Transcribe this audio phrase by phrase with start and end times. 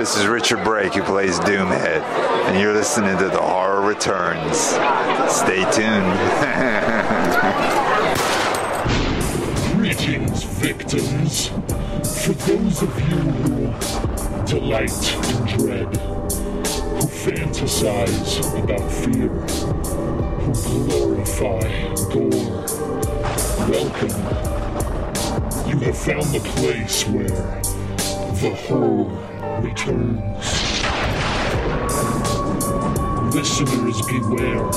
[0.00, 2.00] This is Richard Brake, who plays Doomhead,
[2.46, 4.56] and you're listening to The Horror Returns.
[5.30, 6.16] Stay tuned.
[9.76, 11.48] Greetings, victims.
[12.24, 13.74] For those of you who
[14.46, 19.28] delight in dread, who fantasize about fear,
[20.38, 20.52] who
[20.88, 21.60] glorify
[22.08, 22.64] gore,
[23.68, 24.16] welcome.
[25.68, 27.60] You have found the place where
[28.40, 30.44] the horror returns.
[33.34, 34.70] Listeners beware.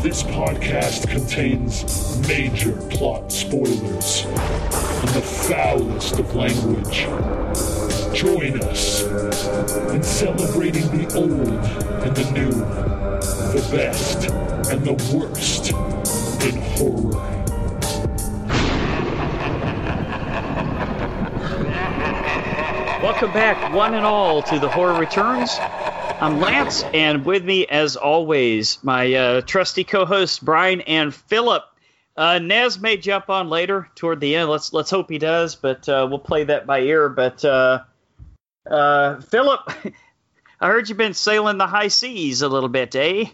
[0.00, 7.06] This podcast contains major plot spoilers and the foulest of language.
[8.14, 9.02] Join us
[9.92, 11.64] in celebrating the old
[12.02, 14.28] and the new, the best
[14.70, 15.70] and the worst
[16.44, 17.31] in horror.
[23.22, 25.56] Welcome back, one and all, to the Horror Returns.
[25.60, 31.62] I'm Lance, and with me, as always, my uh, trusty co-hosts Brian and Philip.
[32.16, 34.50] Uh, Nez may jump on later toward the end.
[34.50, 37.08] Let's let's hope he does, but uh, we'll play that by ear.
[37.08, 37.84] But uh,
[38.68, 39.70] uh, Philip,
[40.60, 43.26] I heard you've been sailing the high seas a little bit, eh?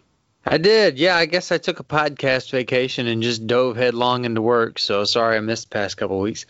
[0.45, 0.99] I did.
[0.99, 4.79] Yeah, I guess I took a podcast vacation and just dove headlong into work.
[4.79, 6.45] So sorry I missed the past couple weeks.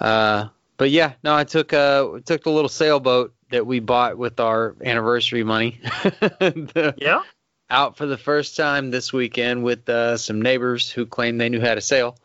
[0.00, 4.40] Uh, but yeah, no, I took uh took the little sailboat that we bought with
[4.40, 5.80] our anniversary money.
[6.10, 7.22] The- Yeah.
[7.70, 11.60] Out for the first time this weekend with uh, some neighbors who claimed they knew
[11.62, 12.16] how to sail.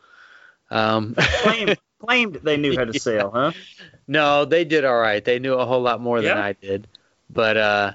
[0.70, 3.52] Um, Claimed claimed they knew how to sail, huh?
[4.06, 5.24] no, they did all right.
[5.24, 6.86] They knew a whole lot more than I did.
[7.30, 7.92] But uh,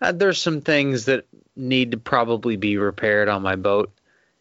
[0.00, 1.24] uh, there's some things that
[1.56, 3.92] need to probably be repaired on my boat,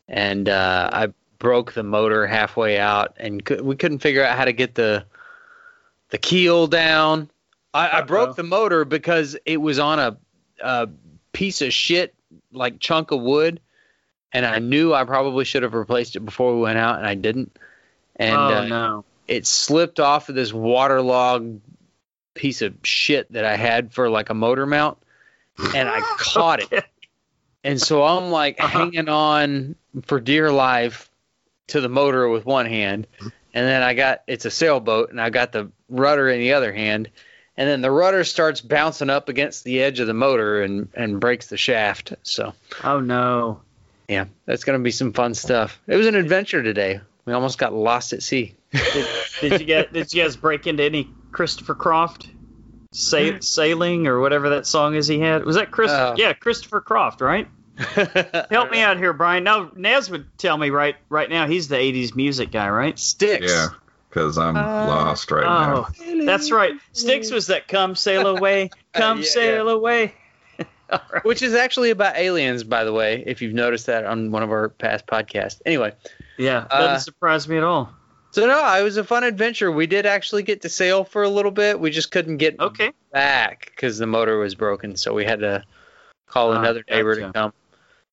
[0.07, 4.53] and uh, I broke the motor halfway out, and we couldn't figure out how to
[4.53, 5.05] get the
[6.09, 7.29] the keel down.
[7.73, 10.17] I, I broke the motor because it was on a,
[10.61, 10.89] a
[11.33, 12.15] piece of shit
[12.51, 13.59] like chunk of wood,
[14.31, 17.15] and I knew I probably should have replaced it before we went out, and I
[17.15, 17.55] didn't.
[18.15, 19.05] And oh uh, no.
[19.27, 21.61] it slipped off of this waterlogged
[22.33, 24.97] piece of shit that I had for like a motor mount,
[25.75, 26.85] and I caught it.
[27.63, 28.79] And so I'm like Uh-huh.
[28.85, 31.09] hanging on for dear life
[31.67, 33.07] to the motor with one hand,
[33.57, 36.71] and then I got it's a sailboat, and I got the rudder in the other
[36.71, 37.09] hand,
[37.57, 41.19] and then the rudder starts bouncing up against the edge of the motor and and
[41.19, 42.13] breaks the shaft.
[42.21, 42.53] So
[42.83, 43.61] Oh no.
[44.07, 45.81] yeah, that's gonna be some fun stuff.
[45.87, 47.01] It was an adventure today.
[47.25, 48.53] We almost got lost at sea.
[48.71, 49.07] Did,
[49.41, 52.29] did you get did you guys break into any Christopher Croft
[52.91, 53.39] sa- hmm.
[53.39, 55.45] sailing or whatever that song is he had?
[55.45, 55.89] Was that Chris?
[55.91, 56.13] Oh.
[56.15, 57.47] Yeah, Christopher Croft, right?
[58.49, 59.43] Help me out here, Brian.
[59.43, 62.97] Now Nez would tell me right right now he's the '80s music guy, right?
[62.97, 63.51] Styx.
[63.51, 63.67] Yeah,
[64.09, 65.87] because I'm Uh, lost right now.
[65.99, 66.73] Oh, that's right.
[66.93, 70.13] Styx was that "Come Sail Away, Come Uh, yeah, Sail Away."
[70.89, 71.23] All right.
[71.25, 74.49] Which is actually about aliens, by the way, if you've noticed that on one of
[74.51, 75.61] our past podcasts.
[75.65, 75.93] Anyway,
[76.37, 77.93] Yeah, doesn't Uh, surprise me at all.
[78.31, 79.71] so no, it was a fun adventure.
[79.71, 81.79] We did actually get to sail for a little bit.
[81.79, 82.91] We just couldn't get Okay.
[83.11, 84.95] back because the motor was broken.
[84.95, 85.63] So we had to
[86.27, 87.27] call Ah, another neighbor gotcha.
[87.27, 87.53] to come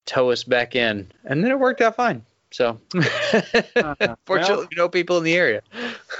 [0.06, 1.10] tow us back in.
[1.24, 2.24] And then it worked out fine.
[2.50, 2.80] So
[3.76, 5.62] Uh, fortunately, we know people in the area.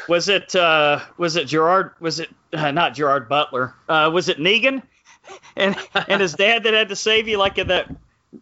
[0.09, 1.93] Was it uh, was it Gerard?
[2.01, 3.75] Was it uh, not Gerard Butler?
[3.89, 4.83] Uh, was it Negan?
[5.57, 7.89] And and his dad that had to save you, like in that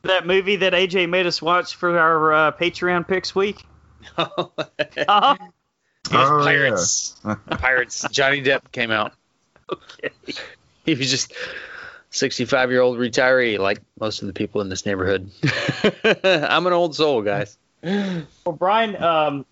[0.02, 3.62] that movie that AJ made us watch for our uh, Patreon picks week.
[4.18, 5.36] Uh-huh.
[6.10, 7.14] Oh, Pirates.
[7.50, 8.04] Pirates.
[8.10, 9.12] Johnny Depp came out.
[9.72, 10.10] Okay.
[10.84, 11.32] He was just
[12.12, 15.30] 65 year old retiree, like most of the people in this neighborhood.
[16.04, 17.58] I'm an old soul, guys.
[17.82, 19.44] Well, Brian, um,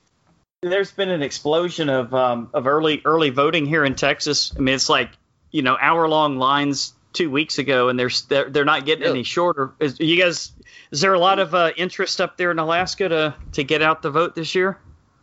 [0.63, 4.53] there's been an explosion of um, of early early voting here in Texas.
[4.57, 5.11] I mean, it's like
[5.51, 9.19] you know hour long lines two weeks ago, and they're they're, they're not getting Really?
[9.21, 9.73] any shorter.
[9.81, 10.53] Is you guys?
[10.91, 14.03] Is there a lot of uh, interest up there in Alaska to to get out
[14.03, 14.79] the vote this year?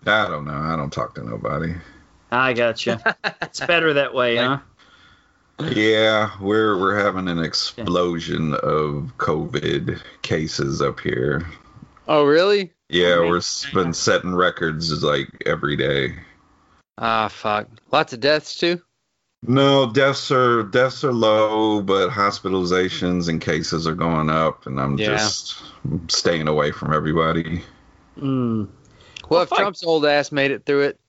[0.05, 0.57] I don't know.
[0.57, 1.73] I don't talk to nobody.
[2.31, 3.15] I got gotcha.
[3.41, 4.59] it's better that way, huh?
[5.59, 11.47] Yeah, we're we're having an explosion of COVID cases up here.
[12.07, 12.71] Oh, really?
[12.89, 13.29] Yeah, Okay.
[13.29, 16.15] we're s- been setting records like every day.
[16.99, 17.67] Ah, fuck.
[17.91, 18.81] Lots of deaths, too?
[19.43, 24.97] No, deaths are deaths are low, but hospitalizations and cases are going up, and I'm
[24.97, 25.17] Yeah.
[25.17, 25.61] just
[26.07, 27.63] staying away from everybody.
[28.19, 28.67] Mm.
[28.67, 28.69] Well,
[29.29, 29.59] Well, if fuck.
[29.59, 30.99] Trump's old ass made it through it,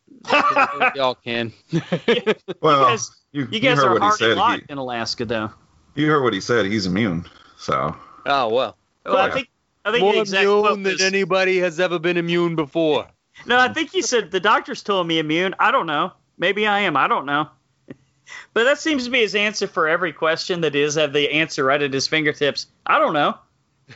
[0.94, 1.52] y'all can.
[2.61, 4.36] Well, guys- you, You you guys heard are what he hard said.
[4.36, 5.50] lot He, in Alaska, though.
[5.94, 6.66] you heard what he said.
[6.66, 7.26] He's immune.
[7.56, 7.94] So
[8.26, 8.76] oh, well.
[9.04, 9.32] Well, I yeah.
[9.34, 9.48] think
[9.84, 13.06] I think the exact quote was, anybody has ever been immune before.
[13.46, 13.58] no.
[13.58, 15.54] I think he said the doctors told me immune.
[15.58, 16.12] I don't know.
[16.38, 16.96] Maybe I am.
[16.96, 17.48] I don't know.
[18.54, 21.64] but that seems to be his answer for every question that is have the answer
[21.64, 22.66] right at his fingertips.
[22.86, 23.34] I don't know.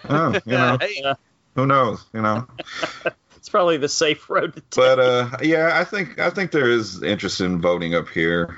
[0.08, 1.05] Oh, you know, Hey,
[1.55, 2.05] who knows?
[2.14, 2.46] You know.
[3.37, 4.70] It's probably the safe road to take.
[4.76, 8.56] But uh, yeah, I think I think there is interest in voting up here.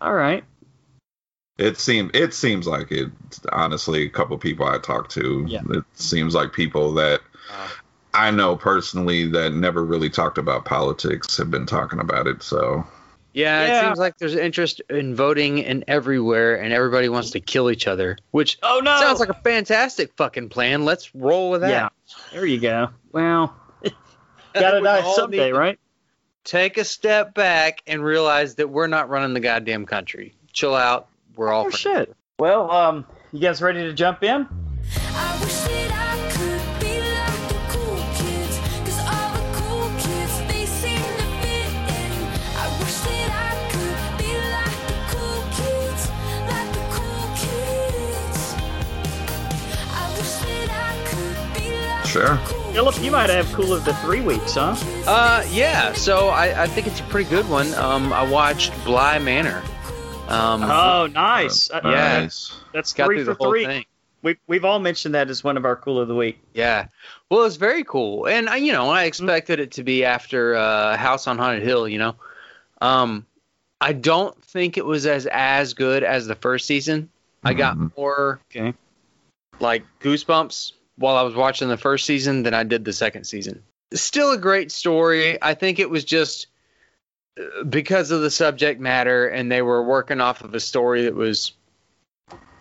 [0.00, 0.44] All right.
[1.58, 3.10] It seems it seems like it.
[3.52, 5.60] Honestly, a couple people I talked to, Yeah.
[5.70, 7.20] it seems like people that
[7.52, 7.68] uh.
[8.12, 12.42] I know personally that never really talked about politics have been talking about it.
[12.42, 12.84] So
[13.34, 13.80] yeah, Yeah.
[13.80, 17.86] it seems like there's interest in voting in everywhere, and everybody wants to kill each
[17.86, 18.98] other, which Oh no.
[18.98, 20.84] sounds like a fantastic fucking plan.
[20.84, 21.70] Let's roll with that.
[21.70, 21.88] yeah.
[22.32, 22.88] There you go.
[23.12, 23.54] Well,
[24.54, 25.78] gotta die someday, to right?
[26.44, 30.34] Take a step back and realize that we're not running the goddamn country.
[30.52, 31.08] Chill out.
[31.36, 31.78] We're all Oh friends.
[31.78, 32.16] shit.
[32.38, 34.48] Well, um, you guys ready to jump in?
[35.12, 40.40] I wish that I could be like the cool kids, 'cause all the cool kids
[40.48, 41.70] they seem to fit
[42.00, 42.12] in.
[42.56, 46.02] I wish that I could be like the cool kids,
[46.48, 48.54] like the cool kids.
[49.92, 52.38] I wish that I could be like Sure.
[52.70, 54.76] The Philip, you might have cool of the three weeks, huh?
[55.06, 55.92] Uh, yeah.
[55.92, 57.72] So I, I think it's a pretty good one.
[57.74, 59.62] Um, I watched Bly Manor.
[60.28, 61.70] Um, Oh, nice.
[61.70, 62.20] Uh, Yeah.
[62.22, 62.52] Nice.
[62.72, 63.64] That's got three through for the whole three.
[63.66, 63.84] thing.
[64.22, 66.40] We, we've all mentioned that as one of our cool of the week.
[66.54, 66.86] Yeah.
[67.30, 70.96] Well, it's very cool, and I, you know, I expected it to be after uh,
[70.98, 71.88] House on Haunted Hill.
[71.88, 72.16] You know,
[72.82, 73.24] um,
[73.80, 77.08] I don't think it was as as good as the first season.
[77.44, 77.92] I got Mhm.
[77.96, 78.74] more Okay.
[79.58, 83.62] like goosebumps while I was watching the first season than I did the second season.
[83.94, 85.42] Still a great story.
[85.42, 86.46] I think it was just
[87.40, 91.14] uh, because of the subject matter, and they were working off of a story that
[91.14, 91.52] was,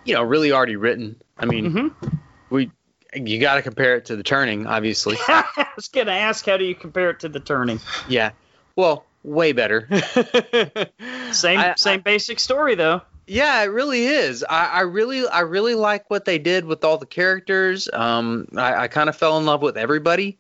[0.06, 1.18] you know, really already written.
[1.38, 2.08] I mean, Mm-hmm.
[2.50, 2.72] we
[3.14, 5.18] you got to compare it to the turning, obviously.
[5.28, 7.80] I was gonna ask, how do you compare it to the turning?
[8.08, 8.32] yeah.
[8.76, 9.88] Well, way better.
[11.32, 13.02] Same I- same basic story though.
[13.30, 14.44] Yeah, it really is.
[14.50, 17.88] I, I really, I really like what they did with all the characters.
[17.92, 20.38] Um, I, I kind of fell in love with everybody,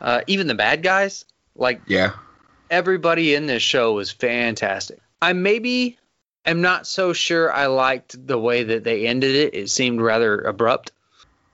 [0.00, 1.24] uh, even the bad guys.
[1.56, 2.12] Like Yeah.
[2.70, 5.00] everybody in this show was fantastic.
[5.20, 5.98] I maybe
[6.46, 9.54] am not so sure I liked the way that they ended it.
[9.54, 10.92] It seemed rather abrupt.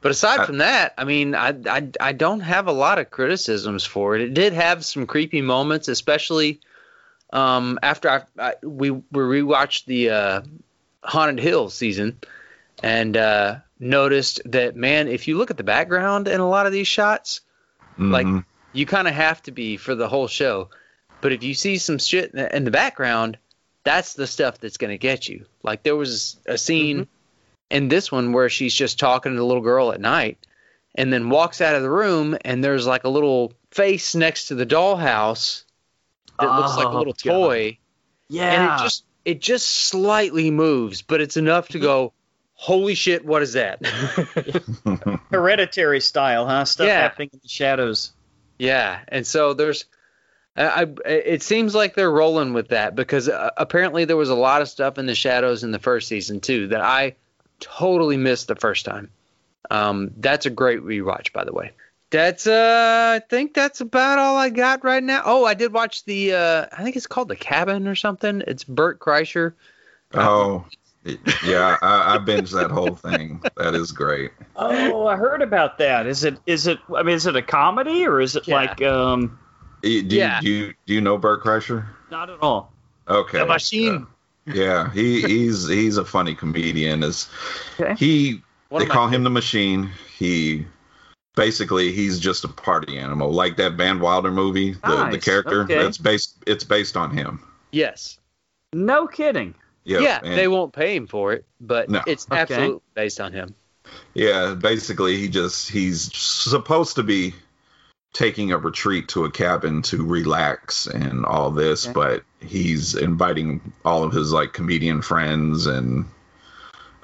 [0.00, 3.10] But aside I- from that, I mean, I, I I don't have a lot of
[3.10, 4.20] criticisms for it.
[4.22, 6.60] It did have some creepy moments, especially
[7.32, 10.40] um, after I, I we we rewatched the uh,
[11.02, 12.18] Haunted Hill season
[12.82, 16.72] and uh, noticed that man, if you look at the background in a lot of
[16.72, 17.40] these shots,
[17.98, 18.44] Like- Mhm.
[18.72, 20.68] you kind of have to be for the whole show.
[21.20, 23.38] But if you see some shit in the, background,
[23.82, 25.46] that's the stuff that's going to get you.
[25.64, 27.08] Like there was a scene
[27.70, 30.38] in this one where she's just talking to the little girl at night
[30.94, 34.54] and then walks out of the room and there's like a little face next to
[34.54, 35.64] the dollhouse
[36.40, 37.32] that looks like a Oh, little God.
[37.32, 37.78] toy
[38.28, 38.52] Yeah.
[38.52, 42.12] and it just it just slightly moves, but it's enough to go,
[42.54, 43.80] "Holy shit, what is that?"
[45.30, 46.64] Hereditary style, huh?
[46.64, 47.00] Stuff Yeah.
[47.02, 48.12] happening in the shadows.
[48.58, 49.84] Yeah, and so there's,
[50.56, 54.34] I, I it seems like they're rolling with that because uh, apparently there was a
[54.34, 57.14] lot of stuff in the shadows in the first season too that I
[57.60, 59.10] totally missed the first time.
[59.70, 61.72] Um, that's a great rewatch, by the way.
[62.10, 65.22] That's uh, I think that's about all I got right now.
[65.24, 68.42] Oh, I did watch the uh, I think it's called The Cabin or something.
[68.46, 69.52] It's Bert Kreischer.
[70.14, 70.64] Oh,
[71.44, 71.76] yeah.
[71.82, 73.42] I, I binged that whole thing.
[73.58, 74.30] That is great.
[74.56, 76.06] Oh, I heard about that.
[76.06, 78.54] Is it is it I mean is it a comedy or is it Yeah.
[78.54, 79.38] like um
[79.82, 80.40] Do, Yeah.
[80.40, 81.86] you, do you do you know Bert Kreischer?
[82.10, 82.72] not at all.
[83.06, 83.38] Okay.
[83.38, 84.06] The machine.
[84.46, 87.02] Yeah, he he's he's a funny comedian.
[87.02, 87.28] Is
[87.78, 87.94] Okay.
[87.96, 88.42] he?
[88.70, 89.90] One they of my call him the machine.
[90.18, 90.66] He
[91.38, 94.72] basically he's just a party animal, like that Van Wilder movie.
[94.72, 95.78] The the character okay.
[95.78, 97.40] that's based it's based on him.
[97.70, 98.18] Yes.
[98.72, 99.54] No kidding.
[99.84, 102.02] Yeah, yeah, and- they won't pay him for it, but No.
[102.06, 102.40] it's Okay.
[102.40, 103.54] absolutely based on him.
[104.12, 107.34] Yeah, basically he just he's supposed to be
[108.12, 111.92] taking a retreat to a cabin to relax and all this, Okay.
[111.94, 116.04] but he's inviting all of his like comedian friends and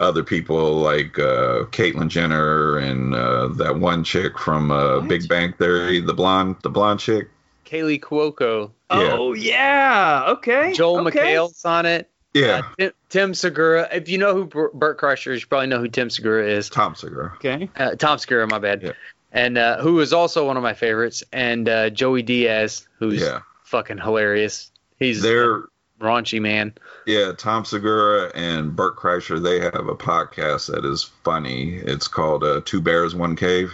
[0.05, 5.53] other people like uh Caitlyn Jenner and uh that one chick from uh Big Bang
[5.55, 7.29] Theory, the blonde the blonde chick.
[7.65, 9.17] Kaley Cuoco, Yeah.
[9.19, 10.25] Oh yeah.
[10.29, 10.73] Okay.
[10.75, 11.19] Joel okay.
[11.37, 12.11] McHale's on it.
[12.35, 12.59] Yeah.
[12.59, 13.89] Uh, Tim, Tim Segura.
[13.93, 16.69] If you know who Bur- Bert Kreischer is, you probably know who Tim Segura is.
[16.69, 17.33] Tom Segura.
[17.37, 17.71] Okay.
[17.77, 18.83] Uh, Tom Segura, my bad.
[18.83, 18.93] Yeah.
[19.33, 21.23] And uh, who is also one of my favorites.
[21.33, 23.41] And uh, Joey Diaz, who's Yeah.
[23.65, 24.71] fucking hilarious.
[24.99, 25.63] He's They're a
[26.01, 26.75] raunchy man.
[27.07, 31.77] Yeah, Tom Segura and Bert Kreischer, they have a podcast that is funny.
[31.77, 33.73] It's called uh, Two Bears, One Cave.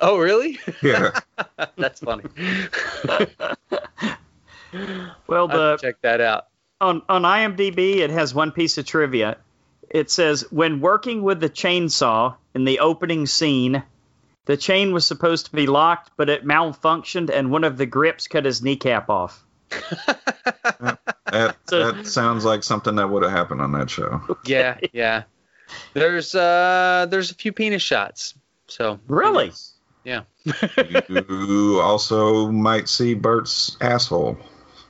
[0.00, 0.58] Oh, really?
[0.82, 1.18] Yeah.
[1.76, 2.24] That's funny.
[5.26, 6.48] Well, the check that out.
[6.80, 9.38] on on IMDb, it has one piece of trivia.
[9.88, 13.82] It says when working with the chainsaw in the opening scene,
[14.44, 18.28] the chain was supposed to be locked, but it malfunctioned, and one of the grips
[18.28, 19.44] cut his kneecap off.
[21.32, 24.20] That, So- that sounds like something that would have happened on that show.
[24.44, 25.24] Yeah, yeah.
[25.94, 28.34] There's uh there's a few penis shots.
[28.68, 29.52] So Really?
[30.04, 30.22] yeah.
[31.08, 34.38] you also might see Bert's asshole.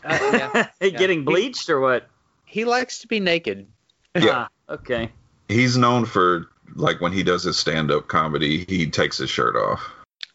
[0.05, 0.89] Uh, yeah.
[0.91, 2.09] Getting bleached or what?
[2.45, 3.67] He likes to be naked.
[4.15, 4.47] Yeah.
[4.69, 5.11] Ah, okay.
[5.49, 9.83] He's known for like when he does his stand-up comedy, he takes his shirt off.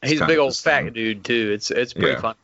[0.03, 1.51] He's a big old his fat dude too.
[1.53, 2.21] It's it's pretty Yeah.
[2.21, 2.35] fun.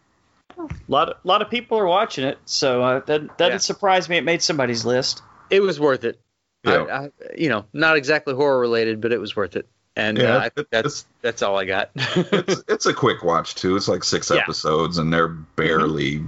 [0.58, 3.58] A lot of, lot of people are watching it, so uh, that doesn't Yeah.
[3.58, 4.18] surprise me.
[4.18, 5.22] It made somebody's list.
[5.50, 6.20] It was worth it.
[6.64, 6.84] Yeah.
[6.84, 9.68] I, I, you know, not exactly horror related, but it was worth it.
[9.96, 11.92] And Yeah, uh, I it- think that's that's all I got.
[11.96, 13.76] It's it's a quick watch too.
[13.76, 14.38] It's like six Yeah.
[14.38, 16.24] episodes, and they're barely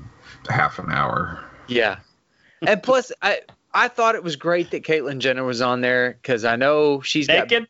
[0.50, 1.44] half an hour.
[1.68, 2.00] yeah.
[2.62, 3.42] And plus, I
[3.74, 7.28] I thought it was great that Caitlyn Jenner was on there because I know she's
[7.28, 7.68] Naked?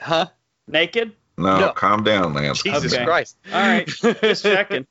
[0.00, 0.26] got huh.
[0.66, 1.12] Naked?
[1.36, 1.72] No, No.
[1.72, 2.62] calm down, Lance.
[2.62, 3.04] Jesus Okay.
[3.04, 3.36] Christ.
[3.52, 3.86] All right.
[3.86, 4.86] Just checking.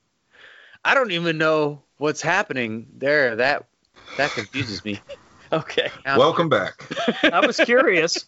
[0.89, 3.35] I don't even know what's happening there.
[3.35, 3.65] That
[4.17, 4.99] that confuses me.
[5.51, 5.89] Okay.
[6.05, 6.85] Now- Welcome back.
[7.23, 8.25] I was curious.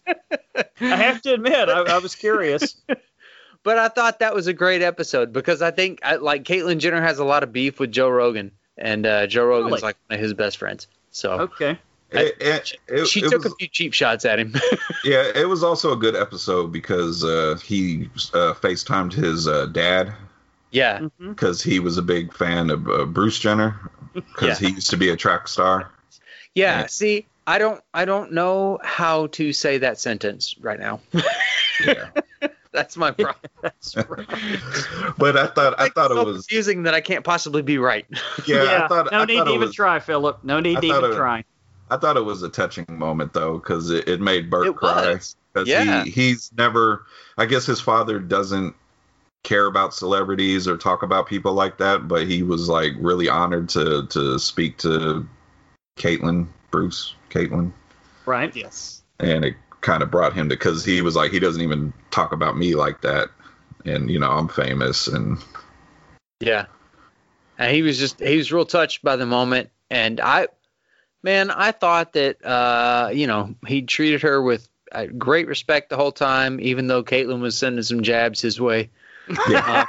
[0.80, 2.74] I have to admit, I, I was curious.
[3.62, 7.00] But I thought that was a great episode because I think I, like Caitlyn Jenner
[7.00, 9.82] has a lot of beef with Joe Rogan, and uh, Joe Rogan's Really?
[9.82, 10.88] like one of his best friends.
[11.12, 11.78] So Okay.
[12.10, 14.56] It, it, it, she it took was, a few cheap shots at him.
[15.04, 20.12] yeah, it was also a good episode because uh, he uh, FaceTimed his uh, dad
[20.72, 21.10] yeah, Mhm.
[21.30, 23.76] because he was a big fan of uh, Bruce Jenner
[24.14, 24.68] because Yeah.
[24.68, 25.90] he used to be a track star.
[26.54, 26.80] yeah.
[26.80, 26.86] Yeah.
[26.86, 31.00] See, I don't, I don't know how to say that sentence right now.
[31.86, 32.10] Yeah.
[32.72, 33.36] That's my problem.
[33.62, 34.26] That's right.
[35.18, 38.06] but I thought I thought so it was confusing that I can't possibly be right.
[38.46, 40.44] yeah, I thought no I need thought to even was try, Philip.
[40.44, 41.44] No need to even it- try.
[41.90, 45.12] I thought it was a touching moment though because it, it made Bert It cry
[45.14, 45.36] was.
[45.52, 46.04] because Yeah.
[46.04, 47.04] he he's never
[47.36, 48.74] I guess his father doesn't
[49.42, 53.68] care about celebrities or talk about people like that but he was like really honored
[53.68, 55.26] to to speak to
[55.98, 57.72] Caitlyn Bruce Caitlyn
[58.24, 58.54] Right.
[58.54, 59.02] Yes.
[59.18, 62.32] and it kind of brought him to because he was like he doesn't even talk
[62.32, 63.30] about me like that
[63.84, 65.38] and you know I'm famous and
[66.40, 66.66] Yeah.
[67.58, 70.48] And he was just he was real touched by the moment and I
[71.22, 75.96] man, I thought that uh, you know, he treated her with uh, great respect the
[75.96, 78.90] whole time even though Caitlyn was sending some jabs his way.
[79.48, 79.84] yeah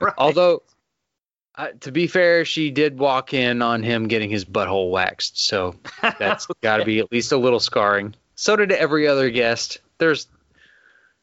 [0.00, 0.14] right.
[0.18, 0.62] Although
[1.56, 5.76] uh, to be fair, she did walk in on him getting his butthole waxed, so
[6.18, 8.14] that's got to be at least a little scarring.
[8.34, 9.78] So did every other guest.
[9.98, 10.26] There's,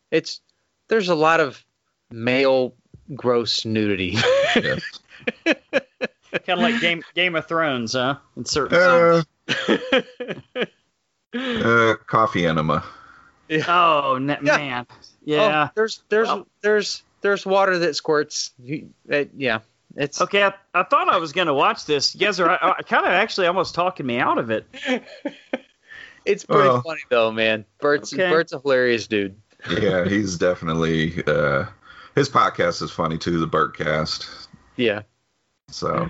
[0.09, 0.39] it's,
[0.87, 1.63] there's a lot of
[2.09, 2.73] male
[3.13, 4.17] gross nudity.
[4.55, 4.79] yeah.
[5.43, 8.15] kind of like Game Game of Thrones, huh?
[8.37, 9.23] In certain uh,
[11.33, 12.85] uh, coffee enema
[13.67, 14.87] Oh n- man,
[15.23, 15.67] yeah.
[15.67, 18.51] Oh, there's, there's, Well- there's, there's water that squirts.
[18.59, 19.59] You, it, yeah,
[19.95, 22.13] it's Okay, I, I thought I was going to watch this.
[22.15, 24.65] You guys are uh, kind of actually almost talking me out of it.
[26.25, 26.81] it's pretty Well.
[26.81, 27.65] funny though, man.
[27.79, 28.29] Bert's, Okay.
[28.29, 29.35] Bert's a hilarious dude.
[29.79, 31.65] yeah he's definitely uh
[32.15, 35.03] his podcast is funny too the Bertcast Yeah.
[35.69, 36.09] so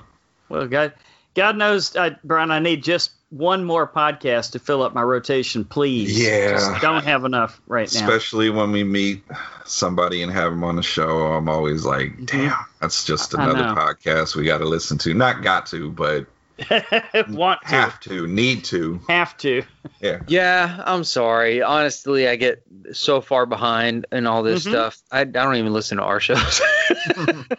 [0.50, 0.94] Well, God,
[1.36, 5.66] God knows, uh, Brian, I need just one more podcast to fill up my rotation,
[5.66, 6.22] please.
[6.22, 6.52] Yeah.
[6.52, 8.00] Just don't have enough right now.
[8.02, 9.24] especially when we meet
[9.66, 12.26] somebody and have them on the show i'm always like mm-hmm.
[12.26, 16.28] damn that's just another podcast we got to listen to not got to but
[17.30, 17.68] Want to.
[17.68, 19.64] have to need to Have to.
[20.02, 21.62] yeah Yeah, I'm sorry.
[21.62, 22.64] Honestly, I get
[22.94, 24.70] so far behind in all this Mhm.
[24.70, 24.98] stuff.
[25.12, 26.62] I, I don't even listen to our shows.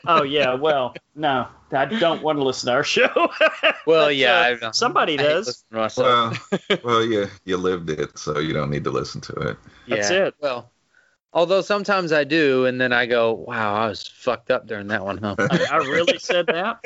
[0.07, 0.55] Oh, yeah.
[0.55, 3.09] Well, no, I don't want to listen to our show.
[3.87, 5.47] well, But, yeah, uh, somebody I does.
[5.47, 6.51] listening to myself.
[6.61, 9.57] well well you you lived it so you don't need to listen to it
[9.89, 10.35] That's it.
[10.41, 10.71] Well,
[11.33, 15.05] although sometimes I do, and then I go, "Wow, I was fucked up during that
[15.05, 16.79] one, huh?" I really said that.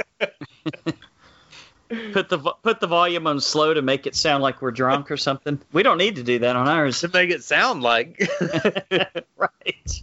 [2.13, 5.17] Put the put the volume on slow to make it sound like we're drunk or
[5.17, 5.61] something.
[5.73, 8.19] We don't need to do that on ours, to make it sound like
[9.37, 10.03] right?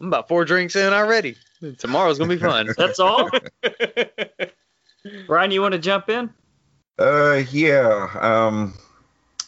[0.00, 1.36] I'm about four drinks in already.
[1.78, 2.68] Tomorrow's gonna be fun.
[2.76, 3.30] That's all.
[5.26, 6.30] Brian, you want to jump in?
[6.98, 8.74] uh yeah um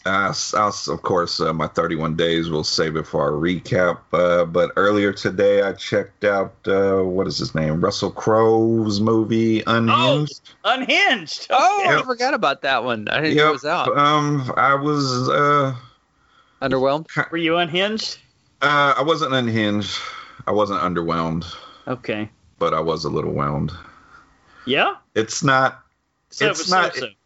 [0.06, 3.30] I, s- I s- of course uh, my 31 days we'll save it for our
[3.32, 9.00] recap uh, but earlier today i checked out uh, what is his name russell crowe's
[9.00, 11.46] movie unhinged Unhinged.
[11.50, 11.94] Oh, Okay.
[11.96, 13.08] I forgot about that one.
[13.08, 13.96] I didn't know it was out.
[13.96, 15.74] Um, I was uh,
[16.62, 17.06] Underwhelmed.
[17.30, 18.18] Were you unhinged?
[18.62, 19.98] uh, I wasn't unhinged.
[20.46, 21.44] I wasn't underwhelmed,
[21.86, 22.28] Okay.
[22.58, 23.72] but I was a little whelmed.
[24.66, 24.94] Yeah.
[25.14, 25.82] It's not.
[26.30, 27.06] So It's it was not- so-so.
[27.06, 27.16] it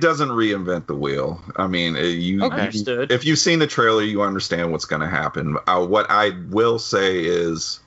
[0.00, 1.40] doesn't reinvent the wheel.
[1.56, 2.02] I mean, you,
[2.44, 2.56] Okay.
[2.56, 3.10] you- Understood.
[3.10, 5.56] if you've seen the trailer, you understand what's going to happen.
[5.66, 7.80] Uh, what I will say is,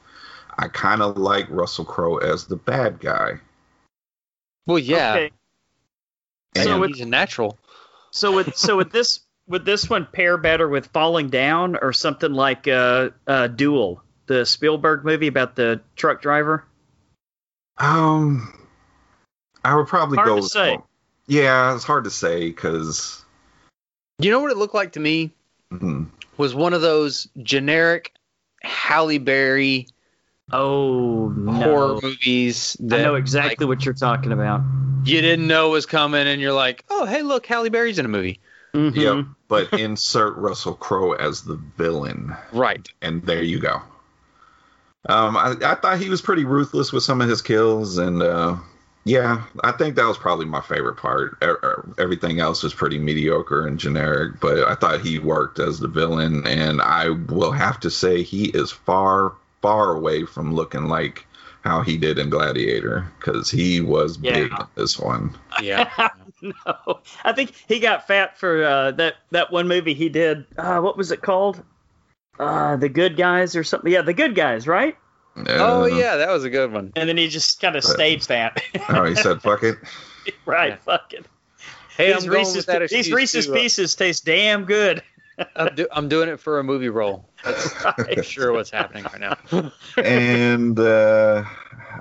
[0.58, 3.40] I kind of like Russell Crowe as the bad guy.
[4.68, 5.14] Well, yeah.
[5.14, 5.32] Okay.
[6.56, 7.58] And So he's a natural.
[8.12, 12.32] So with so with this would this one pair better with Falling Down or something
[12.32, 16.64] like uh, uh, Duel, the Spielberg movie about the truck driver?
[17.78, 18.54] Um,
[19.64, 20.36] I would probably Hard go.
[20.38, 20.78] to with- say.
[21.28, 23.24] Yeah, it's hard to say because
[24.20, 25.32] You know what it looked like to me
[26.38, 28.14] was one of those generic
[28.62, 29.88] Halle Berry
[30.52, 31.52] Oh no.
[31.54, 34.62] horror movies I know exactly what you're talking about.
[35.04, 38.10] you didn't know was coming, and you're like, oh, hey, look, Halle Berry's in a
[38.10, 38.40] movie.
[38.76, 38.96] Mhm.
[38.96, 39.26] Yep.
[39.48, 42.88] But insert Russell Crowe as the villain, Right.
[43.02, 43.82] and there you go.
[45.08, 48.56] Um, I, I thought he was pretty ruthless with some of his kills, and uh,
[49.06, 51.38] yeah, I think that was probably my favorite part.
[51.44, 55.80] E- e- Everything else was pretty mediocre and generic, but I thought he worked as
[55.80, 60.86] the villain, and I will have to say he is far, far away from looking
[60.88, 61.26] like
[61.64, 64.62] how he did in Gladiator because he was big Yeah.
[64.62, 65.36] in this one.
[65.62, 66.10] Yeah.
[66.42, 70.46] no, I think he got fat for uh, that that one movie he did.
[70.58, 71.64] Uh, what was it called?
[72.40, 73.92] Uh, the Good Guys or something.
[73.92, 74.96] Yeah, the Good Guys, right?
[75.38, 76.94] Oh, Uh, yeah, that was a good one.
[76.96, 78.62] And then he just kind of But- stayed fat.
[78.90, 79.78] Oh, he said, "Fuck it."
[80.46, 80.76] right, Yeah.
[80.78, 81.26] fuck it.
[81.98, 84.66] Hey, these I'm going Reese's, with that these excuse Reese's too, uh, Pieces taste damn
[84.66, 85.02] good.
[85.56, 87.26] I'm, do- I'm doing it for a movie role.
[87.44, 88.26] That's Right.
[88.26, 89.20] sure what's happening right
[89.52, 89.72] now.
[89.98, 91.44] and uh,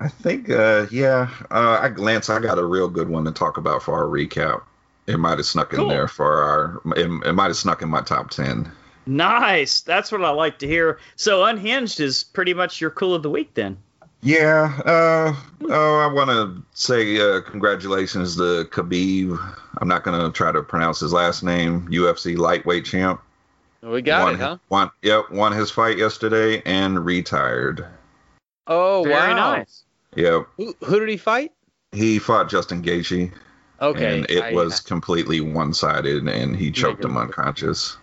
[0.01, 3.57] I think, uh, yeah, uh, I Lance, I got a real good one to talk
[3.57, 4.63] about for our recap.
[5.07, 5.89] It might have snuck in Cool.
[5.89, 6.81] there for our.
[6.97, 8.71] It, it might have snuck in my top ten.
[9.07, 9.81] Nice.
[9.83, 10.99] That's what I like to hear.
[11.17, 13.77] So Unhinged is pretty much your cool of the week then.
[14.23, 14.73] Yeah.
[14.85, 15.35] Uh,
[15.69, 19.39] oh, I want to say uh, congratulations to Khabib.
[19.79, 21.87] I'm not gonna try to pronounce his last name.
[21.89, 23.21] UFC lightweight champ.
[23.83, 24.57] We got won, it, huh?
[24.71, 27.85] Won, yep, won his fight yesterday and retired.
[28.67, 29.57] Oh, Very wow.
[29.57, 29.85] nice.
[30.17, 30.47] Yep.
[30.57, 31.53] Who, who did he fight?
[31.93, 33.31] He fought Justin Gaethje.
[33.83, 34.17] Okay.
[34.17, 37.99] and it I- was completely one-sided, and he choked him unconscious.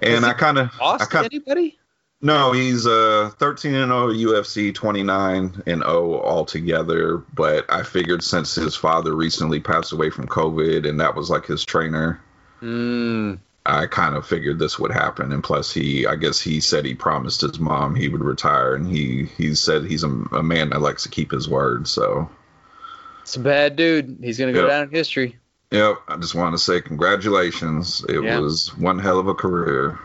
[0.00, 1.78] And I kind of, lost to kind anybody?
[2.20, 7.18] no, he's uh 13 and 0 UFC, 29 and 0 altogether.
[7.34, 11.46] But I figured since his father recently passed away from COVID, and that was like
[11.46, 12.20] his trainer,
[12.62, 15.32] Mm, I kind of figured this would happen.
[15.32, 18.86] And plus, he, I guess he said he promised his mom he would retire, and
[18.86, 21.88] he he said he's a, a man that likes to keep his word.
[21.88, 22.30] So
[23.22, 24.18] it's a bad dude.
[24.22, 24.68] He's gonna go Yeah.
[24.68, 25.36] down in history.
[25.72, 28.04] Yep, I just want to say congratulations.
[28.08, 28.38] It Yeah.
[28.40, 29.98] was one hell of a career.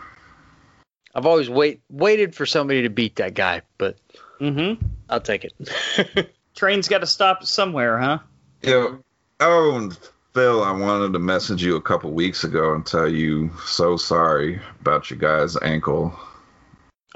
[1.14, 3.96] I've always wait waited for somebody to beat that guy, but
[4.40, 4.86] Mm-hmm.
[5.10, 6.32] I'll take it.
[6.54, 8.18] Train's got to stop somewhere, huh?
[8.62, 8.96] Yeah.
[9.40, 9.98] Oh, and
[10.32, 14.60] Phil, I wanted to message you a couple weeks ago and tell you so sorry
[14.80, 16.16] about your guy's ankle.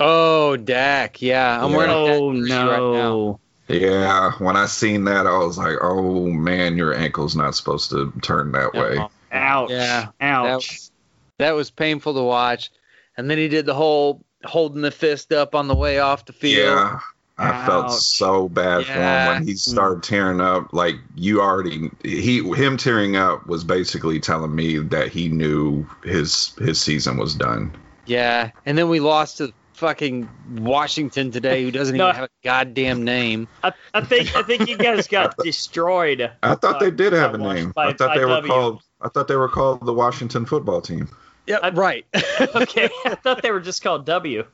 [0.01, 1.23] oh, Dak.
[1.23, 1.77] Yeah, I'm Yeah.
[1.77, 3.41] wearing a Dak Oh jersey right now.
[3.69, 3.75] No.
[3.75, 8.13] Yeah, when I seen that, I was like, "Oh man, your ankle's not supposed to
[8.23, 8.99] turn that way."
[9.33, 9.71] Ouch.
[9.71, 10.69] Yeah, That Ouch.
[10.71, 10.91] was,
[11.39, 12.71] that was painful to watch.
[13.17, 16.33] And then he did the whole holding the fist up on the way off the
[16.33, 16.67] field.
[16.67, 17.01] Yeah,
[17.39, 20.73] I felt so bad for him when he started tearing up.
[20.73, 26.53] Like you already, he him tearing up was basically telling me that he knew his
[26.59, 27.75] his season was done.
[28.07, 30.29] Yeah, and then we lost to fucking
[30.61, 32.05] Washington today, who doesn't No.
[32.09, 33.49] even have a goddamn name.
[33.65, 36.31] I, I think I think you guys got destroyed.
[36.43, 37.73] I thought they did have a name.
[37.73, 38.53] by- I thought by they were W.
[38.53, 38.83] called.
[39.01, 41.09] I thought they were called the Washington Football Team.
[41.49, 42.07] Yeah, I- right.
[42.55, 44.45] Okay, I thought they were just called W.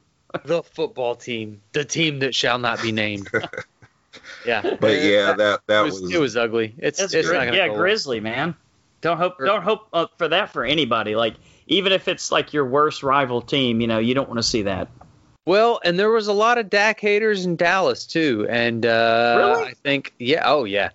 [0.45, 3.29] the football team, the team that shall not be named.
[4.47, 6.75] yeah, But yeah, that that it was, was, it was ugly.
[6.79, 7.69] It's, That's it's gri- yeah.
[7.69, 8.55] Grizzly man.
[9.03, 11.15] Don't hope don't hope uh, for that for anybody.
[11.15, 11.35] Like
[11.67, 14.63] even if it's like your worst rival team, you know, you don't want to see
[14.63, 14.89] that.
[15.49, 19.71] Well, and there was a lot of Dak haters in Dallas too, and uh, Really?
[19.71, 20.91] I think yeah, oh yeah,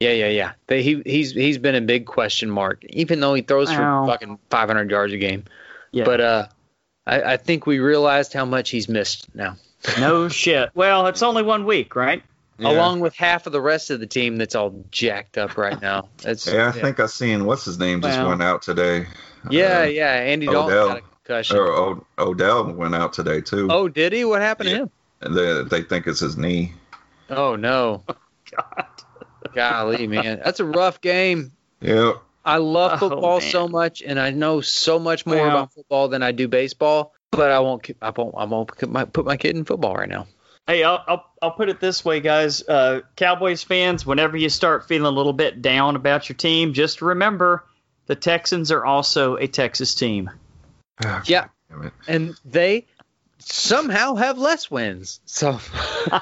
[0.00, 0.52] yeah, yeah, yeah.
[0.66, 4.04] They, he he's he's been a big question mark, even though he throws Wow.
[4.06, 5.44] for fucking 500 yards a game.
[5.92, 6.04] Yeah.
[6.04, 6.46] But uh,
[7.06, 9.56] I, I think we realized how much he's missed now,
[10.00, 10.70] no shit.
[10.74, 12.22] Well, it's only one week, right?
[12.58, 12.70] yeah.
[12.70, 16.08] along with half of the rest of the team that's all jacked up right now.
[16.24, 18.28] It's Yeah, I think I seen what's his name just Well.
[18.30, 19.06] went out today.
[19.50, 20.12] yeah, Uh, yeah.
[20.12, 20.88] Andy Dalton Odell.
[20.88, 21.56] got a concussion.
[21.56, 23.68] or o- Odell went out today too.
[23.70, 24.24] Oh, did he?
[24.24, 24.76] What happened Yeah.
[24.76, 25.34] to him?
[25.70, 26.72] They, they think it's his knee.
[27.30, 28.02] Oh no.
[28.56, 28.86] God.
[29.54, 31.52] Golly, man, that's a rough game.
[31.80, 32.12] Yeah.
[32.44, 33.50] I love Oh, football man.
[33.50, 35.48] so much, and I know so much more Well.
[35.48, 37.14] about football than I do baseball.
[37.30, 37.88] But I won't.
[38.02, 38.34] I won't.
[38.36, 40.26] I won't put my, put my kid in football right now.
[40.66, 42.62] Hey, I'll, I'll I'll put it this way, guys.
[42.66, 47.00] Uh, Cowboys fans, whenever you start feeling a little bit down about your team, just
[47.00, 47.64] remember
[48.06, 50.30] the Texans are also a Texas team.
[51.04, 51.46] Ah, Yeah.
[52.06, 52.86] And they
[53.38, 55.20] somehow have less wins.
[55.24, 55.58] So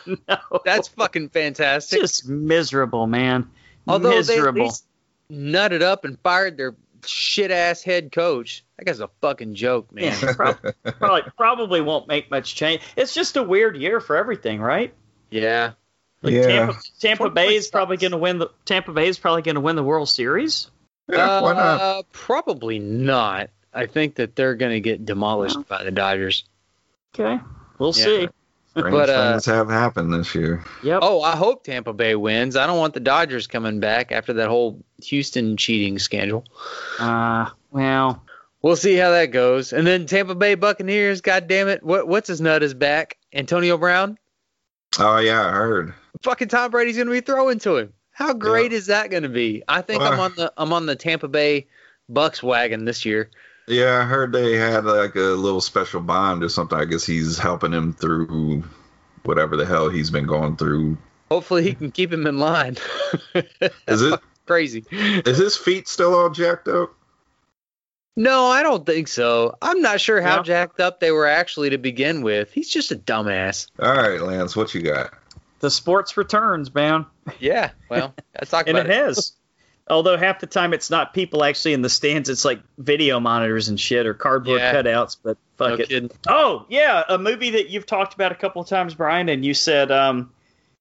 [0.65, 2.01] that's fucking fantastic.
[2.01, 3.51] just miserable, man.
[3.89, 4.65] Although they at miserable.
[4.65, 4.87] least
[5.31, 8.65] nutted up and fired their shit ass head coach.
[8.79, 10.17] That guy's a fucking joke, man.
[10.23, 12.83] Yeah, prob- probably probably won't make much change.
[12.97, 14.95] It's just a weird year for everything, right?
[15.31, 15.73] yeah.
[16.23, 16.43] Like Yeah.
[16.47, 19.61] Tampa, Tampa Bay is probably going to win the Tampa Bay is probably going to
[19.63, 20.71] win the World Series.
[21.09, 21.81] Yeah, why not?
[21.81, 23.49] Uh, probably not.
[23.73, 26.45] I think that they're going to get demolished by the Dodgers.
[27.15, 27.41] Okay,
[27.79, 28.05] we'll Yeah.
[28.05, 28.29] see.
[28.71, 30.63] Strange but, uh, things have happened this year.
[30.85, 31.01] Yep.
[31.03, 32.55] Oh, I hope Tampa Bay wins.
[32.55, 36.45] I don't want the Dodgers coming back after that whole Houston cheating scandal.
[37.01, 38.23] Uh, well,
[38.63, 39.73] We'll see how that goes.
[39.73, 41.83] And then Tampa Bay Buccaneers, god damn it.
[41.83, 43.17] What what's his nut is back?
[43.33, 44.19] Antonio Brown?
[44.99, 45.95] Oh yeah, I heard.
[46.23, 47.93] Fucking Tom Brady's gonna be throwing to him.
[48.13, 49.63] How great is that gonna be?
[49.67, 51.69] I think I'm on the I'm on the Tampa Bay
[52.11, 53.31] Bucks wagon this year.
[53.71, 56.77] Yeah, I heard they had like a little special bond or something.
[56.79, 58.65] I guess he's helping him through
[59.23, 60.99] whatever the hell he's been going through.
[61.31, 62.77] Hopefully he can keep him in line.
[63.87, 64.21] Is it?
[64.47, 64.85] Crazy.
[64.91, 66.93] Is his feet still all jacked up?
[68.17, 69.57] No, I don't think so.
[69.63, 70.43] I'm not sure how No?
[70.43, 72.51] jacked up they were actually to begin with.
[72.53, 73.69] He's just a dumbass.
[73.81, 75.15] All right, Lance, what you got?
[75.61, 77.05] the sports returns, man,
[77.39, 77.71] Yeah.
[77.91, 79.33] Well, let's talk and about it has.
[79.91, 83.69] Although half the time it's not people actually in the stands, it's like video monitors
[83.69, 84.75] and shit or cardboard Yeah.
[84.75, 85.17] cutouts.
[85.23, 85.89] But fuck No it.
[85.89, 86.11] kidding.
[86.29, 89.53] Oh yeah, a movie that you've talked about a couple of times, Brian, and you
[89.53, 90.31] said um,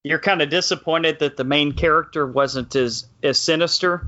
[0.04, 4.06] you're kind of disappointed that the main character wasn't as as sinister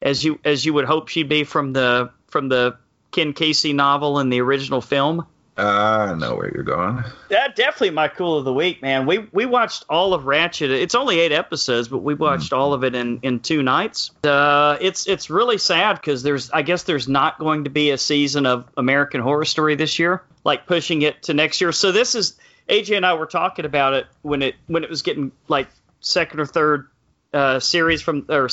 [0.00, 2.76] as you as you would hope she'd be from the from the
[3.12, 5.26] Ken Kesey novel and the original film.
[5.58, 7.02] Uh, I know where you're going.
[7.30, 9.06] That definitely my cool of the week, man.
[9.06, 10.70] We we watched all of Ratched.
[10.70, 14.12] It's only eight episodes, but we watched all of it in in two nights.
[14.22, 17.98] Uh, it's it's really sad because there's I guess there's not going to be a
[17.98, 21.72] season of American Horror Story this year, like pushing it to next year.
[21.72, 25.02] So this is AJ and I were talking about it when it when it was
[25.02, 25.66] getting like
[25.98, 26.86] second or third
[27.34, 28.48] uh, series from or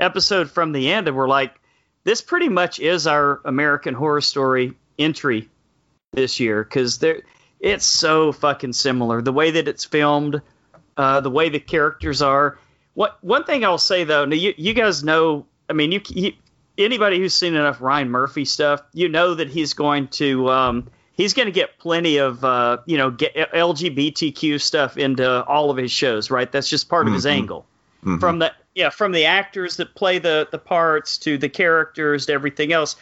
[0.00, 1.54] episode from the end, and we're like,
[2.02, 5.48] this pretty much is our American Horror Story entry
[6.12, 7.22] this year because there
[7.60, 9.20] it's so fucking similar.
[9.22, 10.40] The way that it's filmed,
[10.96, 12.58] uh, the way the characters are.
[12.94, 16.32] What one thing I'll say though, now you you guys know, I mean, you, you
[16.78, 21.34] anybody who's seen enough Ryan Murphy stuff, you know that he's going to um, he's
[21.34, 26.30] going to get plenty of uh, you know LGBTQ stuff into all of his shows,
[26.30, 26.50] right?
[26.50, 27.30] That's just part of his Mhm.
[27.30, 27.66] angle
[28.04, 28.18] Mhm.
[28.18, 32.32] from the yeah from the actors that play the the parts to the characters to
[32.32, 32.96] everything else.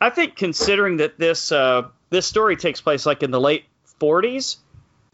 [0.00, 3.64] I think considering that this uh, this story takes place like in the late
[4.00, 4.56] 40s,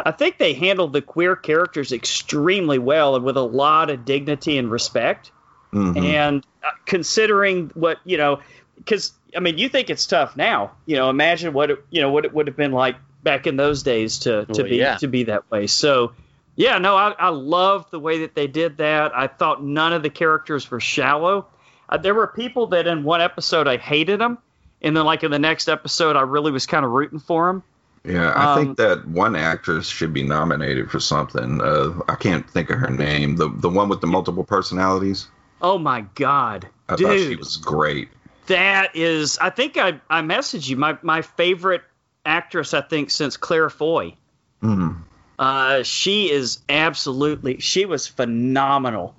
[0.05, 4.59] I think they handled the queer characters extremely well and with a lot of dignity
[4.59, 5.31] and respect.
[5.73, 6.03] Mhm.
[6.05, 8.41] And uh, considering what you know,
[8.77, 10.73] because I mean, you think it's tough now.
[10.87, 13.57] You know, imagine what it, you know what it would have been like back in
[13.57, 14.97] those days to to Well, be yeah.
[14.99, 15.67] to be that way.
[15.69, 16.13] So,
[16.57, 19.17] yeah, no, I I love the way that they did that.
[19.17, 21.47] I thought none of the characters were shallow.
[21.89, 24.39] Uh, there were people that in one episode I hated them,
[24.83, 27.63] and then like in the next episode I really was kind of rooting for him.
[28.05, 31.61] Yeah, I Um, think that one actress should be nominated for something.
[31.63, 33.37] Uh, I can't think of her name.
[33.37, 35.29] The the one with the multiple personalities.
[35.61, 37.07] Oh my god, I dude!
[37.07, 38.09] thought she was great.
[38.49, 41.83] That is, I think I, I messaged you my, my favorite
[42.27, 42.75] actress.
[42.75, 44.15] I think since Claire Foy.
[44.61, 44.97] Mm.
[45.39, 47.61] Uh, she is absolutely.
[47.61, 49.15] She was phenomenal.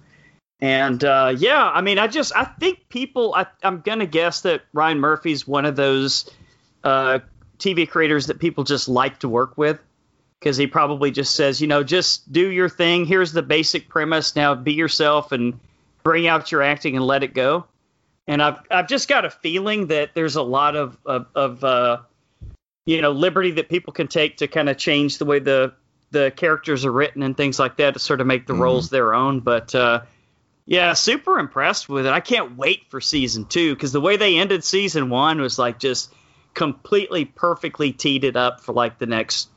[0.63, 3.35] And uh, yeah, I mean, I just I think people.
[3.35, 6.29] I, I'm gonna guess that Ryan Murphy's one of those
[6.85, 7.19] uh,
[7.59, 9.77] TV creators that people just like to work with
[10.39, 13.05] because he probably just says, you know, just do your thing.
[13.05, 14.37] Here's the basic premise.
[14.37, 15.59] Now be yourself and
[16.01, 17.65] bring out your acting and let it go.
[18.25, 21.97] And I've I've just got a feeling that there's a lot of of, of uh,
[22.85, 25.73] you know liberty that people can take to kind of change the way the
[26.11, 28.59] the characters are written and things like that to sort of make the Mhm.
[28.59, 29.41] roles their own.
[29.41, 30.01] But uh,
[30.65, 32.11] yeah, super impressed with it.
[32.11, 35.79] I can't wait for season two because the way they ended season one was like
[35.79, 36.13] just
[36.53, 39.49] completely perfectly teed it up for like the next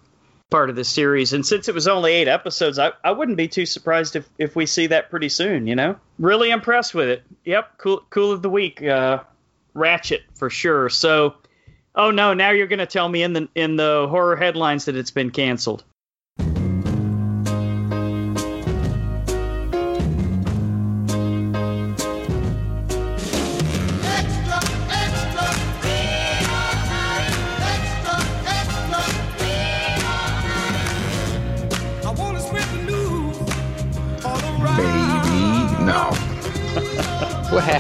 [0.50, 1.32] part of the series.
[1.32, 4.56] And since it was only eight episodes, I, I wouldn't be too surprised if, if
[4.56, 5.96] we see that pretty soon, you know?
[6.18, 7.22] Really impressed with it.
[7.44, 8.82] Yep, cool cool of the week.
[8.82, 9.20] Uh,
[9.74, 10.88] Ratched for sure.
[10.88, 11.34] So
[11.94, 15.10] oh no, now you're gonna tell me in the in the horror headlines that it's
[15.10, 15.84] been canceled.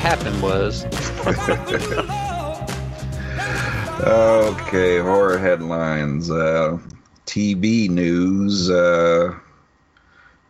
[0.06, 0.84] Happened was
[4.00, 6.30] Okay, horror headlines.
[6.30, 6.78] Uh,
[7.26, 8.70] TV news.
[8.70, 9.34] Uh,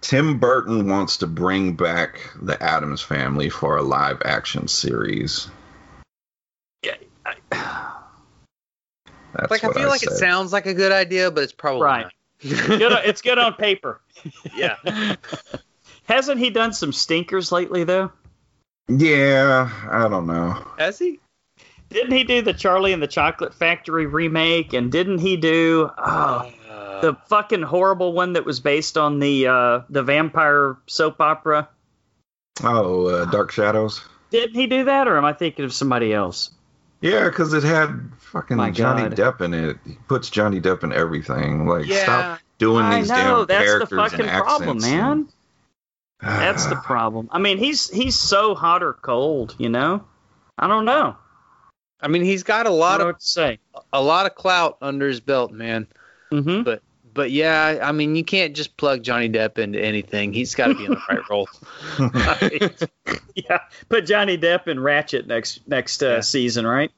[0.03, 5.49] Tim Burton wants to bring back the Addams Family for a live action series.
[6.85, 6.97] Yeah,
[7.51, 11.81] That's like I what feel like it sounds like a good idea, but it's probably
[11.83, 12.03] Right.
[12.05, 12.13] not.
[12.79, 14.03] good on, it's good on paper.
[14.55, 14.77] yeah.
[16.05, 18.13] Hasn't he done some stinkers lately though?
[18.89, 20.65] Yeah, I don't know.
[20.79, 21.19] Has he?
[21.91, 24.73] Didn't he do the Charlie and the Chocolate Factory remake?
[24.73, 29.47] And didn't he do oh, Uh, the fucking horrible one that was based on the
[29.49, 31.69] uh, the vampire soap opera?
[32.63, 34.01] Oh, uh, Dark Shadows.
[34.31, 36.51] Didn't he do that, or am I thinking of somebody else?
[37.01, 39.17] Yeah, because it had fucking My Johnny God.
[39.17, 39.77] Depp in it.
[39.87, 41.67] He puts Johnny Depp in everything.
[41.67, 42.03] Like, Yeah.
[42.03, 45.13] stop doing I these know damn that's the characters fucking and problem, accents man.
[45.13, 45.33] and-
[46.21, 47.29] That's the problem.
[47.33, 50.05] I mean, he's he's so hot or cold, you know.
[50.59, 51.17] I don't know.
[52.01, 53.59] I mean, he's got a I lot of say.
[53.93, 55.87] a lot of clout under his belt, man.
[56.31, 56.63] hmm
[57.15, 60.33] But yeah, I mean, you can't just plug Johnny Depp into anything.
[60.33, 61.51] He's got to be in the right role.
[63.35, 66.21] yeah, put Johnny Depp in Ratched next next uh, Yeah.
[66.21, 66.91] season, right?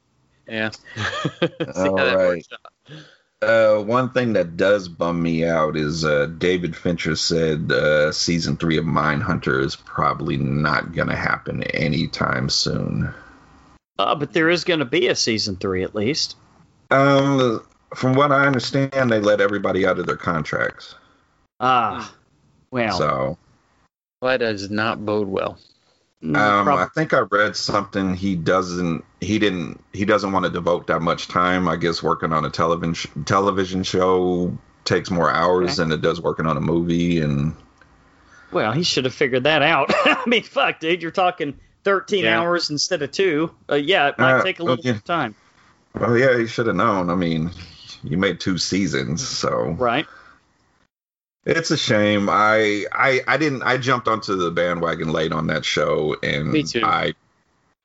[0.48, 0.70] Yeah.
[1.72, 2.44] See All how that right.
[3.42, 3.78] Works out.
[3.78, 8.56] Uh, one thing that does bum me out is uh, David Fincher said uh, season
[8.56, 13.12] three of Mindhunter is probably not going to happen anytime soon.
[13.98, 16.36] Uh, but there is going to be a season three at least.
[16.90, 17.62] Um,
[17.94, 20.94] from what I understand, they let everybody out of their contracts.
[21.60, 22.14] Ah,
[22.70, 23.38] well, So
[24.20, 25.58] Well, that does not bode well.
[26.22, 28.14] Mm, um, I think I read something.
[28.14, 29.04] He doesn't.
[29.20, 29.82] He didn't.
[29.92, 31.68] He doesn't want to devote that much time.
[31.68, 35.76] I guess working on a television television show takes more hours Okay.
[35.76, 37.20] than it does working on a movie.
[37.20, 37.54] And
[38.50, 39.88] well, he should have figured that out.
[39.90, 42.40] I mean, fuck, dude, you're talking 13 Yeah.
[42.40, 43.54] hours instead of two.
[43.70, 44.92] Uh, yeah, it might Uh, take a little okay.
[44.92, 45.36] bit of time,
[45.94, 47.10] well, yeah, he should have known.
[47.10, 47.50] I mean,
[48.02, 50.06] you made two seasons, so right?
[51.48, 52.28] It's a shame.
[52.30, 53.62] I I I didn't.
[53.62, 56.82] I jumped onto the bandwagon late on that show, and Me too.
[56.84, 57.14] I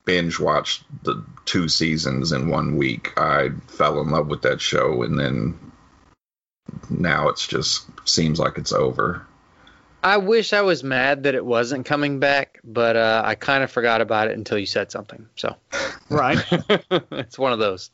[0.04, 3.14] binge watched the two seasons in one week.
[3.18, 5.58] I fell in love with that show, and then
[6.90, 9.26] now it's just seems like it's over.
[10.04, 13.72] I wish I was mad that it wasn't coming back, but uh, I kind of
[13.72, 15.30] forgot about it until you said something.
[15.38, 15.56] So
[16.10, 16.44] Right.
[17.12, 17.92] it's one of those.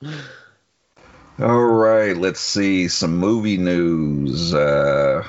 [1.40, 4.52] All right, let's see some movie news.
[4.54, 5.24] Uh,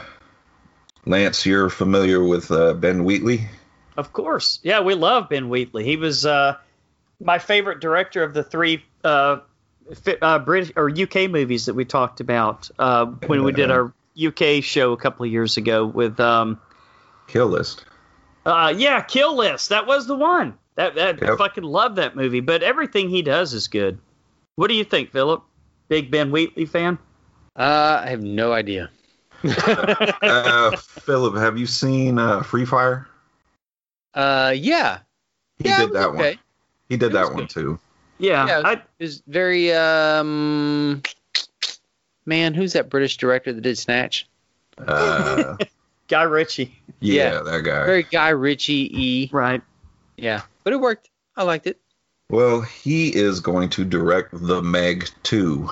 [1.07, 3.43] Lance, you're familiar with uh, Ben Wheatley?
[3.97, 4.61] Of course.
[4.63, 5.85] Yeah, we love Ben Wheatley.
[5.85, 6.57] He was uh,
[7.21, 9.39] my favorite director of the three uh,
[9.95, 13.93] fi- uh, British or UK movies that we talked about uh, when we did our
[14.21, 16.61] UK show a couple of years ago with um,
[17.27, 17.85] Kill List.
[18.47, 19.71] uh, yeah, Kill List.
[19.71, 20.57] That was the one.
[20.77, 22.41] That, that I fucking love that movie.
[22.41, 23.99] But everything he does is good.
[24.57, 25.43] What do you think, Philip?
[25.89, 26.99] Big Ben Wheatley fan?
[27.57, 28.91] Uh, I have no idea.
[29.45, 33.07] Uh, Philip, have you seen uh, Free Fire?
[34.15, 34.99] Uh, yeah.
[35.59, 36.17] He yeah, did that okay.
[36.17, 36.39] one.
[36.89, 37.51] He did It was that one good.
[37.51, 37.79] too.
[38.19, 41.03] Yeah, Yeah, I, It was very um.
[42.27, 44.29] Man, who's that British director that did Snatch?
[44.79, 45.57] Uh,
[46.09, 46.79] Guy Ritchie.
[47.01, 47.41] yeah, Yeah.
[47.43, 47.87] that guy.
[47.87, 49.31] Very Guy Ritchie e.
[49.33, 49.63] Right.
[50.17, 51.09] Yeah, but it worked.
[51.37, 51.79] I liked it.
[52.31, 55.69] Well, he is going to direct The Meg 2.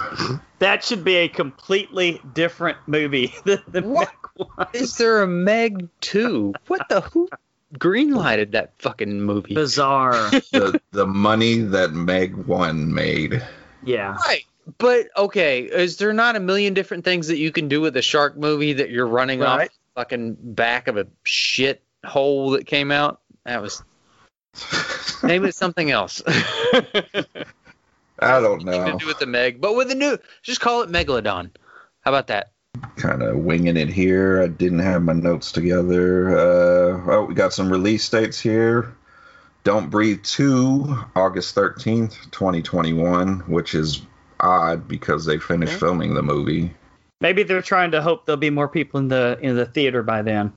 [0.59, 4.09] That should be a completely different movie than the What?
[4.38, 4.66] Meg one.
[4.75, 6.53] Is there a Meg two?
[6.66, 7.29] What the who
[7.75, 9.55] greenlighted that fucking movie?
[9.55, 10.31] Bizarre.
[10.53, 13.42] the the money that Meg 1 made.
[13.85, 14.16] Yeah.
[14.27, 14.44] Right.
[14.79, 18.03] But okay, is there not a million different things that you can do with a
[18.03, 19.71] shark movie that you're running off Right.
[19.71, 23.21] the fucking back of a shit hole that came out?
[23.47, 23.83] That was
[25.23, 26.23] name it something else.
[28.21, 28.93] I don't Nothing know.
[28.93, 31.51] to do with the Meg, but with the new, just call it Megalodon.
[32.01, 32.53] How about that?
[32.97, 34.43] Kind of winging it here.
[34.43, 36.31] I didn't have my notes together.
[36.31, 38.95] Uh, oh, we got some release dates here.
[39.65, 44.03] Don't Breathe 2, August 13th, 2021, which is
[44.41, 45.81] odd because they finished Okay.
[45.81, 46.75] filming the movie.
[47.21, 50.23] Maybe they're trying to hope there'll be more people in the in the theater by
[50.23, 50.53] then.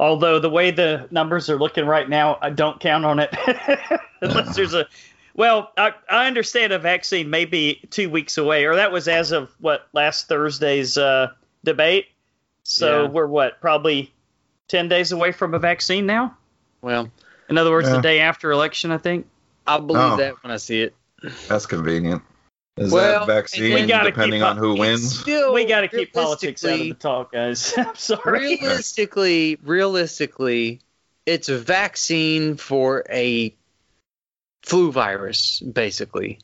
[0.00, 3.30] Although the way the numbers are looking right now, I don't count on it
[4.22, 4.86] unless there's a.
[5.34, 9.30] Well, I, I understand a vaccine may be two weeks away, or that was as
[9.30, 11.32] of what last Thursday's uh,
[11.64, 12.06] debate.
[12.62, 13.08] So Yeah.
[13.10, 14.10] we're what probably
[14.68, 16.34] ten days away from a vaccine now.
[16.80, 17.10] Well,
[17.50, 17.96] In other words, Yeah.
[17.96, 19.26] the day after election, I think.
[19.66, 20.16] I'll believe Oh.
[20.16, 20.94] that when I see it.
[21.46, 22.22] That's convenient.
[22.80, 25.20] Is Well, that vaccine we gotta depending keep on who wins?
[25.20, 27.74] Still, we got to keep politics out of the talk, guys.
[27.76, 28.56] I'm sorry.
[28.56, 30.80] realistically, realistically,
[31.26, 33.54] it's a vaccine for a
[34.62, 36.38] flu virus, basically.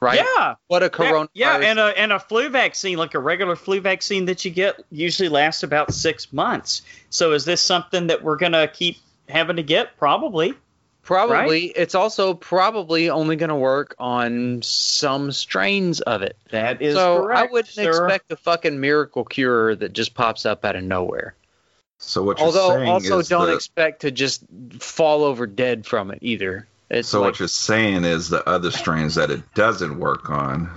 [0.00, 0.20] Right?
[0.36, 0.54] Yeah.
[0.68, 1.28] What a Yeah, coronavirus.
[1.34, 4.82] Yeah, and a and a flu vaccine, like a regular flu vaccine that you get,
[4.90, 6.80] usually lasts about six months.
[7.10, 8.96] So is this something that we're gonna keep
[9.28, 9.98] having to get?
[9.98, 10.54] Probably.
[11.04, 16.36] Probably it's also probably only going to work on some strains of it.
[16.50, 17.40] That is so correct.
[17.40, 17.88] I wouldn't sir.
[18.06, 21.34] expect a fucking miracle cure that just pops up out of nowhere.
[21.98, 24.44] So what you're Although saying also is don't the, expect to just
[24.80, 26.66] fall over dead from it either.
[26.90, 30.70] It's so like, what you're saying is the other strains that it doesn't work on,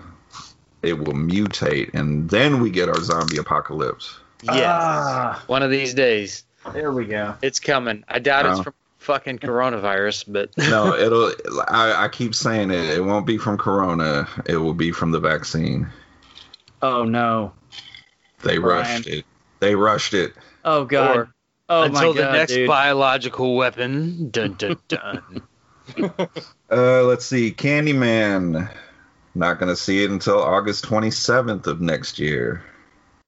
[0.82, 4.18] it will mutate, and then we get our zombie apocalypse.
[4.44, 7.36] yes, Ah, one of these days there we go.
[7.42, 8.04] it's coming.
[8.08, 8.74] I doubt it's from
[9.08, 11.32] fucking coronavirus, but No, it'll.
[11.68, 12.90] I, I keep saying it.
[12.98, 14.28] It won't be from Corona.
[14.46, 15.88] It will be from the vaccine.
[16.82, 17.54] Oh no.
[18.44, 18.84] They Brian.
[18.84, 19.26] rushed it.
[19.60, 20.34] They rushed it.
[20.64, 21.18] Oh god.
[21.18, 21.34] Or
[21.70, 22.68] oh until my god, the next dude.
[22.68, 24.30] biological weapon.
[24.30, 25.42] Dun dun dun.
[26.70, 27.52] Uh, let's see.
[27.52, 28.70] Candyman.
[29.34, 32.64] Not gonna see it until August 27th of next year.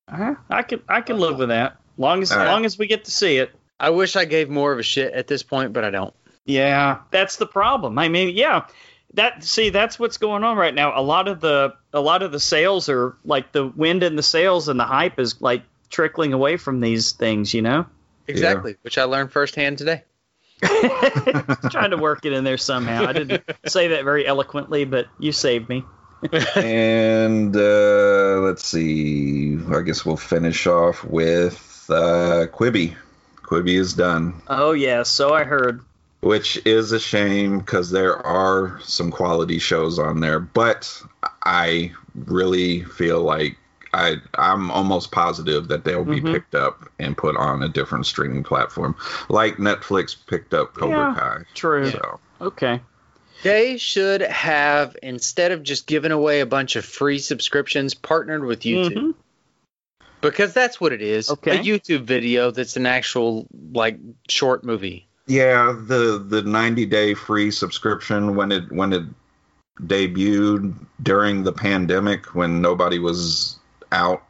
[0.07, 1.77] Uh, I can I can live with that.
[1.97, 2.47] Long as All right.
[2.47, 3.51] long as we get to see it.
[3.79, 6.13] I wish I gave more of a shit at this point, but I don't.
[6.45, 7.97] Yeah, that's the problem.
[7.99, 8.65] I mean, yeah,
[9.13, 10.99] that see that's what's going on right now.
[10.99, 14.23] A lot of the a lot of the sales are like the wind in the
[14.23, 17.53] sails and the hype is like trickling away from these things.
[17.53, 17.85] You know,
[18.27, 20.03] Exactly, which I learned firsthand today.
[21.71, 23.05] trying to work it in there somehow.
[23.05, 25.85] I didn't say that very eloquently, but you saved me.
[26.55, 29.57] and uh, let's see.
[29.73, 32.95] I guess we'll finish off with uh, Quibi.
[33.49, 35.81] Quibi is done, Oh yeah, so I heard.
[36.21, 40.39] which is a shame because there are some quality shows on there.
[40.39, 41.01] But
[41.43, 43.57] I really feel like
[43.93, 46.31] I I'm almost positive that they'll be Mhm.
[46.33, 48.95] picked up and put on a different streaming platform,
[49.29, 51.37] like Netflix picked up Cobra Yeah, Kai.
[51.55, 51.89] True.
[51.89, 52.81] So Okay.
[53.41, 58.61] They should have, instead of just giving away a bunch of free subscriptions, partnered with
[58.61, 58.93] YouTube.
[58.93, 59.13] Mhm.
[60.21, 61.29] Because that's what it is.
[61.29, 61.57] Okay.
[61.59, 65.07] A YouTube video that's an actual, like, short movie.
[65.27, 69.03] Yeah, the the 90 day free subscription when it when it
[69.81, 73.57] debuted during the pandemic when nobody was
[73.91, 74.23] out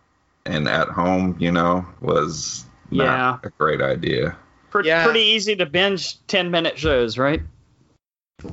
[0.46, 3.38] and at home, you know, was not Yeah.
[3.44, 4.36] a great idea.
[4.70, 5.04] Pre- Yeah.
[5.06, 7.42] Pretty easy to binge ten minute shows, right?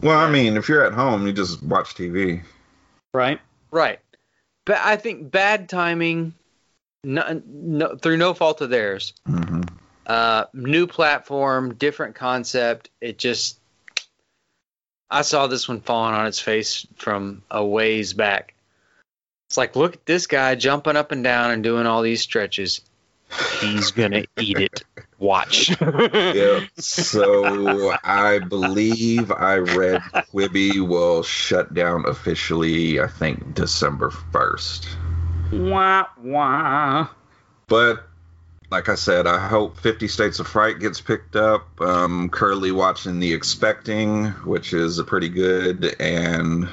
[0.03, 2.42] Well, I mean, if you're at home, you just watch TV.
[3.12, 3.40] Right.
[3.70, 4.01] Right.
[4.64, 6.35] But I think bad timing,
[7.07, 9.12] no, no, through no fault of theirs.
[9.27, 9.62] hmm
[10.07, 12.90] Uh, new platform, different concept.
[13.01, 13.59] It just,
[15.11, 18.55] I saw this one falling on its face from a ways back.
[19.49, 22.81] It's like, look at this guy jumping up and down and doing all these stretches.
[23.61, 24.85] He's gonna eat it.
[25.19, 25.75] Watch.
[25.81, 26.61] Yeah.
[26.77, 33.01] So I believe I read Quibi will shut down officially.
[33.01, 34.87] I think December first.
[35.52, 37.09] Wah wah.
[37.68, 38.06] But
[38.70, 41.80] like I said, I hope Fifty States of Fright gets picked up.
[41.80, 46.68] Um, currently watching The Expecting, which is a pretty good, and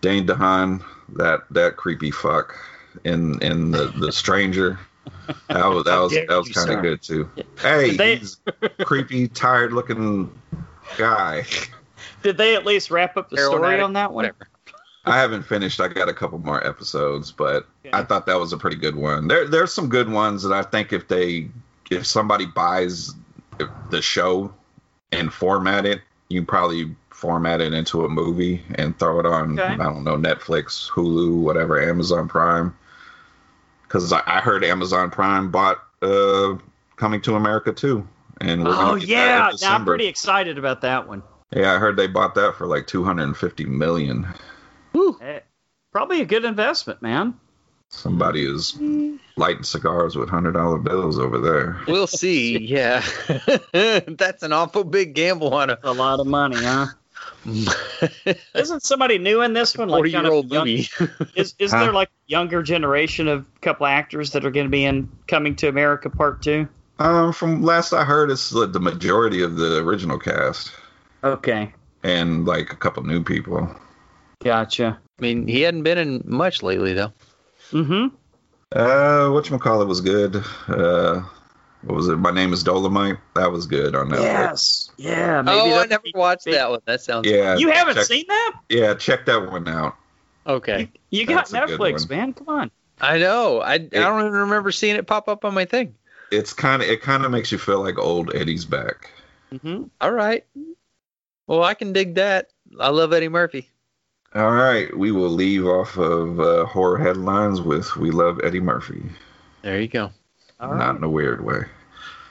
[0.00, 0.82] Dane DeHaan,
[1.16, 2.54] that that creepy fuck
[3.04, 4.78] in in the the Stranger.
[5.48, 7.30] That was that was that was kind of good too.
[7.60, 10.30] Hey, they- he's a creepy, tired looking
[10.96, 11.44] guy.
[12.22, 14.24] Did they at least wrap up the Heroin story addict, on that one?
[14.24, 14.48] Whatever.
[15.04, 15.80] I haven't finished.
[15.80, 17.90] I got a couple more episodes, but Okay.
[17.92, 19.26] I thought that was a pretty good one.
[19.28, 21.48] There, there's some good ones that I think if they,
[21.90, 23.12] if somebody buys
[23.90, 24.52] the show
[25.10, 29.58] and format it, you probably format it into a movie and throw it on.
[29.58, 29.74] Okay.
[29.74, 32.76] I don't know Netflix, Hulu, whatever, Amazon Prime.
[33.82, 36.56] Because I, I heard Amazon Prime bought uh,
[36.96, 38.06] Coming to America too,
[38.40, 41.22] and we're Oh gonna get that in yeah, now I'm pretty excited about that one.
[41.52, 44.26] Yeah, I heard they bought that for like 250 million.
[45.20, 45.40] Eh,
[45.92, 47.34] Probably a good investment, man.
[47.90, 48.78] Somebody is
[49.36, 51.78] lighting cigars with hundred dollar bills over there.
[51.86, 52.58] We'll see.
[52.58, 53.04] Yeah,
[53.72, 56.86] that's an awful big gamble on a A lot of money, huh?
[58.54, 59.88] Isn't somebody new in this one?
[59.88, 60.88] Like kind of forty-year-old young- movie.
[61.36, 61.80] Is is Huh?
[61.84, 65.68] there like younger generation of couple actors that are going to be in Coming to
[65.68, 66.68] America Part Two?
[66.98, 70.72] Um, from last I heard, it's the the majority of the original cast
[71.24, 71.72] Okay,
[72.02, 73.68] and like a couple new people.
[74.42, 74.98] Gotcha.
[75.18, 77.12] I mean, he hadn't been in much lately though.
[77.70, 78.14] Mm-hmm.
[78.72, 80.36] Uh, whatchamacallit was good.
[80.68, 81.22] Uh,
[81.82, 82.16] what was it?
[82.16, 83.18] My name is Dolomite.
[83.34, 84.20] That was good on Netflix.
[84.22, 84.90] Yes.
[84.96, 85.42] Yeah.
[85.42, 86.80] Maybe oh, I that'll never be- watched that one.
[86.84, 87.28] That sounds.
[87.28, 87.56] Yeah.
[87.56, 88.60] You haven't check, seen that?
[88.68, 89.96] Yeah, check that one out.
[90.46, 90.90] Okay.
[91.10, 92.32] You got That's a good Netflix, man.
[92.32, 92.70] Come on.
[93.00, 93.60] I know.
[93.60, 95.94] I, I don't even remember seeing it pop up on my thing.
[96.30, 99.10] It's kind of it kind of makes you feel like old Eddie's back.
[99.52, 99.84] Mm-hmm.
[100.00, 100.44] All right.
[101.46, 102.48] Well, I can dig that.
[102.80, 103.68] I love Eddie Murphy.
[104.34, 109.02] All right, we will leave off of uh, horror headlines with "We love Eddie Murphy,"
[109.62, 110.10] There you go.
[110.58, 110.96] All not right.
[110.96, 111.64] in a weird way.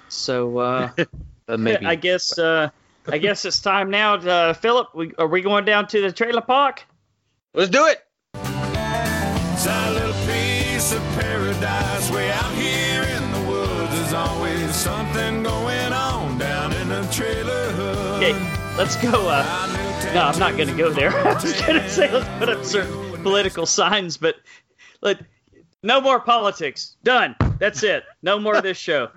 [0.10, 0.90] So uh,
[1.52, 2.70] But maybe I guess uh,
[3.08, 4.16] I guess it's time now.
[4.16, 6.86] To, uh, Philip, we, are we going down to the trailer park?
[7.54, 8.06] let's do it.
[8.34, 13.92] It's our little piece of paradise way out here in the woods.
[13.92, 18.24] There's always something going on down in the trailer hood.
[18.24, 19.28] Okay, let's go.
[19.30, 21.12] Uh, no, I'm not going to go there.
[21.28, 24.36] I was going to say let's put up certain political signs, but
[25.02, 25.22] let
[25.84, 26.96] no more politics.
[27.04, 27.36] Done.
[27.60, 28.04] That's it.
[28.22, 29.10] No more of this show.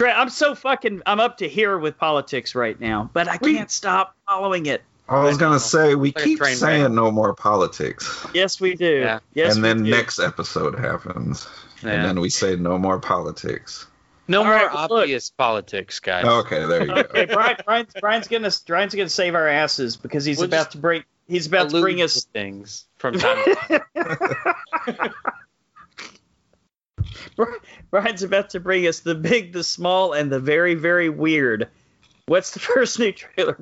[0.00, 1.02] I'm so fucking.
[1.06, 4.82] I'm up to here with politics right now, but I can't stop following it.
[5.08, 6.58] I was gonna say we keep train wreck.
[6.58, 9.00] saying no more politics, Yes, we do.
[9.00, 9.20] Yeah.
[9.32, 9.90] Yes, and we then do.
[9.90, 11.48] next episode happens,
[11.82, 11.92] Yeah.
[11.92, 13.86] and then we say no more politics.
[14.30, 15.02] No All more right, well, look.
[15.02, 16.24] obvious politics, guys.
[16.24, 17.34] Okay, there you Okay, go.
[17.34, 21.04] Brian, Brian's, Brian's gonna Brian's gonna save our asses because he's We'll about to bring
[21.26, 23.80] he's about to bring us to things from time to
[24.94, 25.12] time.
[27.90, 31.68] Brian's about to bring us the big, the small, and the very, very weird.
[32.26, 33.58] What's the first new trailer,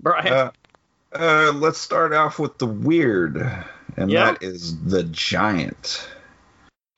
[0.00, 0.32] Brian?
[0.32, 0.50] Uh,
[1.12, 3.36] uh, let's start off with the weird,
[3.96, 4.32] and Yeah.
[4.32, 6.08] that is the giant.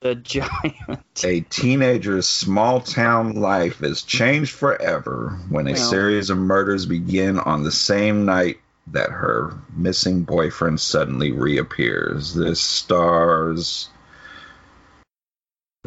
[0.01, 1.25] The giant.
[1.25, 5.91] A teenager's small town life is changed forever when a Well.
[5.91, 12.35] series of murders begin on the same night that her missing boyfriend suddenly reappears.
[12.35, 13.89] This stars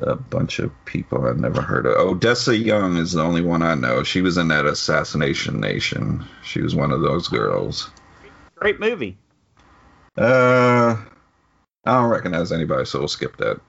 [0.01, 1.97] a bunch of people I've never heard of.
[1.97, 4.03] Odessa Young is the only one I know.
[4.03, 6.25] She was in that Assassination Nation.
[6.43, 7.89] She was one of those girls.
[8.55, 9.17] Great movie.
[10.17, 10.97] Uh,
[11.89, 13.59] I don't recognize anybody, so we'll skip that.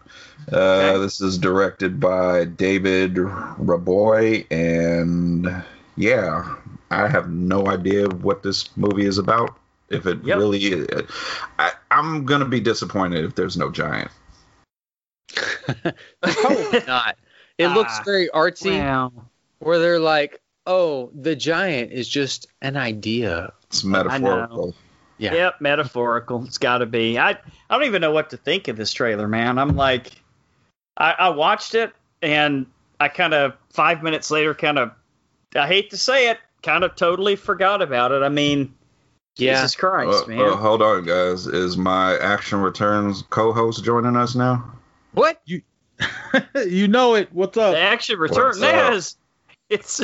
[0.53, 0.99] Uh, Okay.
[0.99, 5.63] This is directed by David Raboy, and
[5.97, 6.55] yeah,
[6.91, 9.57] I have no idea what this movie is about.
[9.89, 10.39] If it Yep.
[10.39, 10.87] really,
[11.59, 14.11] I, I'm gonna be disappointed if there's no giant.
[16.23, 17.17] Probably not.
[17.59, 19.13] It looks Ah, very artsy, Wow.
[19.59, 24.75] where they're like, "Oh, the giant is just an idea." It's metaphorical.
[25.21, 25.35] Yeah.
[25.35, 26.45] Yep, metaphorical.
[26.45, 27.19] It's got to be.
[27.19, 27.39] I I
[27.71, 29.59] don't even know what to think of this trailer, man.
[29.59, 30.13] I'm like,
[30.97, 31.93] I, I watched it
[32.23, 32.65] and
[32.99, 34.93] I kind of five minutes later, kind of,
[35.55, 38.23] I hate to say it, kind of totally forgot about it.
[38.23, 38.75] I mean,
[39.37, 39.55] Yeah.
[39.57, 40.41] Jesus Christ, Uh, man.
[40.41, 41.47] uh, hold on, guys.
[41.47, 44.73] Is my Action Returns co-host joining us now?
[45.13, 45.41] What?
[45.45, 45.61] you
[46.67, 47.29] you know it.
[47.31, 47.75] What's up?
[47.75, 48.93] the action return, What's up?
[48.93, 49.17] Nez.
[49.69, 50.01] It's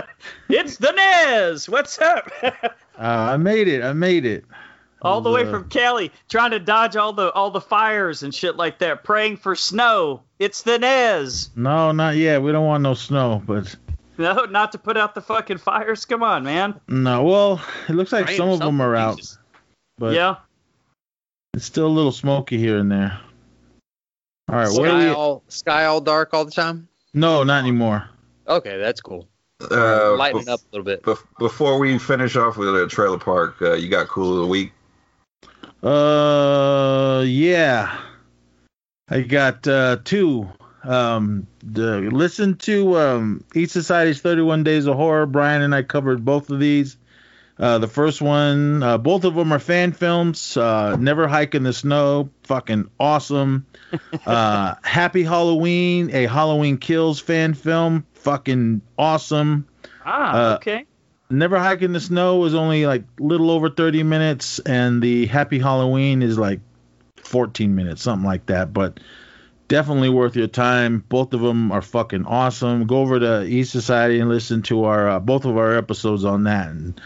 [0.50, 1.68] it's the Nez.
[1.70, 2.30] What's up?
[2.98, 3.82] Uh, I made it.
[3.82, 4.44] I made it.
[5.02, 8.34] all the way Uh, from Cali, trying to dodge all the all the fires and
[8.34, 10.22] shit like that, praying for snow.
[10.40, 11.50] It's the Nez.
[11.54, 12.42] No, not yet.
[12.42, 13.74] We don't want no snow, but
[14.16, 16.04] No, not to put out the fucking fires.
[16.04, 16.80] Come on, man.
[16.88, 17.22] no.
[17.22, 19.38] Well, it looks like Right, some of them are out, Jesus.
[19.98, 20.36] but yeah.
[21.54, 23.20] it's still a little smoky here and there.
[24.50, 26.88] All right, Sky do all sky all dark all the time.
[27.14, 28.08] No, not anymore.
[28.48, 29.28] Okay, that's cool.
[29.60, 31.02] Uh, Lighten bef- up a little bit.
[31.02, 34.46] bef- before we finish off with the trailer park, uh, you got cool of the
[34.46, 34.72] week.
[35.82, 37.98] Uh, yeah.
[39.08, 40.48] I got uh two.
[40.84, 45.26] Um, the, listen to um East Society's 31 Days of Horror.
[45.26, 46.96] Brian and I covered both of these.
[47.58, 50.56] Uh, the first one, uh, both of them are fan films.
[50.56, 53.66] Uh, Never Hike in the Snow, fucking awesome.
[54.26, 59.66] Uh, Happy Halloween, a Halloween Kills fan film, fucking awesome.
[60.04, 60.84] Ah, Uh, okay.
[61.30, 65.58] Never Hike in the Snow was only like little over 30 minutes, and the Happy
[65.58, 66.60] Halloween is like
[67.16, 68.72] 14 minutes, something like that.
[68.72, 69.00] But
[69.68, 71.04] definitely worth your time.
[71.10, 72.86] Both of them are fucking awesome.
[72.86, 76.44] Go over to East Society and listen to our uh, both of our episodes on
[76.44, 76.68] that.
[76.68, 76.98] And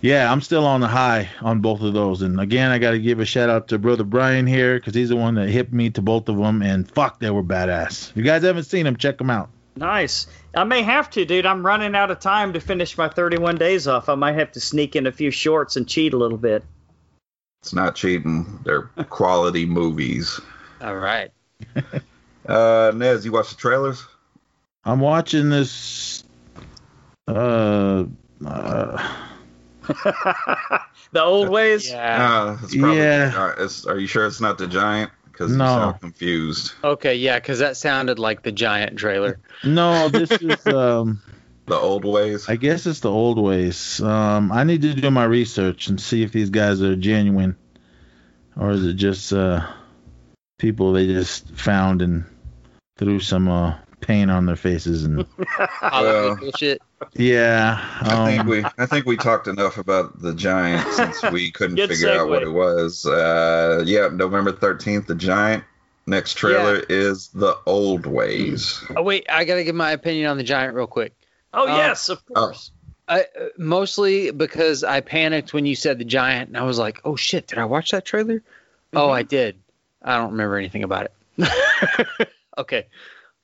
[0.00, 2.22] yeah, I'm still on the high on both of those.
[2.22, 5.08] And again, I got to give a shout out to brother Brian here because he's
[5.08, 6.62] the one that hit me to both of them.
[6.62, 8.10] And fuck, they were badass.
[8.10, 9.50] If you guys haven't seen them, check them out.
[9.78, 10.26] Nice.
[10.54, 11.46] I may have to, dude.
[11.46, 14.08] I'm running out of time to finish my 31 days off.
[14.08, 16.64] I might have to sneak in a few shorts and cheat a little bit.
[17.62, 18.60] It's not cheating.
[18.64, 20.40] They're quality movies.
[20.80, 21.30] All right.
[22.46, 24.02] Uh, Nez, you watch the trailers?
[24.82, 26.24] I'm watching this.
[27.26, 28.04] Uh,
[28.46, 29.14] uh
[31.12, 31.90] the old ways.
[31.90, 32.40] Yeah.
[32.40, 33.32] Uh, it's probably, Yeah.
[33.36, 35.10] uh, it's, are you sure it's not the giant?
[35.38, 35.64] Because No.
[35.64, 36.72] you sound confused.
[36.82, 39.38] Okay, yeah, because that sounded like the giant trailer.
[39.62, 41.22] no, this is um.
[41.66, 42.48] The old ways.
[42.48, 44.00] I guess it's the old ways.
[44.00, 47.56] Um, I need to do my research and see if these guys are genuine,
[48.56, 49.64] or is it just uh
[50.58, 52.24] people they just found and
[52.96, 55.26] threw some uh paint on their faces and
[55.58, 56.82] Halloween Uh, bullshit.
[57.14, 57.78] Yeah.
[58.00, 61.76] I think um, we I think we talked enough about the Giant since we couldn't
[61.76, 63.06] Good figure out what it was.
[63.06, 65.64] Uh, yeah, November thirteenth, the Giant.
[66.06, 68.82] Next trailer is the Old Ways.
[68.96, 71.12] Oh wait, I gotta give my opinion on the giant real quick.
[71.52, 72.70] Oh Uh, yes, of course.
[73.06, 77.00] I, uh, mostly because I panicked when you said the giant, and I was like,
[77.04, 78.42] "Oh shit, did I watch that trailer?"
[78.94, 79.58] Oh, I did.
[80.02, 82.28] I don't remember anything about it.
[82.58, 82.86] okay,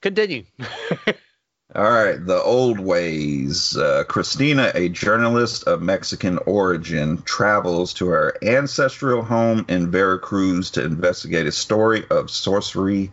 [0.00, 0.44] continue.
[1.74, 3.76] All right, the old ways.
[3.76, 10.84] Uh, Christina, a journalist of Mexican origin, travels to her ancestral home in Veracruz to
[10.84, 13.10] investigate a story of sorcery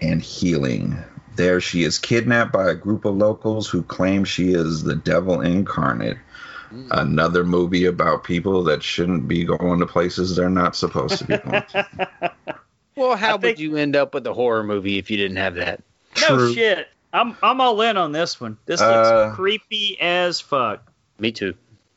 [0.00, 0.96] and healing.
[1.34, 5.40] There, she is kidnapped by a group of locals who claim she is the devil
[5.40, 6.18] incarnate.
[6.90, 11.36] Another movie about people that shouldn't be going to places they're not supposed to be
[11.38, 11.62] going.
[12.96, 15.38] Well, how I think- would you end up with a horror movie if you didn't
[15.38, 15.80] have that?
[16.28, 16.86] no shit.
[17.14, 18.58] I'm I'm all in on this one.
[18.66, 20.90] This looks Uh, creepy as fuck.
[21.18, 21.54] Me too.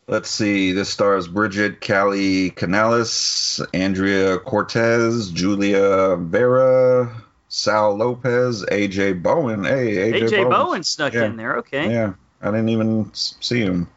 [0.07, 0.71] Let's see.
[0.71, 7.11] This stars Brigitte Kali Canales, Andrea Cortez, Julia Vera,
[7.49, 9.65] Sal Lopez, AJ Bowen.
[9.65, 10.49] Hey, AJ, AJ Bowen.
[10.49, 11.25] Bowen snuck Yeah.
[11.25, 11.57] in there.
[11.57, 11.91] Okay.
[11.91, 13.89] Yeah, I didn't even see him.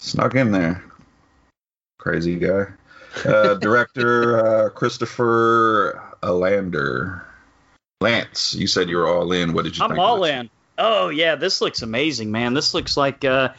[0.00, 0.82] Snuck in there.
[1.98, 2.64] Crazy guy.
[3.24, 7.22] Uh, director uh, Christopher Alender.
[8.10, 9.52] Lance, you said you were all in.
[9.52, 9.98] What did you I'm think?
[9.98, 10.30] of all this?
[10.32, 10.50] in.
[10.78, 12.54] Oh yeah, this looks amazing, man.
[12.54, 13.50] This looks like uh,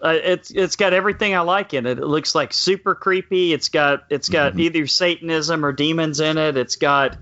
[0.00, 1.98] uh, it's it's got everything I like in it.
[1.98, 3.52] It looks like super creepy.
[3.52, 4.60] It's got it's got Mhm.
[4.60, 6.56] either Satanism or demons in it.
[6.56, 7.16] It's got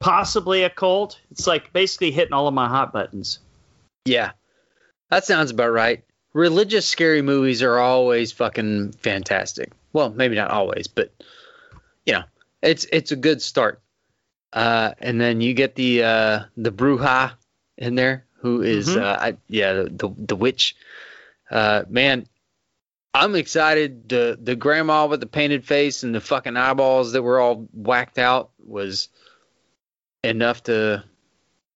[0.00, 1.20] possibly a cult.
[1.30, 3.38] It's like basically hitting all of my hot buttons.
[4.06, 4.30] Yeah,
[5.10, 6.02] that sounds about right.
[6.32, 9.72] Religious scary movies are always fucking fantastic.
[9.92, 11.12] Well, maybe not always, but
[12.06, 12.22] you know,
[12.62, 13.81] it's it's a good start.
[14.52, 17.32] Uh, and then you get the uh, the Bruja
[17.78, 19.02] in there, who is Mhm.
[19.02, 20.76] uh, I, yeah the, the the witch.
[21.50, 22.26] Uh, man,
[23.14, 24.08] I'm excited.
[24.08, 28.18] The the grandma with the painted face and the fucking eyeballs that were all whacked
[28.18, 29.08] out was
[30.22, 31.02] enough to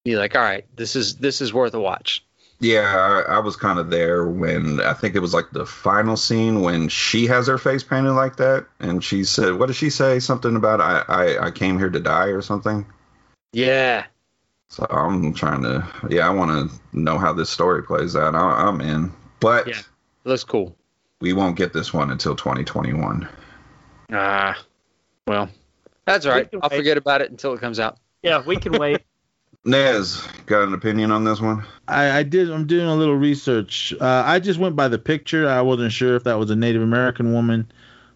[0.03, 2.23] be like, all right, this is this is worth a watch.
[2.59, 6.17] Yeah, I, I was kind of there when I think it was like the final
[6.17, 9.91] scene when she has her face painted like that, and she said, "What did she
[9.91, 10.17] say?
[10.19, 12.85] Something about I I, I came here to die or something."
[13.53, 14.05] Yeah,
[14.69, 18.35] So I'm trying to, yeah, I want to know how this story plays out.
[18.35, 19.81] I, I'm in, but Yeah.
[20.23, 20.75] that's cool.
[21.21, 23.27] we won't get this one until 2021.
[24.11, 24.57] Ah,
[25.27, 25.49] well,
[26.05, 26.49] that's all right.
[26.61, 27.97] I'll forget about it until it comes out.
[28.23, 29.01] Yeah, we can wait.
[29.67, 31.63] Nez, got an opinion on this one?
[31.87, 32.49] I, I did.
[32.49, 33.93] I'm doing a little research.
[33.99, 35.47] Uh, I just went by the picture.
[35.47, 37.69] I wasn't sure if that was a Native American woman,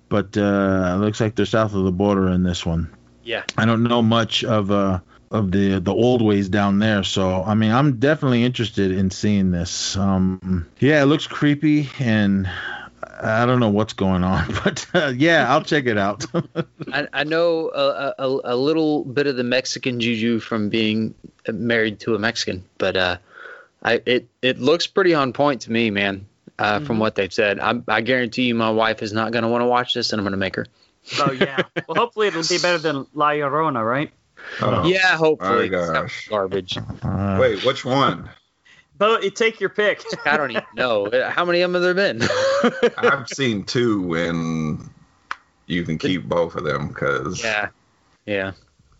[0.09, 2.89] but uh, it looks like they're south of the border in this one.
[3.23, 3.43] Yeah.
[3.57, 4.99] I don't know much of uh
[5.29, 9.51] of the the old ways down there, so I mean I'm definitely interested in seeing
[9.51, 9.95] this.
[9.95, 12.49] Um, yeah, it looks creepy, and
[13.23, 16.25] I don't know what's going on, but uh, yeah, I'll check it out.
[16.91, 21.13] I, I know a, a, a little bit of the Mexican juju from being
[21.47, 23.17] married to a Mexican, but uh,
[23.83, 26.25] I it it looks pretty on point to me, man.
[26.59, 29.49] Uh, From what they've said, I, I guarantee you, my wife is not going to
[29.49, 30.67] want to watch this, and I'm going to make her.
[31.19, 31.63] Oh yeah.
[31.87, 34.11] Well, hopefully it'll be better than La Llorona, right?
[34.61, 35.69] Oh, yeah, hopefully.
[35.71, 36.27] my It's gosh.
[36.27, 36.77] garbage.
[37.01, 38.29] Uh, Wait, which one?
[39.01, 40.03] But you take your pick.
[40.27, 42.21] I don't even know how many of them have there been.
[42.99, 44.87] I've seen two, and
[45.65, 47.69] you can keep both of them because Yeah,
[48.27, 48.51] yeah.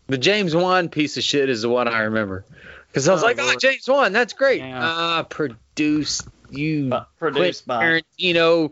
[0.08, 2.46] The James Wan piece of shit is the one I remember
[2.88, 4.80] because I was Oh, like, "Oh, James Wan, that's great." Yeah.
[4.82, 7.78] Ah, produced you, Uh, produced by.
[7.78, 8.72] Quentin Tarantino,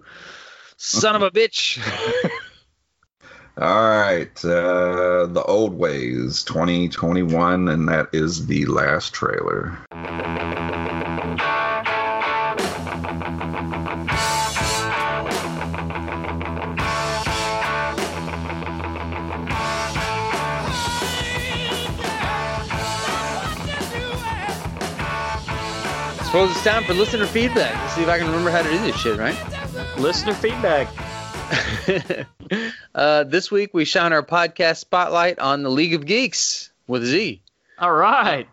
[0.78, 1.78] son of a bitch.
[3.62, 9.78] All right, uh, the old ways, 2021, and that is the last trailer.
[26.30, 27.74] Suppose it's time for listener feedback.
[27.74, 29.36] Let's see if I can remember how to do this shit, right?
[29.98, 30.88] Listener feedback.
[32.94, 37.42] uh, this week we shine our podcast spotlight on the League of Geeks with Z.
[37.80, 38.48] All right.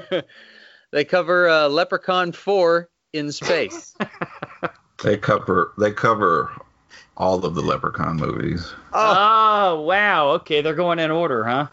[0.92, 3.96] they cover uh, Leprechaun 4 in space.
[5.02, 6.52] They cover they cover
[7.16, 8.72] all of the Leprechaun movies.
[8.92, 9.80] Oh.
[9.80, 10.28] wow.
[10.34, 11.66] Okay, they're going in order, huh?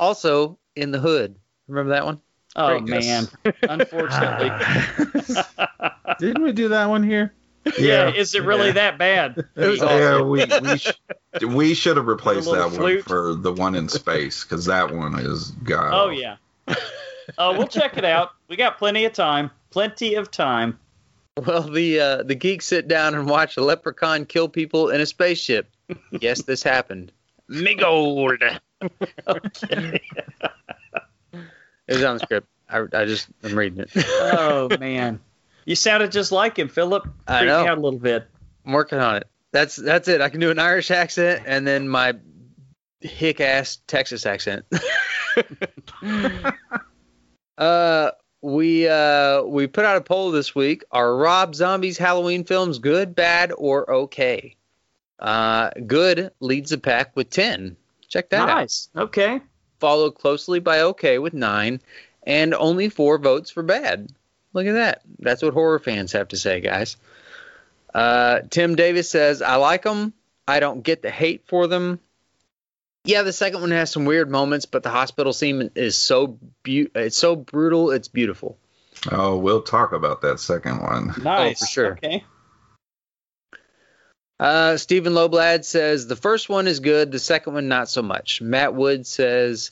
[0.00, 1.36] Also, in the hood.
[1.68, 2.20] Remember that one?
[2.56, 3.28] Oh man.
[3.62, 4.50] Unfortunately.
[6.18, 7.32] Didn't we do that one here?
[7.78, 8.10] yeah.
[8.10, 9.36] Is it really that bad?
[9.56, 10.92] It was Yeah, we we, sh-
[11.46, 12.96] we should have replaced that flute.
[12.96, 15.90] one for the one in space because that one is god.
[15.92, 16.36] Oh yeah.
[17.38, 18.32] Oh, we'll check it out.
[18.48, 19.50] We got plenty of time.
[19.70, 20.78] Plenty of time.
[21.46, 25.06] Well, the uh, the geeks sit down and watch a leprechaun kill people in a
[25.06, 25.70] spaceship.
[26.20, 27.12] yes, this happened.
[27.48, 28.58] Migold.
[29.28, 30.00] Okay.
[31.88, 32.48] It was on the script.
[32.68, 33.90] I, I just I'm reading it.
[33.96, 35.20] oh man,
[35.64, 37.06] you sounded just like him, Philip.
[37.26, 37.66] I know.
[37.66, 38.26] out a little bit.
[38.64, 39.26] I'm working on it.
[39.52, 40.20] That's that's it.
[40.20, 42.14] I can do an Irish accent and then my
[43.00, 44.64] hick ass Texas accent.
[47.58, 48.10] uh
[48.40, 50.84] we uh we put out a poll this week.
[50.90, 54.56] Are Rob Zombie's Halloween films good, bad, or okay?
[55.18, 57.76] Uh good leads the pack with ten.
[58.08, 58.46] Check that out.
[58.46, 58.88] nice.
[58.96, 59.40] Okay.
[59.82, 61.80] Followed closely by okay with nine,
[62.22, 64.10] and only four votes for bad.
[64.52, 65.02] Look at that.
[65.18, 66.96] That's what horror fans have to say, guys.
[67.92, 70.12] Uh, Tim Davis says, I like them.
[70.46, 71.98] I don't get the hate for them.
[73.04, 76.90] Yeah, the second one has some weird moments, but the hospital scene is so bu-
[76.94, 78.56] it's so brutal, it's beautiful.
[79.10, 81.12] Oh, we'll talk about that second one.
[81.20, 81.58] Nice.
[81.58, 81.92] for sure.
[81.94, 82.22] Okay.
[84.40, 88.40] Uh, Steven Lowblad says the first one is good, the second one not so much.
[88.40, 89.70] Matt Wood says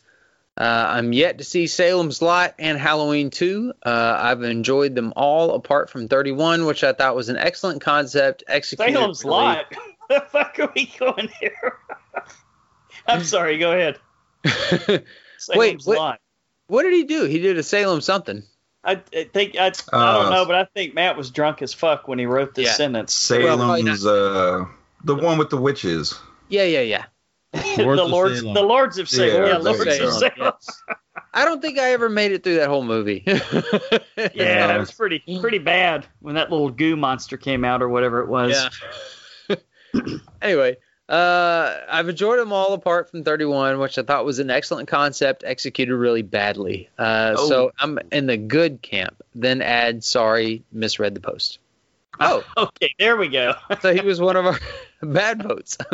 [0.56, 3.72] uh, I'm yet to see Salem's Lot and Halloween 2.
[3.82, 8.44] Uh, I've enjoyed them all apart from 31, which I thought was an excellent concept.
[8.46, 9.64] Executed Salem's really- Lot.
[10.08, 11.78] the fuck are we going here?
[13.06, 13.58] I'm sorry.
[13.58, 13.98] Go ahead.
[15.38, 16.20] Salem's what- Lot.
[16.66, 17.24] what did he do?
[17.24, 18.42] He did a Salem something.
[18.82, 21.74] I, I think I, I Uh, don't know, but I think Matt was drunk as
[21.74, 22.72] fuck when he wrote this Yeah.
[22.74, 23.14] sentence.
[23.14, 24.64] Salem's uh,
[25.04, 26.18] the one with the witches.
[26.48, 27.04] Yeah, yeah, yeah.
[27.52, 28.54] the Lords of lords, Salem.
[28.54, 29.28] the lords of Salem.
[29.42, 30.34] Yeah, Yeah, Lords lords of of Salem.
[30.36, 30.52] Salem.
[31.34, 33.22] I don't think I ever made it through that whole movie.
[34.34, 38.20] Yeah, it was pretty pretty bad when that little goo monster came out or whatever
[38.20, 38.68] it was.
[39.48, 39.56] Yeah.
[40.42, 40.76] anyway,
[41.10, 45.42] uh, I've enjoyed them all apart from 31, which I thought was an excellent concept,
[45.44, 46.88] executed really badly.
[46.98, 47.48] Uh, Oh.
[47.48, 49.22] So I'm in the good camp.
[49.34, 51.58] Then add, sorry, misread the post.
[52.20, 53.54] Oh, Okay, there we go.
[53.80, 54.58] so he was one of our
[55.02, 55.76] bad votes.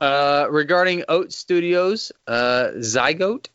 [0.00, 3.46] uh, regarding Oats Studios, uh, Zygote.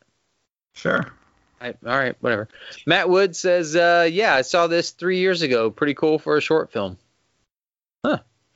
[0.73, 1.11] sure.
[1.59, 2.47] I, all right, whatever.
[2.85, 5.71] Matt Wood says, uh, yeah, I saw this three years ago.
[5.71, 6.97] Pretty cool for a short film.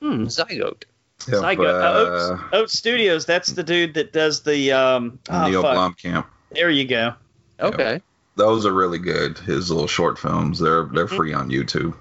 [0.02, 0.24] Hmm.
[0.24, 0.84] Zygote.
[1.28, 1.58] Yep, Zygote.
[1.68, 3.24] Uh, uh, Oats, Oats Studios.
[3.24, 4.72] That's the dude that does the.
[4.72, 5.76] Um, oh, Neil fuck.
[5.96, 6.26] Blomkamp.
[6.50, 7.14] There you go.
[7.60, 8.00] Okay.
[8.34, 9.38] Those are really good.
[9.38, 10.58] His little short films.
[10.58, 11.16] They're they're Mhm.
[11.16, 11.94] free on YouTube.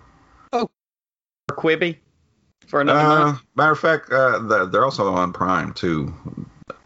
[0.52, 0.68] Or
[1.52, 1.98] Quibi
[2.68, 3.42] for another Uh, month.
[3.56, 6.14] matter of fact, uh, they're they're also on Prime too.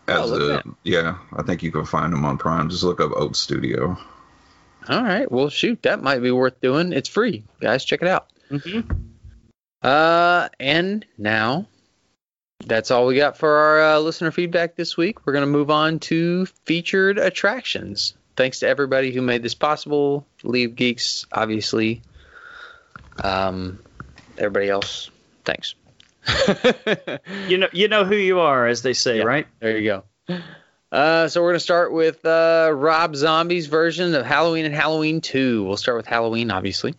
[0.07, 2.70] As Oh, a, yeah, I think you can find them on Prime.
[2.70, 3.97] Just look up Oat Studio.
[4.89, 5.32] All right.
[5.32, 6.91] Well, shoot, that might be worth doing.
[6.93, 7.86] It's free, guys.
[7.86, 8.28] Check it out.
[8.49, 8.82] hmm
[9.82, 11.67] Uh, and now
[12.65, 15.26] that's all we got for our uh, listener feedback this week.
[15.26, 18.13] We're gonna move on to featured attractions.
[18.36, 20.26] Thanks to everybody who made this possible.
[20.43, 22.01] Leave Geeks, obviously.
[23.23, 23.80] Um,
[24.38, 25.09] everybody else,
[25.43, 25.76] thanks.
[27.47, 29.23] You know, you know who you are, as they say, Yeah.
[29.23, 29.47] right?
[29.59, 30.38] There you go.
[30.91, 35.63] Uh, so we're gonna start with uh, Rob Zombie's version of Halloween and Halloween 2.
[35.63, 36.95] We'll start with Halloween, obviously.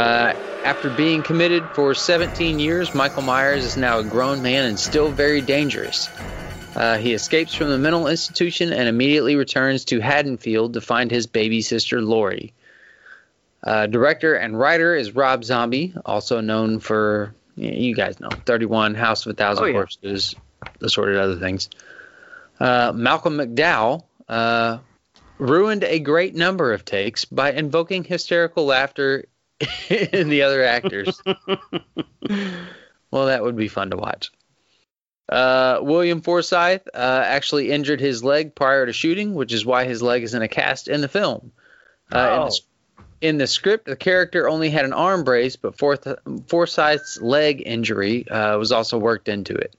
[0.00, 0.32] Uh,
[0.64, 5.10] after being committed for 17 years, Michael Myers is now a grown man and still
[5.10, 6.08] very dangerous.
[6.74, 11.26] Uh, he escapes from the mental institution and immediately returns to Haddonfield to find his
[11.26, 12.54] baby sister Laurie.
[13.62, 19.26] Uh, director and writer is Rob Zombie, also known for you guys know 31, House
[19.26, 19.72] of a Thousand Oh, yeah.
[19.74, 20.34] Corpses,
[20.80, 21.68] assorted other things.
[22.58, 24.78] Uh, Malcolm McDowell uh,
[25.36, 29.26] ruined a great number of takes by invoking hysterical laughter
[29.90, 31.20] in the other actors.
[33.10, 34.30] well, that would be fun to watch.
[35.28, 40.02] Uh, William Forsythe uh, actually injured his leg prior to shooting, which is why his
[40.02, 41.52] leg is in a cast in the film.
[42.12, 42.48] Uh, in, Oh.
[42.48, 42.58] the,
[43.28, 46.08] in the script, the character only had an arm brace, but Forth-
[46.48, 49.76] Forsythe's leg injury uh, was also worked into it.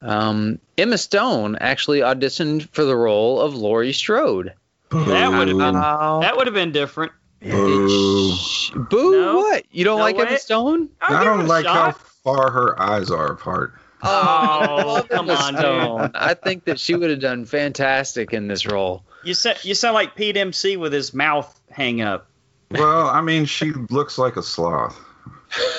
[0.00, 4.54] Um, Emma Stone actually auditioned for the role of Laurie Strode.
[4.90, 6.20] That would have been Oh.
[6.22, 7.12] that would have been different.
[7.40, 8.36] Boo.
[8.74, 9.10] Boo!
[9.12, 9.36] No.
[9.36, 9.64] What?
[9.70, 10.36] You don't No like Emma way.
[10.36, 10.90] Stone?
[11.00, 13.74] I'll I don't a like how far her eyes are apart.
[14.02, 15.56] Oh, I come Emma on.
[15.56, 16.10] Stone.
[16.14, 19.04] I think that she would have done fantastic in this role.
[19.24, 22.28] You sound you sound like Pete MC with his mouth hang up.
[22.70, 24.98] Well, I mean, she looks like a sloth.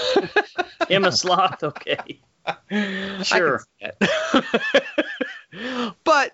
[0.90, 2.20] Emma Sloth, okay.
[3.24, 3.64] Sure.
[6.04, 6.32] but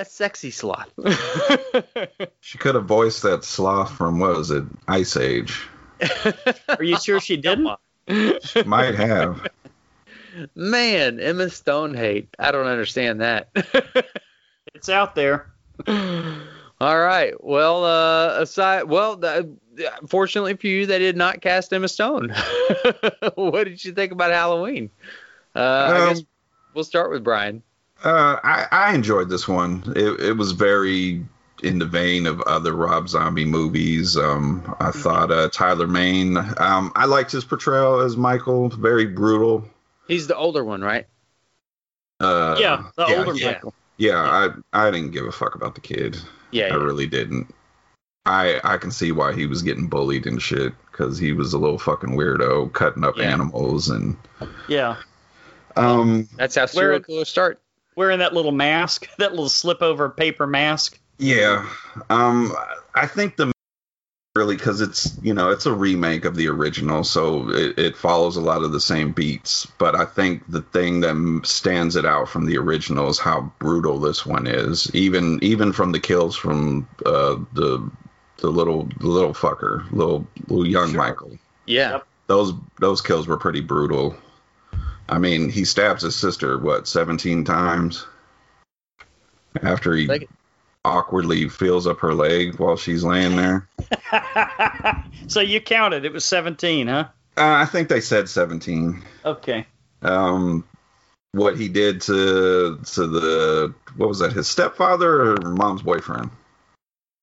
[0.00, 0.90] a sexy sloth.
[2.40, 5.68] She could have voiced that sloth from what was it, Ice Age.
[6.68, 7.68] Are you sure she didn't?
[8.42, 9.46] She might have.
[10.56, 12.28] Man, Emma Stone hate.
[12.38, 13.50] I don't understand that.
[14.74, 15.50] It's out there.
[15.86, 17.34] All right.
[17.42, 19.56] Well, uh, aside, well, the,
[20.06, 22.32] fortunately for you, they did not cast Emma Stone.
[23.34, 24.90] what did you think about Halloween?
[25.56, 26.26] Uh, I guess Um,
[26.74, 27.62] we'll start with Brian.
[28.02, 29.82] Uh, I, I enjoyed this one.
[29.94, 31.24] It, it was very
[31.62, 34.16] in the vein of other Rob Zombie movies.
[34.16, 36.36] Um, I thought uh, Tyler Mane.
[36.58, 38.70] Um, I liked his portrayal as Michael.
[38.70, 39.68] Very brutal.
[40.08, 41.06] He's the older one, right?
[42.18, 43.74] Uh, yeah, the yeah, older yeah, Michael.
[43.96, 46.16] Yeah, I I didn't give a fuck about the kid.
[46.50, 46.64] Yeah.
[46.64, 46.74] I yeah.
[46.74, 47.54] really didn't.
[48.26, 51.58] I I can see why he was getting bullied and shit because he was a
[51.58, 53.32] little fucking weirdo cutting up Yeah.
[53.32, 54.16] animals and
[54.68, 54.96] Yeah.
[55.76, 57.60] um That's how serial killers start.
[58.00, 60.98] Wearing that little mask, that little slip over paper mask.
[61.18, 61.68] Yeah.
[62.08, 62.50] Um
[62.94, 63.52] I think the
[64.34, 68.36] really because it's you know it's a remake of the original so it, it follows
[68.36, 72.28] a lot of the same beats but i think the thing that stands it out
[72.28, 76.88] from the original is how brutal this one is even even from the kills from
[77.04, 77.90] uh the
[78.36, 80.98] the little the little fucker little little young Sure.
[80.98, 81.36] michael
[81.66, 81.98] Yeah.
[82.28, 84.16] Those those kills were pretty brutal
[85.10, 88.06] i mean he stabs his sister what 17 times
[89.62, 90.28] after he Like-
[90.84, 93.68] awkwardly feels up her leg while she's laying there
[95.28, 96.04] so you counted.
[96.04, 97.08] It was 17, huh?
[97.36, 99.02] Uh, I think they said 17.
[99.24, 99.66] Okay.
[100.02, 100.64] Um,
[101.32, 104.32] what he did to to the what was that?
[104.32, 106.30] His stepfather or mom's boyfriend?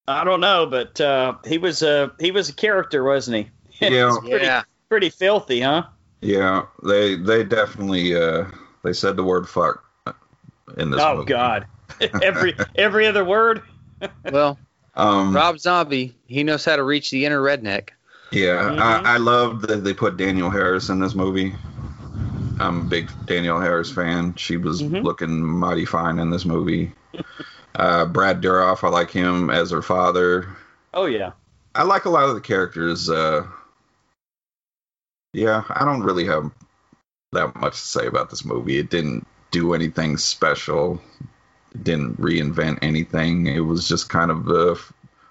[0.07, 3.37] I don't know, but uh, he was a he was a character, wasn't
[3.79, 3.87] he?
[3.89, 4.15] Yeah.
[4.21, 4.63] Pretty, Yeah.
[4.89, 5.83] pretty filthy, huh?
[6.21, 8.45] Yeah, they they definitely uh
[8.83, 9.83] they said the word fuck
[10.77, 11.25] in this oh movie.
[11.29, 11.67] God.
[12.21, 13.61] every every other word.
[14.31, 14.59] Well,
[14.95, 17.89] Um, Rob Zombie, he knows how to reach the inner redneck.
[18.31, 18.79] yeah, Mhm.
[18.79, 21.55] I, I love that they put Danielle Harris in this movie.
[22.59, 24.35] I'm a big Danielle Harris fan.
[24.35, 25.03] She was Mhm.
[25.03, 26.91] looking mighty fine in this movie.
[27.75, 30.47] uh, Brad Dourif, I like him as her father.
[30.93, 31.31] Oh yeah.
[31.73, 33.09] I like a lot of the characters.
[33.09, 33.47] Uh,
[35.37, 36.49] yeah, I don't really have
[37.31, 38.79] that much to say about this movie.
[38.79, 40.99] It didn't do anything special.
[41.75, 43.45] It didn't reinvent anything.
[43.45, 44.75] It was just kind of uh,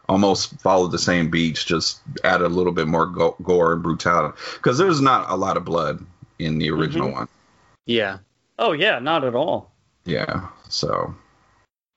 [0.08, 4.38] almost followed the same beats, just added a little bit more go- gore and brutality.
[4.54, 6.06] Because there's not a lot of blood
[6.38, 7.28] in the original one.
[7.84, 8.18] Yeah.
[8.60, 9.00] Oh yeah.
[9.00, 9.72] Not at all.
[10.04, 11.16] Yeah, so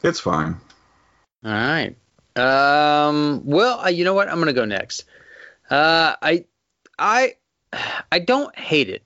[0.04, 0.60] it's fine.
[1.46, 1.96] All right.
[2.36, 3.46] Um.
[3.46, 4.30] Well, you know what?
[4.30, 5.06] I'm gonna go next.
[5.70, 6.46] Uh, I,
[6.98, 7.36] I,
[8.12, 9.04] I don't hate it.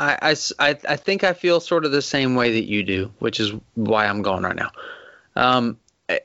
[0.00, 3.40] I, I, I think I feel sort of the same way that you do, which
[3.40, 4.70] is why I'm going right now.
[5.34, 5.78] Um,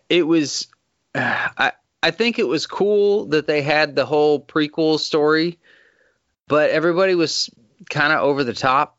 [0.10, 0.68] it was,
[1.16, 1.72] I,
[2.04, 5.58] I think it was cool that they had the whole prequel story,
[6.48, 7.50] but everybody was
[7.90, 8.98] kind of over the top.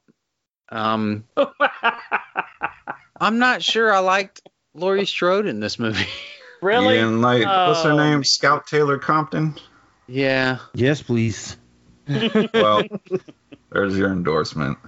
[0.71, 1.25] Um,
[3.21, 4.43] I'm not sure I liked
[4.75, 6.09] Laurie Strode in this movie.
[6.63, 6.97] really?
[6.97, 8.25] You didn't like what's her Oh, name?
[8.25, 9.55] Scout Taylor Compton.
[10.09, 10.59] yeah.
[10.75, 11.57] Yes, please.
[12.55, 12.85] Well,
[13.71, 14.79] there's your endorsement.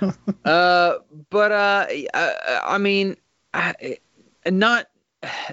[0.44, 0.98] Uh,
[1.30, 3.16] but uh, I, I mean,
[3.52, 3.98] I,
[4.46, 4.86] not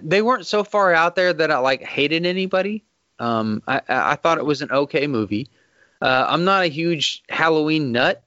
[0.01, 2.83] they weren't so far out there that I like hated anybody.
[3.19, 5.49] Um, I, I I thought it was an okay movie.
[6.01, 8.23] Uh, I'm not a huge Halloween nut.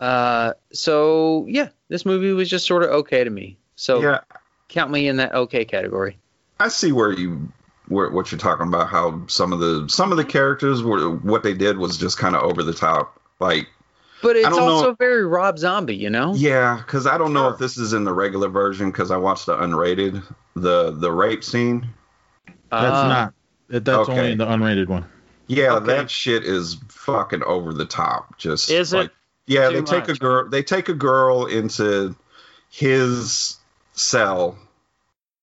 [0.00, 3.58] Uh, so yeah, this movie was just sort of okay to me.
[3.76, 4.20] So Yeah,
[4.68, 6.18] count me in that okay category.
[6.58, 7.52] I see where you
[7.88, 8.88] what you're talking about.
[8.88, 12.34] How some of the some of the characters were what they did was just kind
[12.34, 13.20] of over the top.
[13.40, 13.68] Like
[14.22, 16.34] But it's don't know- also very Rob Zombie, you know?
[16.34, 19.46] yeah, because I don't know if this is in the regular version because I watched
[19.46, 20.22] the unrated
[20.54, 21.88] the the rape scene.
[22.70, 23.34] That's Uh, not.
[23.68, 24.12] That's okay.
[24.18, 25.04] only the unrated one.
[25.46, 25.86] Yeah, Okay.
[25.86, 28.38] that shit is fucking over the top.
[28.38, 29.10] Just Is it like,
[29.46, 30.48] Yeah, too they take a girl.
[30.48, 32.14] They take a girl into
[32.70, 33.56] his
[33.92, 34.56] cell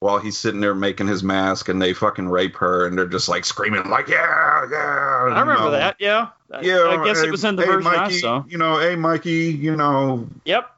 [0.02, 3.30] while he's sitting there making his mask, and they fucking rape her, and they're just
[3.30, 4.78] like screaming like, "Yeah, yeah!"
[5.32, 5.95] I remember that.
[5.99, 6.30] Yeah.
[6.62, 8.43] Yeah, I guess hey, it was in the hey, version I saw.
[8.47, 10.70] You know, hey Mikey, you know, Yep.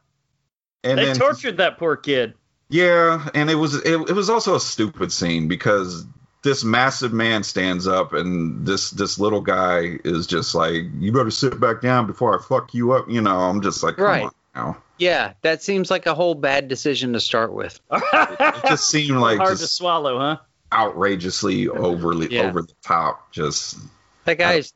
[0.84, 2.34] and they then tortured that poor kid.
[2.70, 6.06] yeah, and it was it, it was also a stupid scene because
[6.44, 11.32] this massive man stands up and this this little guy is just like, "You better
[11.32, 14.24] sit back down before I fuck you up." You know, I'm just like, come Right.
[14.26, 14.78] on now.
[14.98, 17.80] Yeah, that seems like a whole bad decision to start with.
[17.92, 20.38] It just seemed like hard to swallow, huh?
[20.72, 22.44] outrageously overly Yeah.
[22.44, 23.32] over the top.
[23.32, 23.78] Just
[24.26, 24.74] That guy is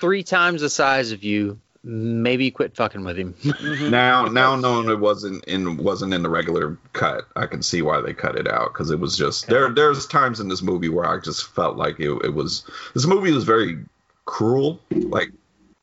[0.00, 1.58] three times the size of you.
[1.82, 3.34] maybe quit fucking with him.
[3.90, 8.02] Now, now knowing it wasn't in wasn't in the regular cut, I can see why
[8.02, 9.70] they cut it out because it was just there.
[9.70, 12.64] There's times in this movie where I just felt like it, it was
[12.94, 13.78] this movie was very
[14.26, 14.78] cruel.
[14.90, 15.30] Like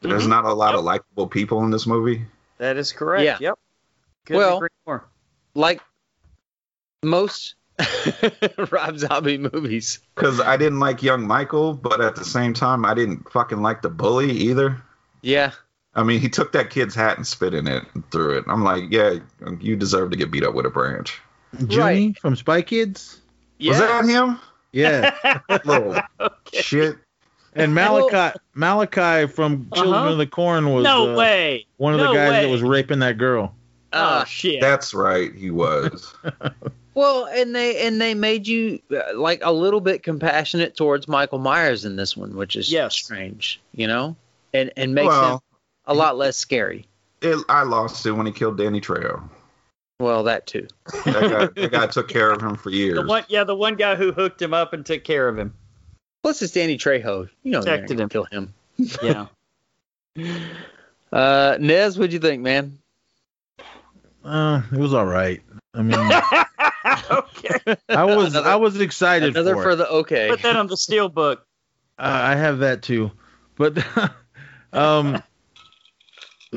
[0.01, 0.29] there's Mhm.
[0.29, 0.79] not a lot Yep.
[0.79, 2.25] of likable people in this movie.
[2.57, 3.23] That is correct.
[3.23, 3.37] Yeah.
[3.39, 3.59] Yep.
[4.25, 5.05] Couldn't Well- more.
[5.55, 5.81] like
[7.03, 7.55] most
[8.71, 9.99] Rob Zombie movies.
[10.15, 13.81] Because I didn't like young Michael, but at the same time, I didn't fucking like
[13.83, 14.81] the bully either.
[15.21, 15.51] Yeah.
[15.93, 18.45] I mean, he took that kid's hat and spit in it and threw it.
[18.47, 19.15] I'm like, yeah,
[19.59, 21.19] you deserve to get beat up with a branch.
[21.55, 22.17] Juni Right.
[22.19, 23.21] from Spy Kids.
[23.57, 23.69] Yeah.
[23.71, 24.39] Was that on him?
[24.71, 25.39] Yeah.
[25.65, 26.61] Little Okay.
[26.61, 26.97] shit.
[27.57, 30.11] And Malachi Malachi from Children Uh-huh.
[30.11, 31.65] of the Corn was No uh, way.
[31.77, 32.41] one of the guys way.
[32.43, 33.53] that was raping that girl.
[33.93, 34.61] Oh Uh, shit.
[34.61, 36.13] That's right, he was.
[36.93, 41.39] well, and they and they made you uh, like a little bit compassionate towards Michael
[41.39, 42.93] Myers in this one, which is Yes.
[42.95, 44.15] strange, you know,
[44.53, 45.39] and and makes him
[45.85, 46.85] a lot less scary.
[47.21, 49.21] it, I lost it when he killed Danny Trejo.
[49.99, 50.67] Well, that too.
[51.05, 52.99] That guy, that guy took care of him for years.
[52.99, 55.53] the one, yeah, the one guy who hooked him up and took care of him.
[56.27, 57.29] Plus, it's Danny Trejo.
[57.43, 58.09] You know, you're Protected gonna him.
[58.09, 58.53] kill him.
[59.01, 59.27] Yeah.
[61.09, 62.79] Uh, Nez, what'd you think, man?
[64.25, 65.41] Uh, it was all right.
[65.73, 65.97] I mean,
[67.09, 67.77] okay.
[67.87, 69.75] I was Another- I was excited Another for, for it.
[69.77, 70.27] the okay.
[70.27, 71.45] Put that on the steel book.
[71.97, 73.11] Uh, I have that too,
[73.55, 73.77] but
[74.73, 75.23] um,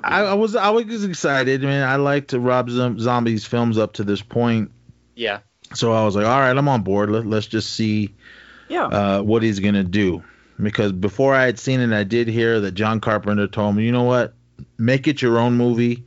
[0.02, 1.64] I, I was I was excited.
[1.64, 4.72] I mean, I liked Rob Zom- Zombie's films up to this point,
[5.14, 5.38] yeah.
[5.74, 7.08] so I was like, all right, I'm on board.
[7.08, 8.16] Let, let's just see
[8.70, 8.84] Yeah.
[8.86, 10.22] uh, what he's gonna do.
[10.62, 13.92] Because before I had seen it, I did hear that John Carpenter told me, you
[13.92, 14.32] know what,
[14.78, 16.04] make it your own movie,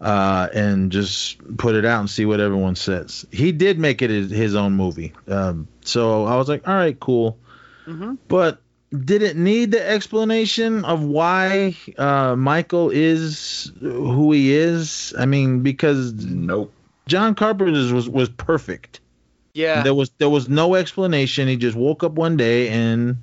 [0.00, 3.24] uh, and just put it out and see what everyone says.
[3.30, 6.98] He did make it his, his own movie, um, so I was like, all right,
[6.98, 7.38] cool.
[7.84, 8.60] hmm But
[9.04, 15.12] did it need the explanation of why uh, Michael is who he is?
[15.18, 16.72] I mean, because Nope.
[17.06, 19.00] John Carpenter's was was perfect.
[19.54, 19.82] Yeah.
[19.82, 21.48] There was there was no explanation.
[21.48, 23.16] He just woke up one day and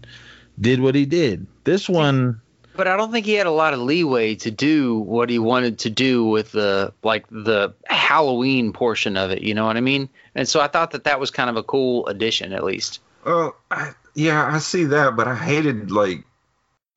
[0.59, 1.45] did what he did.
[1.63, 2.41] This one,
[2.75, 5.79] But I don't think he had a lot of leeway to do what he wanted
[5.79, 9.41] to do with the like the Halloween portion of it.
[9.41, 10.09] You know what I mean?
[10.33, 12.99] And so I thought that that was kind of a cool addition, at least.
[13.25, 16.23] Well, I, yeah, I see that, but I hated like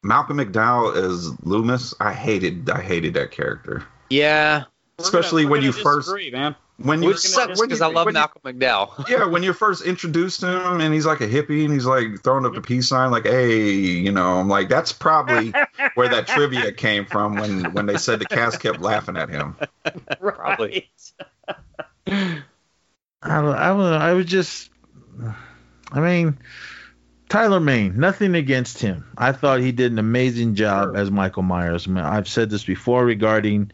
[0.03, 1.95] Malcolm McDowell as Loomis.
[2.01, 4.65] I hated, I hated that character, Yeah,
[4.99, 6.55] especially when you first, disagree, man.
[6.79, 9.09] When you which sucks because I love when you- McDowell.
[9.09, 12.45] yeah, when you first introduced him and he's like a hippie and he's like throwing
[12.45, 15.53] up the peace sign, like, hey, you know, I'm like, that's probably
[15.95, 19.57] where that trivia came from when when they said the cast kept laughing at him.
[20.21, 20.91] Probably.
[22.07, 22.43] I
[23.23, 24.71] don't- I was I was just,
[25.93, 26.39] I mean,
[27.29, 27.99] Tyler Mane.
[27.99, 29.07] Nothing against him.
[29.17, 30.97] I thought he did an amazing job Sure.
[30.97, 31.87] as Michael Myers.
[31.87, 33.71] I mean, I've said this before regarding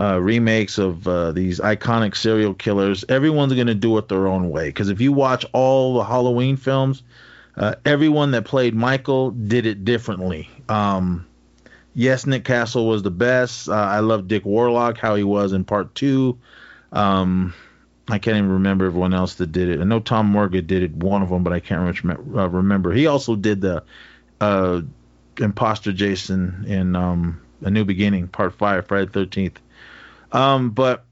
[0.00, 3.04] uh, remakes of uh, these iconic serial killers.
[3.08, 4.68] Everyone's going to do it their own way.
[4.68, 7.02] Because if you watch all the Halloween films,
[7.56, 10.48] uh, everyone that played Michael did it differently.
[10.70, 11.26] Um,
[11.94, 13.68] yes, Nick Castle was the best.
[13.68, 16.38] Uh, I love Dick Warlock, how he was in part two.
[16.92, 17.52] Um,
[18.08, 19.80] I can't even remember everyone else that did it.
[19.80, 22.92] I know Tom Morga did it, one of them, but I can't uh, remember.
[22.92, 23.84] He also did the
[24.40, 24.80] uh,
[25.38, 29.60] imposter Jason in um, A New Beginning, Part Five, Friday Thirteenth.
[30.32, 31.04] Um, but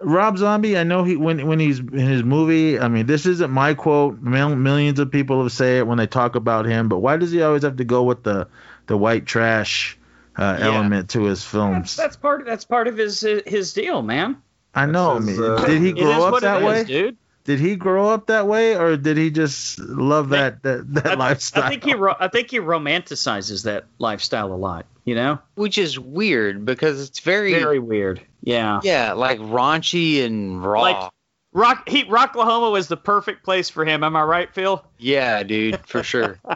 [0.00, 2.78] Rob Zombie, I know he when when he's in his movie.
[2.78, 4.20] I mean, this isn't my quote.
[4.20, 6.88] Mil- millions of people have say it when they talk about him.
[6.88, 8.46] But why does he always have to go with the
[8.86, 9.98] the white trash
[10.36, 10.66] uh, Yeah.
[10.66, 11.96] element to his films?
[11.96, 12.44] that's part.
[12.46, 14.36] That's part of his his deal, man.
[14.74, 15.16] I know.
[15.16, 16.80] I mean, uh, did he grow up that way?
[16.82, 17.16] is, dude.
[17.42, 21.14] Did he grow up that way, or did he just love that that, that I,
[21.14, 21.64] lifestyle?
[21.64, 21.94] I think he.
[21.94, 24.84] Ro- I think he romanticizes that lifestyle a lot.
[25.08, 28.20] You know, Which is weird because it's very, very weird.
[28.42, 28.80] Yeah.
[28.82, 30.82] yeah, like raunchy and raw.
[30.82, 31.10] Like-
[31.54, 31.88] Rock.
[31.88, 32.04] He.
[32.04, 34.04] Rocklahoma was the perfect place for him.
[34.04, 34.84] Am I right, Phil?
[34.98, 36.38] yeah, dude, for sure.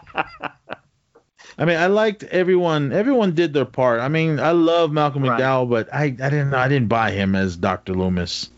[1.58, 2.92] I mean, I liked everyone.
[2.92, 4.00] Everyone did their part.
[4.00, 5.40] I mean, I love Malcolm Right.
[5.40, 8.50] McDowell, but I, I didn't I didn't buy him as Doctor Loomis.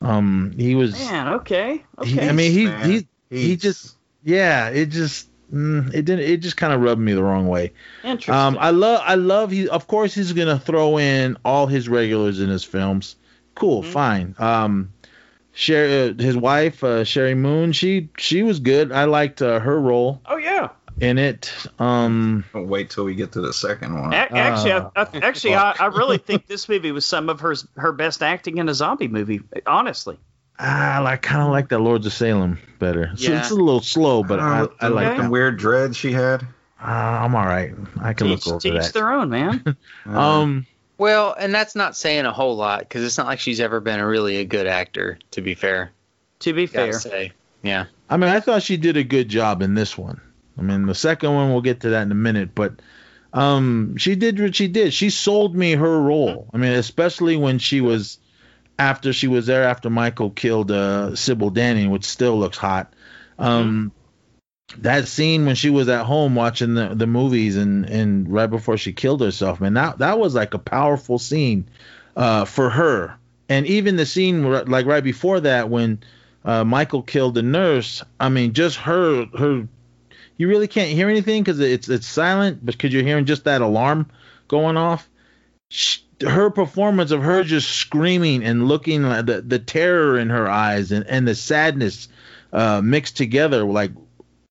[0.00, 0.92] Um, he was.
[0.92, 1.28] Man.
[1.34, 1.84] Okay.
[1.98, 2.08] Okay.
[2.10, 4.68] He, I mean, he Man, he he he's- just yeah.
[4.68, 6.20] It just mm, it didn't.
[6.20, 7.72] It just kind of rubbed me the wrong way.
[8.04, 8.34] Interesting.
[8.34, 9.50] Um, I love, I love.
[9.50, 13.16] He, of course, he's gonna throw in all his regulars in his films.
[13.54, 13.86] Cool, Mhm.
[13.86, 14.34] fine.
[14.38, 14.92] Um,
[15.52, 18.92] Sher- uh, his wife, uh, Sheri Moon, she she was good.
[18.92, 20.68] I liked uh, her role oh yeah.
[21.00, 21.52] in it.
[21.80, 24.12] Um, Don't wait till we get to the second one.
[24.12, 27.40] A- Actually, Uh, I, I, actually, I, I really think this movie was some of
[27.40, 29.40] her her best acting in a zombie movie.
[29.66, 30.16] Honestly.
[30.58, 33.12] I like kind of like that Lords of Salem better.
[33.16, 33.38] So Yeah.
[33.40, 35.22] it's a little slow, but I, Uh, I like okay.
[35.22, 36.42] the weird dread she had.
[36.82, 37.74] Uh, I'm all right.
[38.00, 38.92] I can Teach, look over teach that.
[38.94, 39.76] their own, man.
[40.06, 43.78] Um, Well, and that's not saying a whole lot because it's not like she's ever
[43.80, 45.18] been a really a good actor.
[45.32, 45.92] To be fair,
[46.40, 47.32] to be fair, say,
[47.62, 47.84] yeah.
[48.10, 50.20] I mean, I thought she did a good job in this one.
[50.58, 52.72] I mean, the second one we'll get to that in a minute, but
[53.32, 54.92] um, she did what she did.
[54.92, 56.48] She sold me her role.
[56.52, 58.18] I mean, especially when she was
[58.78, 62.92] after she was there after Michael killed uh, Sybil Danning, which still looks hot.
[63.38, 63.92] Um,
[64.78, 68.76] that scene when she was at home watching the, the movies and, and right before
[68.76, 71.68] she killed herself, man, that that was like a powerful scene
[72.16, 73.16] uh, for her.
[73.48, 76.00] And even the scene like right before that when
[76.44, 79.66] uh, Michael killed the nurse, I mean, just her her
[80.36, 83.62] you really can't hear anything because it's it's silent, but because you're hearing just that
[83.62, 84.10] alarm
[84.48, 85.08] going off.
[85.70, 90.48] Sh her performance of her just screaming and looking like the the terror in her
[90.48, 92.08] eyes and and the sadness
[92.52, 93.92] uh, mixed together, like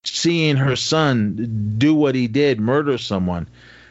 [0.03, 3.47] seeing her son do what he did, murder someone.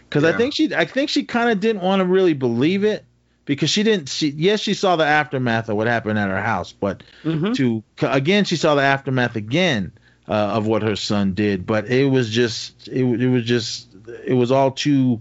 [0.09, 3.05] Because I think she I think she kind of didn't want to really believe it
[3.45, 4.09] because she didn't.
[4.09, 7.55] She yes, she saw the aftermath of what happened at her house, but Mhm.
[7.57, 9.93] to again she saw the aftermath again
[10.29, 13.89] uh, of what her son did but it was just it, it was just
[14.25, 15.21] it was all too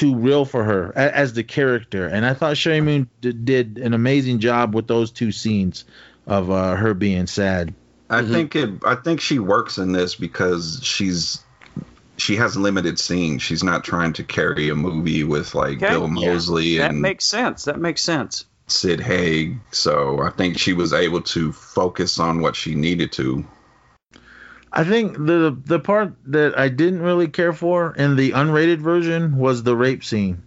[0.00, 3.78] too real for her a, as the character and i thought Sheri Moon d- did
[3.78, 5.84] an amazing job with those two scenes
[6.26, 7.74] of uh, her being sad
[8.08, 8.32] I Mhm.
[8.32, 8.70] think it.
[8.84, 11.38] I think she works in this because she's
[12.16, 13.40] she has limited scenes.
[13.40, 16.32] She's not trying to carry a movie with like Okay, Bill yeah.
[16.32, 17.64] Mosley that and makes sense.
[17.66, 18.46] That makes sense.
[18.66, 19.58] Sid Haig.
[19.70, 23.44] So I think she was able to focus on what she needed to.
[24.72, 29.36] I think the the part that i didn't really care for in the unrated version
[29.36, 30.42] was the rape scene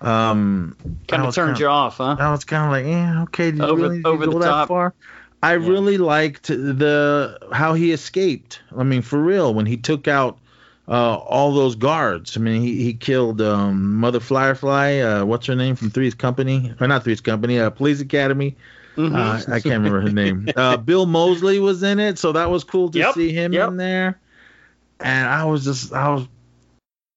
[0.00, 0.76] um
[1.08, 2.16] Kind of turned kinda- you off, huh?
[2.18, 4.68] I was kind of like, yeah, okay, did you really over go that top.
[4.68, 4.92] far?
[5.42, 5.68] I Yeah.
[5.68, 8.60] really liked the how he escaped.
[8.76, 10.38] I mean, for real, when he took out
[10.86, 12.36] uh, all those guards.
[12.36, 14.98] I mean, he, he killed um, Mother Firefly.
[14.98, 16.74] Uh, what's her name from Three's Company?
[16.78, 17.58] Or not Three's Company?
[17.58, 18.54] Uh, Police Academy.
[18.96, 19.14] Mhm.
[19.14, 20.48] Uh, I can't remember her name.
[20.56, 23.68] Uh, Bill Moseley was in it, so that was cool to Yep, see him yep.
[23.68, 24.20] in there.
[25.00, 26.28] And I was just, I was,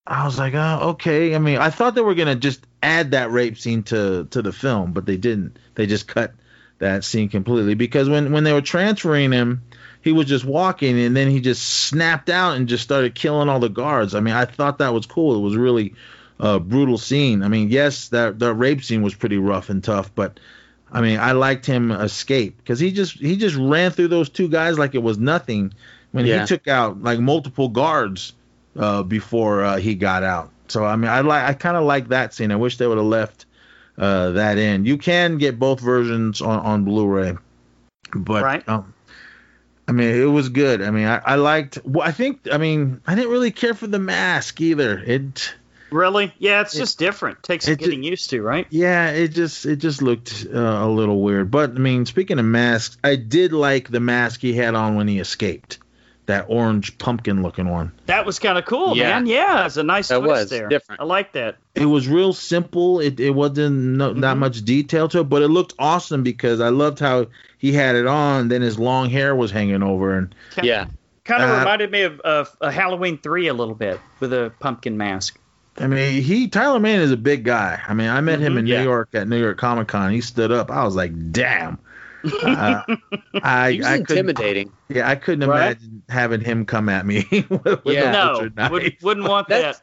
[0.05, 1.36] I was like, oh, okay.
[1.36, 4.51] I mean, I thought they were gonna just add that rape scene to to the
[4.51, 5.57] film, but they didn't.
[5.75, 6.34] They just cut
[6.80, 9.61] that scene completely because when when they were transferring him,
[10.01, 13.59] he was just walking and then he just snapped out and just started killing all
[13.59, 14.15] the guards.
[14.15, 15.36] I mean, I thought that was cool.
[15.36, 15.93] It was really
[16.39, 17.43] a brutal scene.
[17.43, 20.39] I mean, yes, that that rape scene was pretty rough and tough, but
[20.92, 24.48] I mean, I liked him escape because he just he just ran through those two
[24.48, 25.74] guys like it was nothing
[26.12, 26.42] when Yeah.
[26.42, 28.34] he took out like multiple guards
[28.78, 30.52] uh, before uh, he got out.
[30.70, 32.52] So I mean, I like I kind of like that scene.
[32.52, 33.46] I wish they would have left
[33.98, 34.86] uh, that in.
[34.86, 37.36] You can get both versions on on Blu-ray,
[38.16, 38.70] but Right.
[38.70, 38.94] um,
[39.90, 40.82] I mean, it was good.
[40.82, 41.80] I mean, I, I liked.
[41.86, 42.48] Well, I think.
[42.52, 45.00] I mean, I didn't really care for the mask either.
[45.00, 45.54] It.
[45.90, 46.34] Really?
[46.40, 47.42] Yeah, it's It- just different.
[47.44, 48.68] Takes it ju- getting used to, right?
[48.70, 51.50] Yeah, it just it just looked uh, a little weird.
[51.52, 55.08] But I mean, speaking of masks, I did like the mask he had on when
[55.08, 55.80] he escaped.
[56.26, 57.94] That orange pumpkin looking one.
[58.08, 59.12] That was kind of cool, Yeah.
[59.12, 59.28] man.
[59.28, 60.68] Yeah, it's a nice That twist was there.
[60.68, 61.00] different.
[61.00, 61.56] I like that.
[61.74, 63.00] It was real simple.
[63.00, 64.40] It it wasn't no, not Mhm.
[64.40, 67.28] much detail to it, but it looked awesome because I loved how
[67.58, 68.50] he had it on.
[68.50, 70.88] Then his long hair was hanging over, and Yeah.
[71.24, 74.52] Kind of Uh, reminded me of, of a Halloween three a little bit with a
[74.60, 75.38] pumpkin mask.
[75.80, 77.80] I mean, he Tyler Mane is a big guy.
[77.88, 78.78] I mean, I met him Mhm, in yeah.
[78.80, 80.11] New York at New York Comic Con.
[80.11, 80.71] He stood up.
[80.71, 81.78] I was like, damn.
[82.43, 82.82] Uh,
[83.43, 84.71] I He I intimidating.
[84.89, 85.78] yeah I couldn't Right?
[85.78, 88.09] imagine having him come at me with Yeah.
[88.09, 88.71] a no, knife.
[88.71, 89.80] would, wouldn't want that.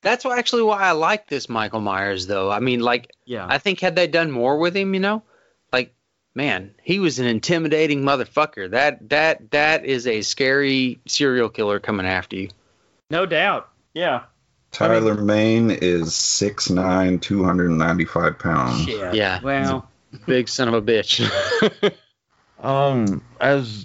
[0.00, 2.50] that's why, actually why I like this Michael Myers though.
[2.50, 3.46] I mean, like Yeah.
[3.48, 5.22] I think had they done more with him, you know,
[5.72, 5.94] like
[6.34, 8.70] man, he was an intimidating motherfucker.
[8.70, 12.48] That that that is a scary serial killer coming after you.
[13.10, 13.68] no doubt.
[13.92, 14.22] Yeah.
[14.74, 18.84] Tyler Mane is 6'9", 295 pounds.
[18.84, 19.14] Shit.
[19.14, 19.40] Yeah.
[19.42, 19.88] Well,
[20.26, 21.28] Big son of a bitch.
[22.64, 23.84] Um, as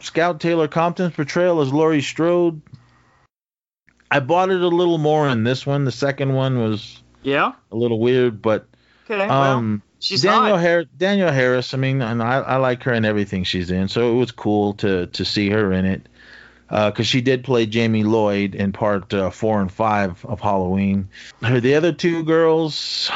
[0.00, 2.60] Scout Taylor Compton's portrayal as Laurie Strode,
[4.10, 5.84] I bought it a little more in this one.
[5.84, 7.52] The second one was yeah.
[7.70, 8.66] a little weird, but
[9.08, 9.24] Okay.
[9.24, 10.66] well, um, she's Daniel hot.
[10.66, 11.74] Har- Danielle Harris.
[11.74, 14.74] I mean, and I, I like her in everything she's in, so it was cool
[14.74, 16.08] to to see her in it.
[16.68, 21.08] Because she did play Jamie Lloyd in part uh, four and five of Halloween.
[21.40, 23.10] The other two girls,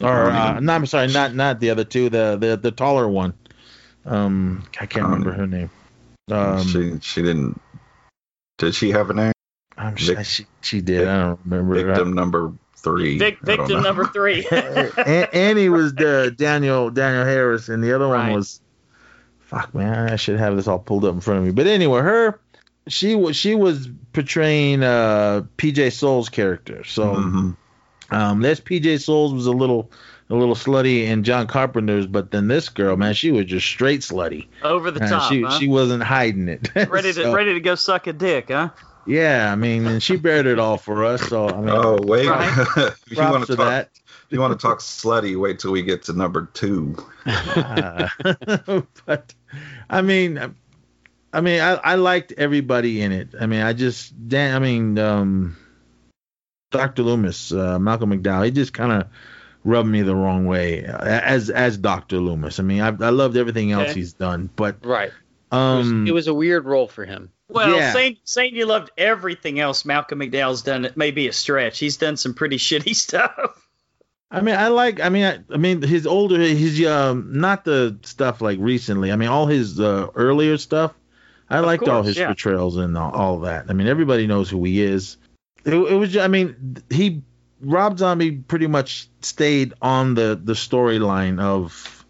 [0.00, 3.34] or uh, no, I'm sorry, not not the other two, the the the taller one.
[4.04, 5.70] Um, I can't Um, remember her name.
[6.30, 7.60] Um, she she didn't.
[8.58, 9.32] Did she have a name?
[9.76, 11.08] I'm Vic- she she did.
[11.08, 11.74] I don't remember.
[11.84, 13.18] Victim number three.
[13.18, 14.46] Vic, victim number three.
[14.52, 18.60] Annie was the Danielle Danielle Harris, and the other one was
[19.40, 20.12] fuck man.
[20.12, 21.50] I should have this all pulled up in front of me.
[21.52, 22.40] But anyway, her
[22.88, 26.84] she was she was portraying uh PJ Soles character.
[26.84, 27.56] So Mhm.
[28.10, 29.90] um this PJ Soles was a little
[30.30, 34.00] a little slutty in John Carpenter's, but then this girl, man, she was just straight
[34.00, 34.46] slutty.
[34.62, 35.58] Over the And top, she huh?
[35.58, 36.68] she wasn't hiding it.
[36.90, 38.70] ready to So, ready to go suck a dick, huh?
[39.06, 41.22] Yeah, I mean, and she bared it all for us.
[41.28, 42.52] So I mean, Oh wait, Right.
[43.10, 43.90] you want to to talk, that.
[44.30, 46.96] you want to talk slutty, wait till we get to number two.
[47.24, 48.08] Uh,
[49.06, 49.34] but
[49.90, 50.56] I mean,
[51.36, 53.34] I mean, I, I liked everybody in it.
[53.38, 55.56] I mean, I just, Dan, I mean, um,
[56.70, 57.02] Dr.
[57.02, 59.08] Loomis, uh, Malcolm McDowell, he just kind of
[59.62, 62.20] rubbed me the wrong way uh, as as Dr.
[62.20, 62.58] Loomis.
[62.58, 64.00] I mean, I, I loved everything else Okay.
[64.00, 65.10] he's done, but Right.
[65.10, 67.30] It was, um, it was a weird role for him.
[67.50, 67.92] Well, Yeah.
[67.92, 71.78] saying saying you loved everything else Malcolm McDowell's done it may be a stretch.
[71.78, 73.62] He's done some pretty shitty stuff.
[74.30, 75.00] I mean, I like.
[75.00, 79.12] I mean, I, I mean, his older, his um, not the stuff like recently.
[79.12, 80.94] I mean, all his uh, earlier stuff.
[81.48, 82.26] I liked all his yeah.
[82.26, 83.66] portrayals and all, all that.
[83.68, 85.16] I mean, everybody knows who he is.
[85.64, 86.12] It, it was.
[86.12, 87.22] ju- I mean, he
[87.60, 92.04] Rob Zombie pretty much stayed on the the storyline of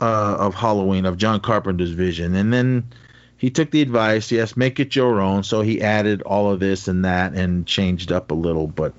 [0.00, 2.90] uh, of Halloween of John Carpenter's vision, and then
[3.36, 4.30] he took the advice.
[4.32, 5.44] Yes, make it your own.
[5.44, 8.94] So he added all of this and that and changed up a little, but.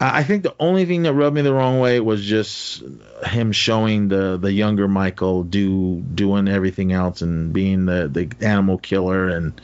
[0.00, 2.82] I think the only thing that rubbed me the wrong way was just
[3.26, 8.78] him showing the the younger Michael do doing everything else and being the the animal
[8.78, 9.60] killer and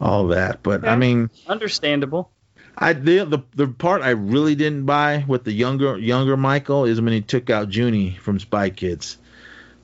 [0.00, 0.62] all that.
[0.62, 2.30] But I mean, Understandable.
[2.78, 7.00] I the, the the part I really didn't buy with the younger younger Michael is
[7.00, 9.18] when he took out Juni from Spy Kids.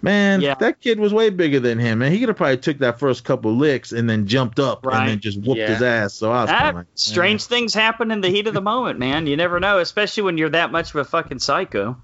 [0.02, 0.56] Man, Yeah.
[0.56, 3.24] that kid was way bigger than him, and he could have probably took that first
[3.24, 4.98] couple licks and then jumped up Right.
[4.98, 5.68] and then just whooped Yeah.
[5.68, 6.14] his ass.
[6.14, 9.28] So I was That like, strange things happen in the heat of the moment, man.
[9.28, 11.96] You never know, especially when you're that much of a fucking psycho.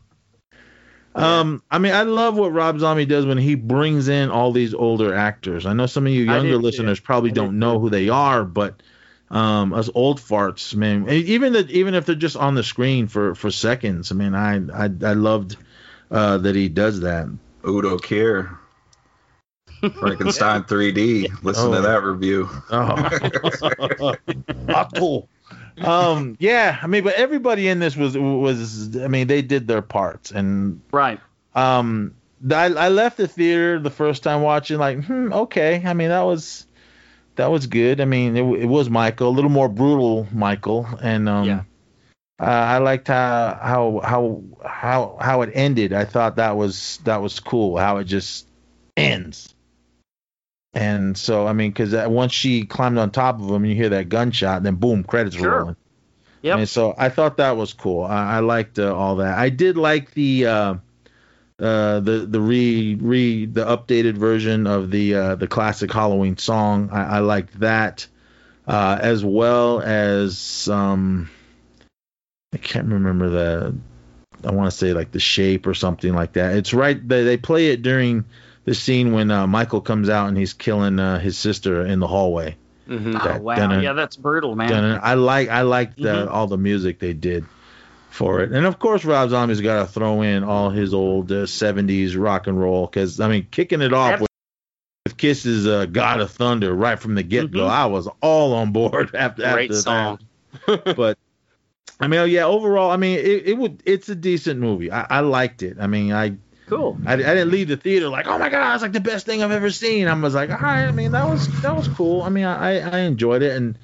[1.15, 4.75] Um, I mean, I love what Rob Zombie does when he brings in all these
[4.75, 5.67] older actors.
[5.67, 8.81] I know some of you younger listeners probably don't know who they are, but
[9.31, 13.35] um, us old farts, man, even that even if they're just on the screen for
[13.35, 15.57] for seconds, I mean, I I, I loved
[16.11, 17.27] uh, that he does that.
[17.69, 18.57] Udo Kier.
[20.01, 21.29] Frankenstein 3D.
[21.43, 21.75] Listen Oh.
[21.75, 22.49] to that review.
[22.71, 24.15] Oh,
[24.69, 25.29] Ah, cool.
[25.83, 29.83] Um, yeah, I mean, but everybody in this was was, I mean, they did their
[29.83, 31.21] parts, and Right.
[31.55, 32.15] um
[32.51, 36.23] I, I left the theater the first time watching like hmm, okay i mean that
[36.23, 36.67] was
[37.35, 41.29] that was good i mean it, it was michael a little more brutal michael and
[41.29, 41.63] um Yeah.
[42.41, 47.21] Uh, i liked how how how how how it ended i thought that was that
[47.23, 48.47] was cool how it just
[48.97, 49.55] ends
[50.75, 54.09] and so i mean because once she climbed on top of him you hear that
[54.09, 55.61] gunshot and then boom credits Sure.
[55.61, 55.77] rolling
[56.43, 56.59] Yep.
[56.61, 58.05] and so I thought that was cool.
[58.05, 59.37] I, I liked uh, all that.
[59.37, 60.75] I did like the uh,
[61.59, 66.91] uh, the the re re the updated version of the uh, the classic Halloween song.
[66.93, 68.07] I, I liked that
[68.69, 71.29] uh, as well as um,
[72.53, 73.75] I can't remember the
[74.45, 76.57] I want to say like the shape or something like that.
[76.57, 78.25] It's right they they play it during
[78.65, 82.07] the scene when uh, Michael comes out and he's killing uh, his sister in the
[82.07, 82.57] hallway.
[82.87, 83.55] hmm Oh, wow.
[83.57, 84.69] dun- yeah, that's brutal, man.
[84.71, 85.01] done.
[85.03, 86.31] I like I like the Mhm.
[86.31, 87.45] all the music they did
[88.11, 91.45] for it, and of course Rob Zombie's got to throw in all his old uh,
[91.47, 94.29] '70s rock and roll because I mean kicking it off Ab- with,
[95.07, 97.71] with Kiss's uh, "God of Thunder" right from the get go, Mhm.
[97.71, 100.19] I was all on board after Great after song.
[100.67, 100.97] that.
[100.97, 101.19] But
[102.01, 104.91] I mean, yeah, overall, I mean, it, it would it's a decent movie.
[104.93, 105.79] I, I liked it.
[105.81, 106.37] I mean, I
[106.69, 106.99] Cool.
[107.07, 109.43] I, I didn't leave the theater like, oh my god, it's like the best thing
[109.43, 110.07] I've ever seen.
[110.07, 112.23] I was like, all right, I mean, that was that was cool.
[112.23, 113.79] I mean, I I enjoyed it, and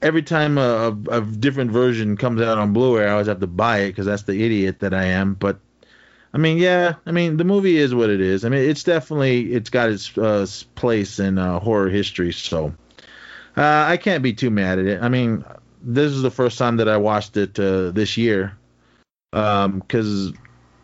[0.00, 3.46] every time a, a, a different version comes out on Blu-ray, I always have to
[3.46, 5.34] buy it because that's the idiot that I am.
[5.34, 5.58] But
[6.32, 8.46] I mean, yeah, I mean, the movie is what it is.
[8.46, 12.74] I mean, it's definitely it's got its uh, place in uh, horror history, so
[13.58, 15.02] uh, I can't be too mad at it.
[15.02, 15.44] I mean,
[15.88, 18.56] this is the first time that I watched it uh, this year,
[19.30, 20.32] because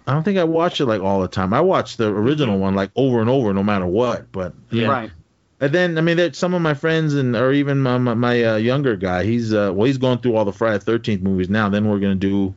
[0.06, 1.52] I don't think I watch it like all the time.
[1.52, 4.30] I watch the original one like over and over, no matter what.
[4.32, 4.86] But Yeah.
[4.88, 5.10] Right.
[5.60, 8.44] and then I mean, there's some of my friends and or even my my, my
[8.44, 9.24] uh, younger guy.
[9.24, 11.68] He's uh, well, he's going through all the Friday Thirteenth movies now.
[11.68, 12.54] Then we're gonna do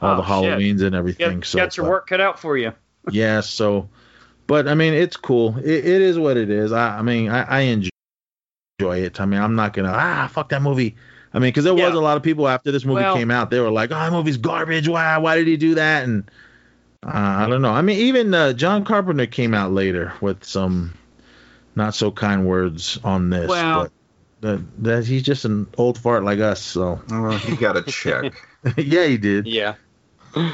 [0.00, 0.58] all Oh, the shit.
[0.58, 1.40] Halloweens and everything.
[1.40, 2.72] got, so got your but- work cut out for you.
[3.10, 3.40] yeah.
[3.40, 3.88] So,
[4.46, 5.56] but I mean, it's cool.
[5.58, 6.72] It, it is what it is.
[6.72, 7.90] I, I mean, I, I enjoy
[9.00, 9.20] it.
[9.20, 10.96] I mean, I'm not gonna ah fuck that movie.
[11.34, 11.86] I mean, because there Yeah.
[11.88, 13.94] was a lot of people after this movie Well- came out, they were like, "Oh,
[13.94, 14.88] that movie's garbage.
[14.88, 15.16] Why?
[15.18, 16.30] Why did he do that?" And
[17.04, 17.72] uh, I don't know.
[17.72, 20.94] I mean, even uh, John Carpenter came out later with some
[21.74, 23.48] not so kind words on this.
[23.48, 23.92] Well- but
[24.42, 26.60] that, that he's just an old fart like us.
[26.60, 28.32] So Well, you got to check.
[28.76, 29.46] yeah, he did.
[29.46, 29.74] Yeah.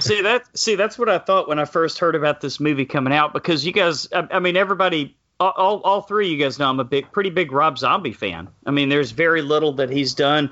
[0.01, 3.13] see that see that's what I thought when I first heard about this movie coming
[3.13, 6.69] out because you guys I, I mean everybody all, all, all three you guys know
[6.69, 8.49] I'm a big, pretty big Rob Zombie fan.
[8.67, 10.51] I mean, there's very little that he's done.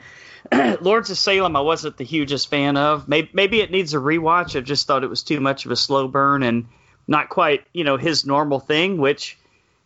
[0.81, 3.09] Lords of Salem, I wasn't the hugest fan of.
[3.09, 4.57] Maybe, maybe it needs a rewatch.
[4.57, 6.67] I just thought it was too much of a slow burn and
[7.09, 8.99] not quite, you know, his normal thing.
[8.99, 9.37] Which,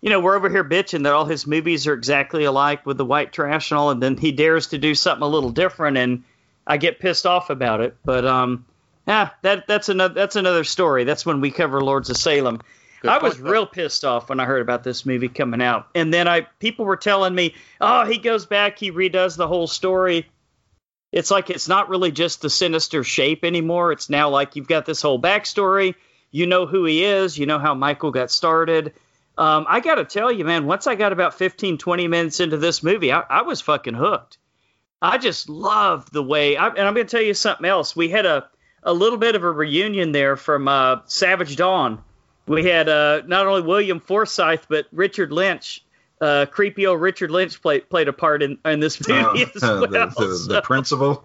[0.03, 3.05] you know, we're over here bitching that all his movies are exactly alike with the
[3.05, 6.25] white trash and all, and then he dares to do something a little different, and
[6.67, 7.97] I get pissed off about it.
[8.05, 8.67] But um,
[9.07, 11.05] yeah, that that's another that's another story.
[11.05, 12.61] That's when we cover Lords of Salem.
[13.01, 13.51] Good I was though.
[13.51, 16.85] real pissed off when I heard about this movie coming out, and then I people
[16.85, 20.29] were telling me, "Oh, he goes back, he redoes the whole story."
[21.13, 23.93] It's like it's not really just the sinister shape anymore.
[23.93, 25.95] It's now like you've got this whole backstory.
[26.31, 27.37] You know who he is.
[27.37, 28.93] You know how Michael got started.
[29.37, 32.59] Um, I got to tell you, man, once I got about 15, 20 minutes into
[32.59, 34.39] this movie, I, I was fucking hooked.
[35.01, 37.97] I just loved the way, I, and I'm going to tell you something else.
[37.97, 38.49] We had a,
[38.83, 42.05] a little bit of a reunion there from uh, Savage Dawn.
[42.47, 45.85] We had uh, not only William Forsythe, but Richard Lynch.
[46.21, 49.77] Uh, creepy old Richard Lynch played played a part in, in this movie as well.
[49.79, 51.25] Uh, the, the, So- the principal.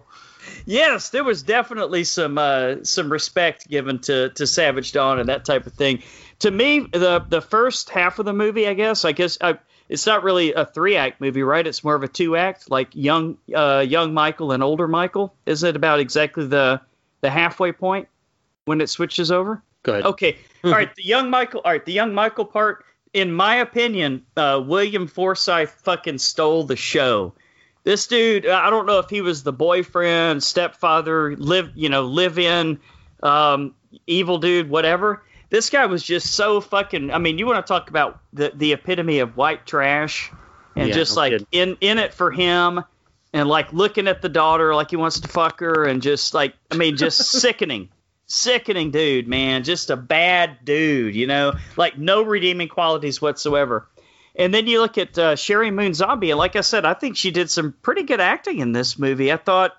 [0.64, 5.44] yes, there was definitely some uh, some respect given to to Savage Dawn and that
[5.44, 6.02] type of thing.
[6.40, 10.06] To me, the the first half of the movie, I guess, I guess I, it's
[10.06, 11.66] not really a three act movie, right?
[11.66, 15.34] It's more of a two act, like young uh, young Michael and older Michael.
[15.46, 16.80] Isn't it about exactly the
[17.20, 18.08] the halfway point
[18.64, 19.62] when it switches over?
[19.86, 20.04] Go ahead.
[20.04, 20.36] Okay.
[20.64, 20.92] All right.
[20.94, 21.60] The young Michael.
[21.64, 21.84] All right.
[21.84, 22.84] The young Michael part.
[23.12, 27.32] In my opinion, uh, William Forsythe fucking stole the show.
[27.84, 32.36] This dude, I don't know if he was the boyfriend, stepfather, live, you know, live
[32.38, 32.80] in,
[33.22, 33.74] um,
[34.08, 35.22] evil dude, whatever.
[35.48, 37.12] This guy was just so fucking.
[37.12, 40.30] I mean, you want to talk about the the epitome of white trash,
[40.74, 41.46] and Yeah, just no like kidding.
[41.52, 42.82] in in it for him,
[43.32, 46.54] and like looking at the daughter like he wants to fuck her, and just like
[46.72, 47.88] I mean, just sickening
[48.26, 49.64] sickening dude, man.
[49.64, 53.88] Just a bad dude, you know, like no redeeming qualities whatsoever.
[54.38, 57.16] And then you look at uh, Sheri Moon Zombie, and like I said, I think
[57.16, 59.32] she did some pretty good acting in this movie.
[59.32, 59.72] I thought,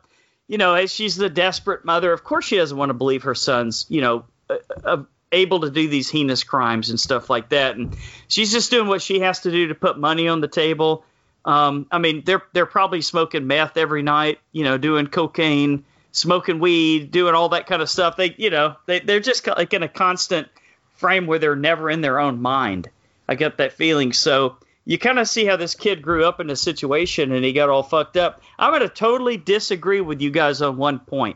[0.48, 3.36] you know, as she's the desperate mother, of course she doesn't want to believe her
[3.36, 7.76] son's, you know, uh, uh, able to do these heinous crimes and stuff like that.
[7.76, 7.96] And
[8.28, 11.04] she's just doing what she has to do to put money on the table.
[11.46, 15.86] Um, I mean, they're they're probably smoking meth every night, you know, doing cocaine,
[16.18, 18.18] smoking weed, doing all that kind of stuff.
[18.18, 20.48] They, you know, they they're just like in a constant
[20.96, 22.90] frame where they're never in their own mind.
[23.30, 24.14] I get that feeling.
[24.14, 27.54] So you kind of see how this kid grew up in a situation and he
[27.54, 28.42] got all fucked up.
[28.58, 31.36] I'm going to totally disagree with you guys on one point.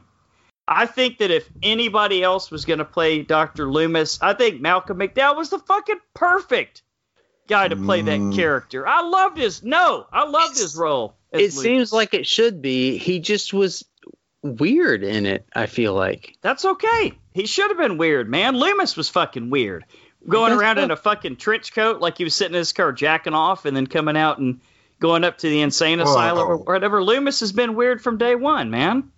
[0.67, 3.69] I think that if anybody else was going to play Dr.
[3.69, 6.81] Loomis, I think Malcolm McDowell was the fucking perfect
[7.47, 8.33] guy to play that Mm.
[8.35, 8.87] character.
[8.87, 11.15] I loved his no, I loved his role.
[11.33, 11.55] It Loomis.
[11.61, 12.97] seems like it should be.
[12.97, 13.83] He just was
[14.43, 15.45] weird in it.
[15.55, 16.35] I feel like.
[16.41, 17.13] That's okay.
[17.33, 18.55] He should have been weird, man.
[18.57, 19.85] Loomis was fucking weird.
[20.27, 23.33] Going around in a fucking trench coat like he was sitting in his car jacking
[23.33, 24.59] off and then coming out and
[24.99, 26.05] going up to the insane Whoa.
[26.05, 27.03] asylum or whatever.
[27.03, 29.11] Loomis has been weird from day one, man.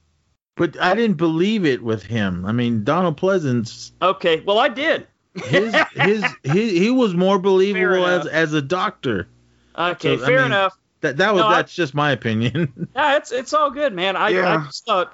[0.56, 2.45] But I didn't believe it with him.
[2.45, 5.08] I mean, Donald Pleasence, Okay, well I did.
[5.36, 9.28] his his he, he was more believable as as a doctor.
[9.78, 10.78] Okay, So, I fair mean- enough.
[11.04, 12.90] That that was No, I- that's just my opinion.
[12.96, 14.16] Yeah, it's it's all good, man.
[14.16, 15.14] I, I just thought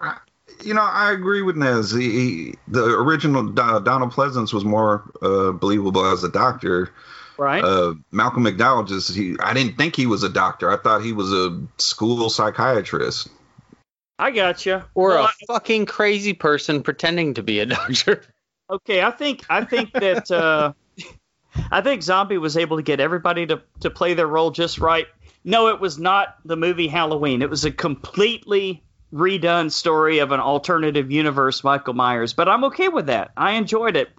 [0.63, 1.91] You know, I agree with Nez.
[1.91, 6.91] He, he, the original Do- Donald Pleasence was more uh, believable as a doctor.
[7.37, 7.63] right.
[7.63, 10.69] Uh, Malcolm McDowell just he, I didn't think he was a doctor.
[10.71, 13.29] I thought he was a school psychiatrist.
[14.17, 14.83] I got you.
[14.95, 18.21] Or Well, a fucking crazy person pretending to be a doctor.
[18.69, 20.73] Okay, I think I think that uh,
[21.71, 25.07] I think Zombie was able to get everybody to to play their role just right.
[25.43, 27.41] No, it was not the movie Halloween.
[27.41, 28.83] It was a completely
[29.13, 32.33] redone story of an alternative universe Michael Myers.
[32.33, 33.31] But I'm okay with that.
[33.35, 34.09] I enjoyed it.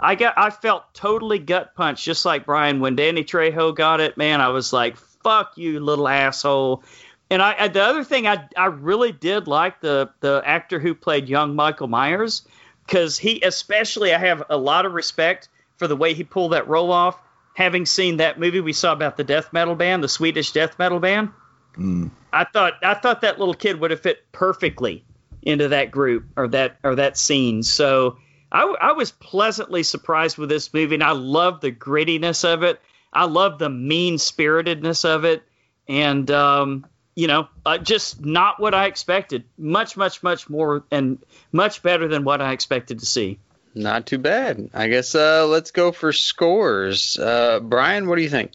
[0.00, 4.16] I got I felt totally gut punched, just like Brian when Danny Trejo got it.
[4.16, 6.84] Man, I was like, "Fuck you, little asshole."
[7.30, 11.28] And I, the other thing I I really did like the the actor who played
[11.28, 12.46] young Michael Myers
[12.86, 16.68] because he especially I have a lot of respect for the way he pulled that
[16.68, 17.18] role off.
[17.58, 21.00] Having seen that movie we saw about the death metal band, the Swedish death metal
[21.00, 21.30] band,
[21.78, 22.10] Mm.
[22.32, 25.04] I thought I thought that little kid would have fit perfectly
[25.42, 27.62] into that group or that or that scene.
[27.62, 28.18] So
[28.50, 32.80] I was pleasantly surprised with this movie, and I love the grittiness of it.
[33.12, 35.42] I love the mean spiritedness of it,
[35.86, 39.44] and um, you know, uh, just not what I expected.
[39.58, 41.18] Much, much, much more and
[41.52, 43.38] much better than what I expected to see.
[43.74, 44.70] Not too bad.
[44.74, 47.18] I guess uh, let's go for scores.
[47.18, 48.52] Uh, Brian, what do you think?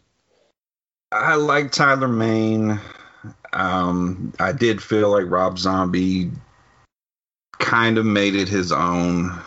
[1.11, 2.80] I like Tyler Mane.
[3.53, 6.31] Um, I did feel like Rob Zombie
[7.60, 9.40] kind of made it his own.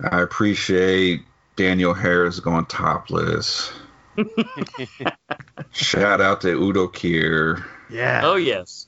[0.00, 1.22] I appreciate
[1.56, 3.72] Danielle Harris going topless.
[5.72, 8.22] Shout out to Udo Kier, Yeah.
[8.24, 8.86] Oh yes.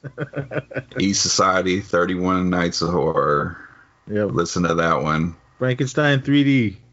[0.99, 3.68] East Society, 31 Nights of Horror.
[4.11, 4.31] Yep.
[4.33, 5.37] Listen to that one.
[5.59, 6.77] Frankenstein 3D.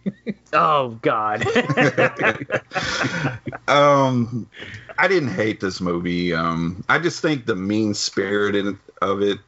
[0.54, 1.46] Oh God.
[3.68, 4.50] um,
[4.98, 6.34] I didn't hate this movie.
[6.34, 9.40] Um, I just think the mean spirit of it,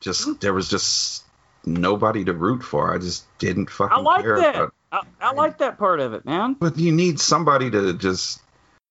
[0.00, 1.24] just there was just
[1.64, 2.92] nobody to root for.
[2.92, 4.54] I just didn't fucking I like care that.
[4.56, 4.74] about.
[4.90, 6.54] I, I like that part of it, man.
[6.54, 8.40] But you need somebody to just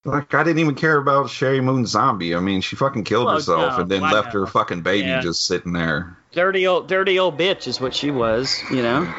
[0.06, 2.36] like I didn't even care about Sheri Moon Zombie.
[2.36, 4.42] I mean, she fucking killed Well, herself no, and then left know.
[4.42, 5.22] her fucking baby Yeah.
[5.22, 6.18] just sitting there.
[6.32, 8.62] Dirty old, dirty old bitch is what she was.
[8.72, 9.14] You know.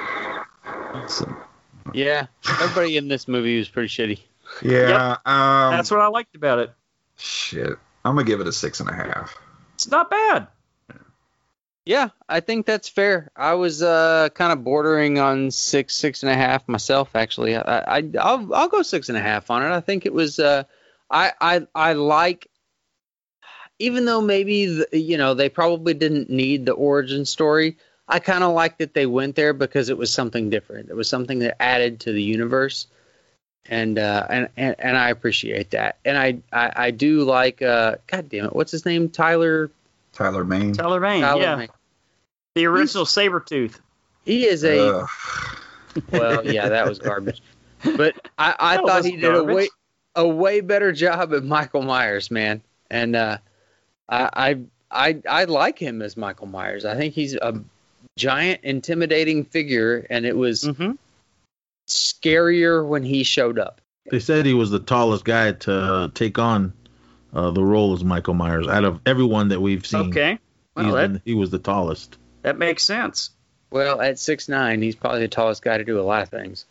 [1.08, 1.34] So,
[1.92, 2.26] Yeah,
[2.60, 4.20] everybody in this movie was pretty shitty.
[4.62, 5.16] yeah.
[5.26, 6.72] Um, That's what I liked about it.
[7.16, 7.78] shit.
[8.04, 9.36] I'm gonna give it a six and a half.
[9.74, 10.46] It's not bad.
[11.86, 13.30] Yeah, I think that's fair.
[13.36, 17.14] I was uh, kind of bordering on six, six and a half myself.
[17.14, 19.70] Actually, I, I I'll I'll go six and a half on it.
[19.70, 20.40] I think it was.
[20.40, 20.64] Uh,
[21.08, 22.48] I I I like,
[23.78, 27.76] even though maybe the, you know they probably didn't need the origin story.
[28.08, 30.90] I kind of like that they went there because it was something different.
[30.90, 32.88] It was something that added to the universe,
[33.64, 35.98] and uh, and, and and I appreciate that.
[36.04, 37.62] And I I, I do like.
[37.62, 39.08] Uh, God damn it, what's his name?
[39.08, 39.70] Tyler.
[40.12, 40.72] Tyler Mane.
[40.72, 41.20] Tyler Vane.
[41.20, 41.56] Tyler yeah.
[41.56, 41.68] Mane.
[42.56, 43.82] The original saber tooth.
[44.24, 45.08] He is a Ugh.
[46.10, 47.42] well, yeah, that was garbage.
[47.96, 49.68] But I, I thought was he did a way
[50.14, 52.62] a way better job at Michael Myers, man.
[52.90, 53.36] And uh,
[54.08, 54.56] I,
[54.90, 56.86] I I I like him as Michael Myers.
[56.86, 57.62] I think he's a
[58.16, 60.92] giant, intimidating figure, and it was Mm-hmm.
[61.88, 63.82] scarier when he showed up.
[64.10, 66.72] They said he was the tallest guy to uh, take on
[67.34, 70.08] uh, the role as Michael Myers out of everyone that we've seen.
[70.08, 70.38] Okay.
[70.74, 72.16] Well, that, been- he was the tallest.
[72.47, 73.31] That makes sense.
[73.70, 76.64] Well, at six nine, he's probably the tallest guy to do a lot of things.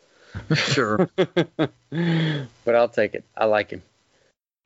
[0.53, 1.09] Sure.
[1.17, 3.25] but I'll take it.
[3.35, 3.83] I like him.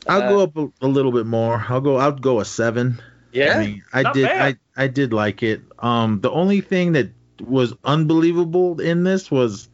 [0.07, 1.65] I'll Uh, go up a, a little bit more.
[1.67, 1.97] I'll go.
[1.97, 3.01] I'll go a seven.
[3.31, 3.57] Yeah.
[3.57, 4.25] I mean, I Not did.
[4.27, 4.57] bad.
[4.77, 5.61] I I did like it.
[5.79, 7.09] Um, the only thing that
[7.41, 9.67] was unbelievable in this was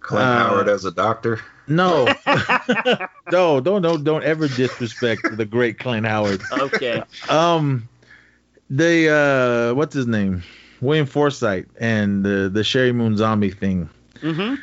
[0.00, 1.40] Clint Uh, Howard as a doctor.
[1.68, 2.06] no,
[3.30, 6.40] no, don't don't don't ever disrespect the great Clint Howard.
[6.52, 7.02] okay.
[7.28, 7.88] Um,
[8.70, 10.42] the uh, what's his name?
[10.80, 13.88] William Forsythe and the the Sheri Moon Zombie thing.
[14.20, 14.56] Mm-hmm.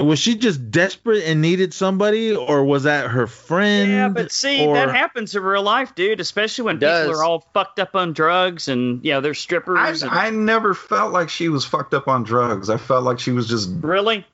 [0.00, 3.90] Was she just desperate and needed somebody, or was that her friend?
[3.90, 6.20] Yeah, but see, or- that happens in real life, dude.
[6.20, 10.02] Especially when people are all fucked up on drugs and you know they're I, strippers.
[10.02, 12.70] and, I never felt like she was fucked up on drugs.
[12.70, 14.24] I felt like she was just really?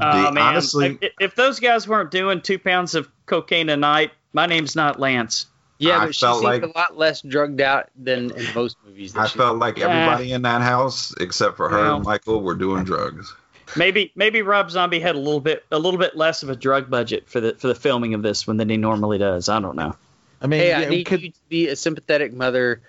[0.00, 0.98] Oh man, honestly.
[1.00, 4.98] if, if those guys weren't doing two pounds of cocaine a night, my name's not
[4.98, 5.46] Lance.
[5.78, 8.76] Yeah, I but she felt seemed like- a lot less drugged out than in most
[8.86, 9.12] movies.
[9.12, 9.88] That I she- felt like Yeah.
[9.88, 11.96] everybody in that house except for her Well.
[11.96, 13.34] and Michael were doing drugs.
[13.76, 16.88] Maybe maybe Rob Zombie had a little bit a little bit less of a drug
[16.88, 19.48] budget for the for the filming of this one than he normally does.
[19.48, 19.96] I don't know.
[20.40, 22.80] I mean, Hey, yeah, I need could- you to be a sympathetic mother.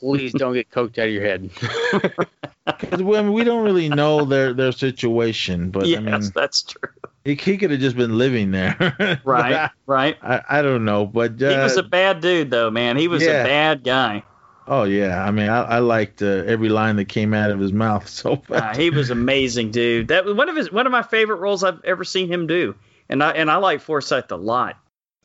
[0.00, 1.50] Please don't get coked out of your head.
[2.78, 6.30] 'cause we, I mean, we don't really know their their situation, but yes, I mean,
[6.34, 6.90] that's true.
[7.24, 8.76] He, he could have just been living there.
[8.78, 10.16] But Right, right.
[10.22, 12.96] I, I don't know, but uh, he was a bad dude, though, man.
[12.96, 13.40] He was yeah.
[13.40, 14.22] a bad guy.
[14.66, 17.72] oh yeah, I mean, I, I liked uh, every line that came out of his
[17.72, 18.08] mouth.
[18.08, 20.08] So Uh, he was amazing, dude.
[20.08, 22.74] That was one of his one of my favorite roles I've ever seen him do,
[23.08, 24.76] and I and I like Forsythe a lot.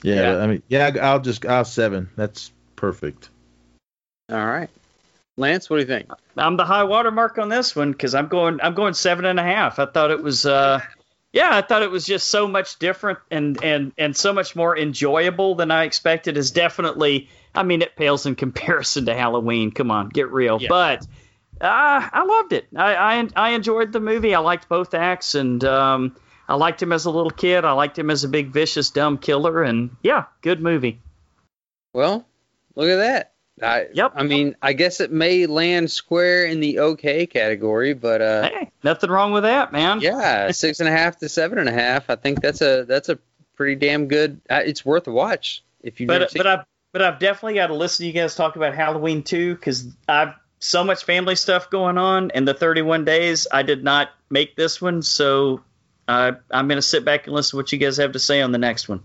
[0.01, 0.37] yeah, yeah.
[0.37, 2.09] I mean, yeah, I'll just I'll seven.
[2.15, 3.29] That's perfect.
[4.31, 4.69] All right,
[5.37, 6.09] Lance, what do you think?
[6.37, 9.39] I'm the high water mark on this one because I'm going I'm going seven and
[9.39, 9.79] a half.
[9.79, 10.79] I thought it was uh
[11.31, 14.77] yeah, I thought it was just so much different and and and so much more
[14.77, 16.37] enjoyable than I expected.
[16.37, 19.71] Is definitely I mean it pales in comparison to Halloween.
[19.71, 20.59] Come on, get real.
[20.61, 20.69] Yeah.
[20.69, 21.07] But
[21.61, 22.67] uh, I loved it.
[22.75, 24.33] I, I I enjoyed the movie.
[24.33, 26.15] I liked both acts and um
[26.47, 27.63] I liked him as a little kid.
[27.63, 30.99] I liked him as a big vicious dumb killer and yeah, good movie.
[31.93, 32.25] Well,
[32.75, 33.33] look at that.
[33.61, 34.13] I, Yep.
[34.15, 38.71] I mean, I guess it may land square in the okay category, but uh, Hey,
[38.83, 40.01] nothing wrong with that, man.
[40.01, 42.09] yeah, six and a half to seven and a half.
[42.09, 43.19] I think that's a that's a
[43.55, 44.41] pretty damn good.
[44.49, 46.07] Uh, it's worth a watch if you.
[46.07, 49.23] but but I've but I've definitely got to listen to you guys talk about Halloween
[49.23, 53.83] too because I've so much family stuff going on and the 31 days I did
[53.83, 55.61] not make this one so
[56.07, 58.51] uh, I'm gonna sit back and listen to what you guys have to say on
[58.51, 59.03] the next one.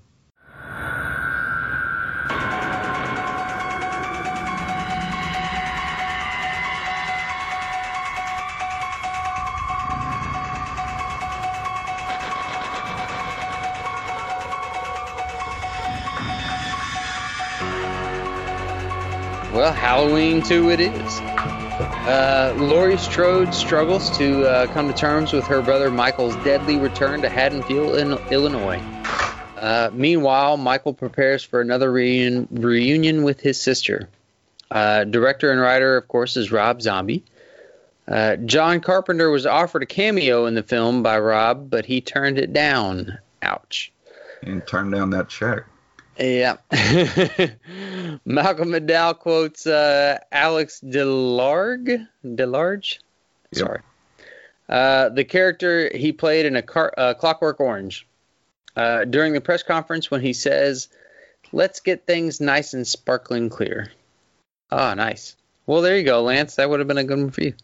[19.95, 21.21] Halloween two it is.
[21.21, 27.23] Uh, Laurie Strode struggles to uh, come to terms with her brother Michael's deadly return
[27.23, 28.81] to Haddonfield, in Illinois.
[29.57, 34.09] Uh, meanwhile, Michael prepares for another reunion, reunion with his sister.
[34.69, 37.23] Uh, director and writer, of course, is Rob Zombie.
[38.09, 42.41] Uh, John Carpenter was offered a cameo in the film by Rob, but he turned
[42.41, 43.19] it down.
[43.43, 43.93] Ouch.
[44.43, 45.67] And turn down that check.
[46.19, 46.57] Yeah.
[48.25, 52.01] Malcolm McDowell quotes uh, Alex Delarge.
[52.23, 53.01] Delarge?
[53.53, 53.59] Yep.
[53.59, 53.81] Sorry.
[54.69, 58.07] Uh, the character he played in a car, uh, Clockwork Orange.
[58.77, 60.89] Uh, during the press conference, when he says,
[61.53, 63.93] "Let's get things nice and sparkling clear."
[64.71, 65.37] Ah, nice.
[65.67, 66.57] Well, there you go, Lance.
[66.57, 67.55] That would have been a good one for you.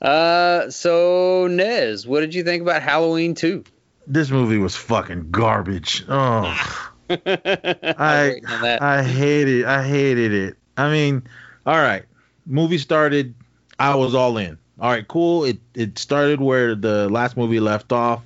[0.00, 3.64] uh, so Nez, what did you think about Halloween Two?
[4.10, 6.04] This movie was fucking garbage.
[6.08, 6.90] Oh.
[7.10, 10.56] I, I I hated I hated it.
[10.76, 11.22] I mean,
[11.66, 12.04] all right,
[12.46, 13.34] movie started.
[13.78, 14.58] I was all in.
[14.80, 15.44] All right, cool.
[15.44, 18.22] It it started where the last movie left off.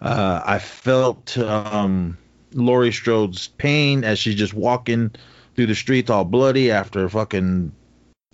[0.00, 2.18] Uh, I felt um,
[2.54, 5.10] Laurie Strode's pain as she's just walking
[5.54, 7.72] through the streets all bloody after fucking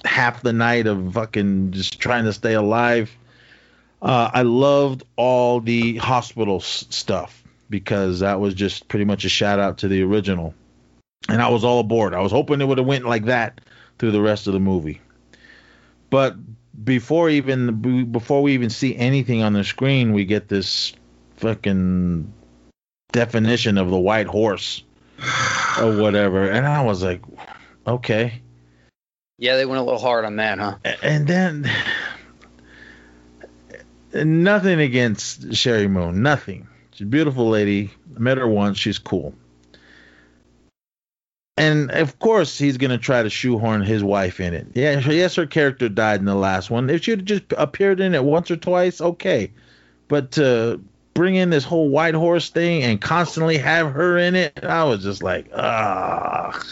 [0.05, 3.11] half the night of fucking just trying to stay alive.
[4.01, 9.29] Uh, I loved all the hospital s- stuff because that was just pretty much a
[9.29, 10.55] shout out to the original,
[11.29, 12.15] and I was all aboard.
[12.15, 13.61] I was hoping it would have went like that
[13.99, 15.01] through the rest of the movie.
[16.11, 16.37] But
[16.85, 20.93] before even before we even see anything on the screen, we get this
[21.37, 22.33] fucking
[23.13, 24.83] definition of the white horse
[25.81, 27.23] or whatever, and I was like,
[27.87, 28.43] okay.
[29.41, 30.77] Yeah, they went a little hard on that, huh?
[31.03, 31.71] And then
[34.15, 36.67] nothing against Sheri Moon, nothing.
[36.93, 37.91] She's a beautiful lady.
[38.17, 38.79] I met her once.
[38.79, 39.35] She's cool.
[41.57, 44.69] And of course, he's gonna try to shoehorn his wife in it.
[44.75, 46.89] Yeah, yes, her character died in the last one.
[46.89, 49.51] If she'd just appeared in it once or twice, okay.
[50.07, 50.81] But to
[51.15, 55.03] bring in this whole white horse thing and constantly have her in it, I was
[55.03, 56.65] just like, ah.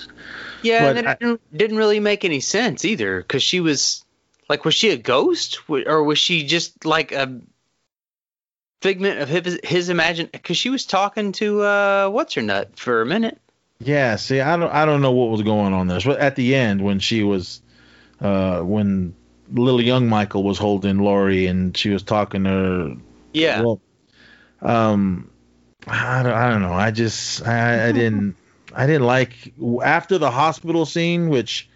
[0.62, 4.04] Yeah, But and I- it didn't, didn't really make any sense either, because she was
[4.48, 7.40] like, was she a ghost, or was she just like a
[8.80, 10.28] figment of his, his imagine?
[10.30, 13.40] Because she was talking to uh, what's her nut for a minute.
[13.78, 16.00] Yeah, see, I don't, I don't know what was going on there.
[16.00, 17.60] So at the end, when she was,
[18.20, 19.14] uh, when
[19.52, 22.96] little young Michael was holding Laurie and she was talking to her.
[23.34, 23.80] Yeah, Well,
[24.62, 25.30] um,
[25.86, 26.72] I don't, I don't know.
[26.72, 28.36] I just, I, I didn't,
[28.74, 29.52] I didn't like
[29.82, 31.68] after the hospital scene, which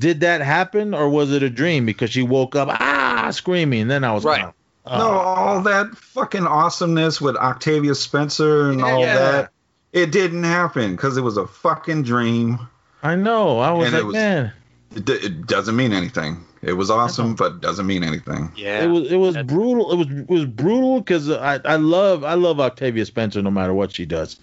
[0.00, 1.86] did that happen or was it a dream?
[1.86, 3.88] Because she woke up, ah, screaming.
[3.88, 4.38] Then I was Right.
[4.40, 4.54] kinda,
[4.86, 4.98] oh.
[4.98, 9.14] No, all that fucking awesomeness with Octavia Spencer and all Yeah.
[9.16, 9.50] that.
[9.92, 12.58] It didn't happen because it was a fucking dream.
[13.02, 13.60] I know.
[13.60, 14.52] I was And it like, was- man.
[14.96, 16.44] It, d- it doesn't mean anything.
[16.66, 18.50] It was awesome, but doesn't mean anything.
[18.56, 18.82] yeah.
[18.84, 19.92] It was it was That's- brutal.
[19.92, 23.74] It was it was brutal because I I love I love Octavia Spencer no matter
[23.74, 24.38] what she does.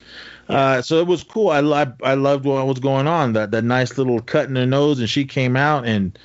[0.50, 1.50] Uh, so it was cool.
[1.50, 3.34] I lo- I loved what was going on.
[3.34, 6.18] That that nice little cut in her nose, and she came out and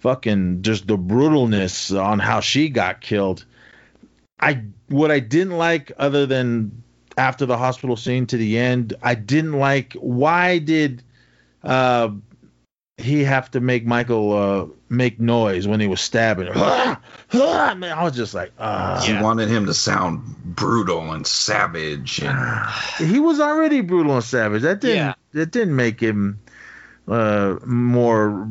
[0.00, 3.44] fucking just the brutalness on how she got killed.
[4.40, 6.82] I what I didn't like other than
[7.18, 11.02] after the hospital scene to the end, I didn't like why did
[11.64, 12.10] uh
[12.98, 16.98] he have to make Michael uh make noise when he was stabbing her.
[17.34, 22.20] Man, I was just like, uh She wanted him to sound brutal and savage.
[22.22, 22.66] And
[22.98, 24.62] he was already brutal and savage.
[24.62, 25.14] That didn't Yeah.
[25.32, 26.40] that didn't make him
[27.06, 28.48] uh more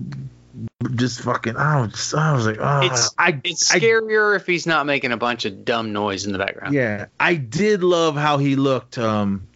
[0.93, 4.67] just fucking I was I was like, oh It's- I it's I- scarier if he's
[4.67, 6.76] not making a bunch of dumb noise in the background.
[6.76, 9.47] Yeah, I did love how he looked um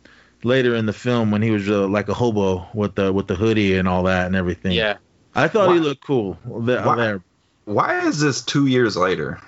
[0.43, 3.35] later in the film when he was uh, like a hobo with the with the
[3.35, 4.71] hoodie and all that and everything.
[4.73, 4.97] Yeah.
[5.35, 6.83] I thought he looked cool there.
[6.83, 7.19] Why-
[7.65, 9.39] why is this two years later?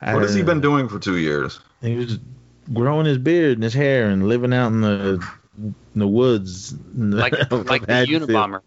[0.00, 1.58] I What has he been doing for two years?
[1.80, 2.18] He was
[2.72, 5.26] growing his beard and his hair and living out in the
[5.58, 6.74] in the woods.
[6.94, 8.28] Like like the Haddonfield.
[8.30, 8.60] Unabomber.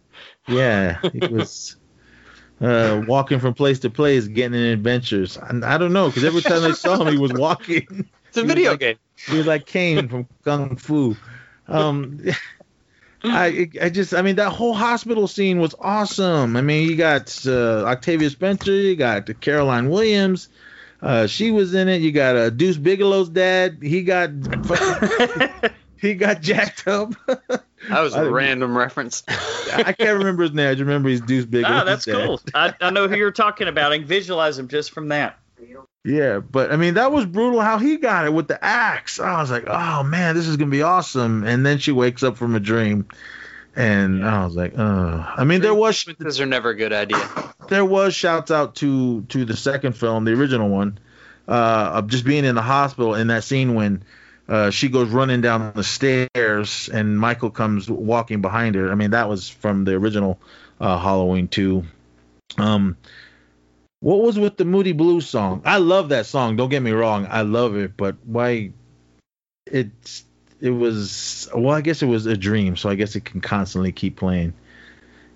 [0.47, 1.75] Yeah, he was
[2.61, 5.37] uh, walking from place to place, getting in adventures.
[5.37, 8.09] And I don't know because every time I saw him, he was walking.
[8.29, 8.97] It's a video like- game.
[9.26, 11.15] He was like Caine from Kung Fu.
[11.68, 12.19] Um,
[13.23, 16.56] I I just I mean that whole hospital scene was awesome.
[16.56, 20.49] I mean you got uh, Octavia Spencer, you got Caroline Williams.
[21.02, 22.02] Uh, she was in it.
[22.02, 23.80] You got uh, Deuce Bigalow's dad.
[23.81, 24.30] He got
[25.99, 27.14] he got jacked up.
[27.27, 29.23] That was I a didn't- random reference.
[29.27, 30.69] I can't remember his name.
[30.69, 31.81] I just remember he's Deuce Bigalow.
[31.81, 32.39] Ah, that's cool.
[32.53, 33.91] I, I know who you're talking about.
[33.91, 35.38] I can visualize him just from that.
[36.07, 39.19] Yeah, but I mean that was brutal how he got it with the axe.
[39.19, 41.43] I was like, oh man, this is gonna be awesome.
[41.43, 43.09] And then she wakes up from a dream,
[43.75, 45.34] And I was like, oh.
[45.35, 47.29] I mean, there was Sequences are never a good idea.
[47.67, 50.97] there was shouts out to to the second film, the original one,
[51.45, 54.01] uh, of just being in the hospital in that scene when
[54.47, 58.93] uh, she goes running down the stairs and Michael comes walking behind her.
[58.93, 60.39] I mean, that was from the original
[60.79, 61.84] uh, Halloween 2.
[62.57, 62.95] Um,
[63.99, 65.61] what was with the Moody Blues song?
[65.65, 66.55] I love that song.
[66.55, 68.71] Don't get me wrong, I love it, but why?
[69.65, 70.23] It's
[70.59, 73.91] it was well, I guess it was a dream, so I guess it can constantly
[73.91, 74.53] keep playing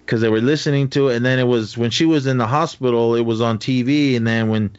[0.05, 2.47] because they were listening to it, and then it was when she was in the
[2.47, 4.75] hospital, it was on TV, and then when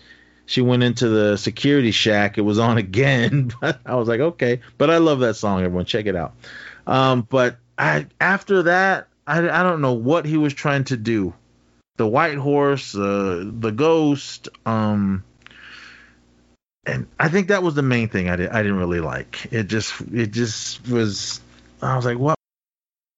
[0.46, 3.52] she went into the security shack, it was on again.
[3.60, 5.62] But I was like, okay, but I love that song.
[5.62, 6.34] Everyone, check it out.
[6.86, 11.34] Um, but I after that, I I don't know what he was trying to do.
[12.02, 15.22] The white horse, uh, the ghost, um,
[16.84, 19.46] and I think that was the main thing I did I didn't really like.
[19.52, 21.40] It just it just was.
[21.80, 22.34] I was like, what?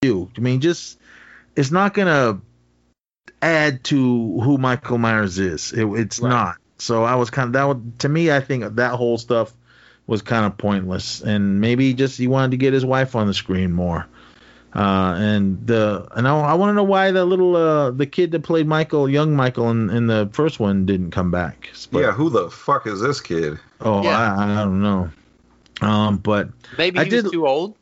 [0.02, 0.30] You?
[0.36, 0.98] I mean, just
[1.56, 2.42] it's not gonna
[3.40, 5.72] add to who Michael Myers is.
[5.72, 6.28] It, it's Right.
[6.28, 6.56] not.
[6.76, 7.64] So I was kind of that.
[7.66, 9.50] Would, to me, I think that whole stuff
[10.06, 13.34] was kind of pointless, and maybe just he wanted to get his wife on the
[13.34, 14.06] screen more.
[14.74, 18.32] Uh, and the and I, I want to know why the little uh, the kid
[18.32, 21.70] that played Michael, young Michael in, in the first one, didn't come back.
[21.92, 23.58] But- yeah, who the fuck is this kid?
[23.80, 24.18] Oh, Yeah.
[24.36, 25.10] I, I don't know.
[25.80, 27.76] Um, but Maybe I he was did- too old.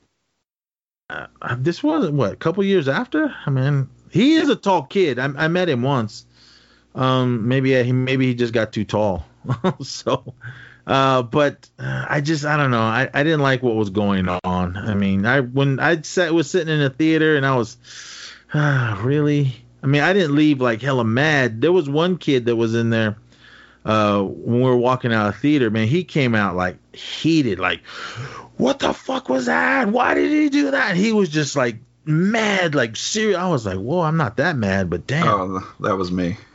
[1.09, 1.27] uh,
[1.59, 3.35] this wasn't what a couple years after.
[3.47, 5.19] I mean, he is a tall kid.
[5.19, 6.27] I, I met him once.
[6.95, 9.25] Um, maybe he maybe he just got too tall.
[9.83, 10.35] so,
[10.87, 12.81] uh, but uh, I just I don't know.
[12.81, 14.77] I, I didn't like what was going on.
[14.77, 17.77] I mean, I when I sat was sitting in a theater and I was
[18.55, 19.57] ah, really.
[19.83, 21.61] I mean, I didn't leave like hella mad.
[21.61, 23.17] There was one kid that was in there
[23.85, 25.71] uh, when we were walking out of theater.
[25.71, 27.81] Man, he came out like heated, like
[28.57, 29.89] what the fuck was that?
[29.89, 30.95] Why did he do that?
[30.97, 33.37] He was just like mad, like serious.
[33.37, 35.27] I was like, whoa, I'm not that mad, but damn.
[35.27, 36.37] Oh, that was me.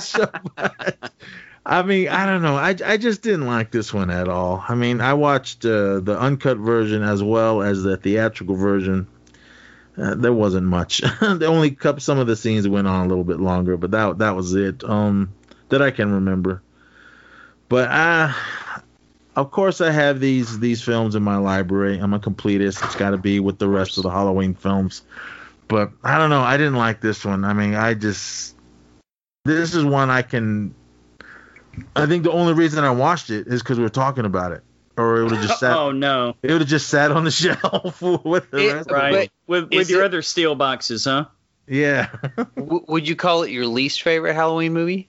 [0.00, 0.30] So,
[1.64, 2.56] I mean, I don't know.
[2.56, 4.64] I, I just didn't like this one at all.
[4.66, 9.06] I mean, I watched uh, the uncut version as well as the theatrical version.
[9.96, 10.98] Uh, there wasn't much.
[11.20, 14.18] the only couple, some of the scenes went on a little bit longer, but that
[14.18, 14.82] that was it.
[14.84, 15.34] Um,
[15.68, 16.62] that I can remember.
[17.68, 18.32] But uh,
[19.36, 21.98] of course, I have these these films in my library.
[21.98, 22.84] I'm a completist.
[22.84, 25.02] It's got to be with the rest of the Halloween films.
[25.68, 26.42] But I don't know.
[26.42, 27.44] I didn't like this one.
[27.44, 28.56] I mean, I just
[29.44, 30.74] this is one I can.
[31.96, 34.62] I think the only reason I watched it is because we were talking about it,
[34.96, 35.76] or it would have just sat.
[35.76, 36.34] Oh no!
[36.42, 38.88] It would have just sat on the shelf with the It- rest.
[38.90, 41.26] of Right with with your it- other steel boxes, huh?
[41.66, 42.08] Yeah.
[42.56, 45.08] W- would you call it your least favorite Halloween movie?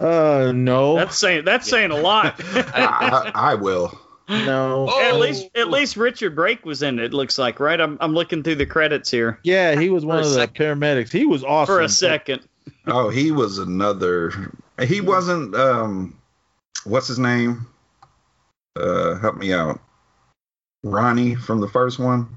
[0.00, 0.96] uh, no.
[0.96, 2.40] That's saying that's saying a lot.
[2.42, 3.96] I, I, I will.
[4.28, 4.88] no.
[4.90, 5.02] Oh.
[5.02, 7.06] at least at least Richard Brake was in it.
[7.06, 7.78] It looks like right.
[7.80, 11.12] I'm I'm looking through the credits here Yeah, he was one of the sec- paramedics.
[11.12, 11.74] He was awesome.
[11.74, 12.40] for a second.
[12.86, 14.50] Oh, he was another.
[14.82, 15.54] He wasn't.
[15.54, 16.18] Um,
[16.84, 17.66] what's his name?
[18.76, 19.80] Uh, help me out.
[20.82, 22.28] Ronnie from the first one.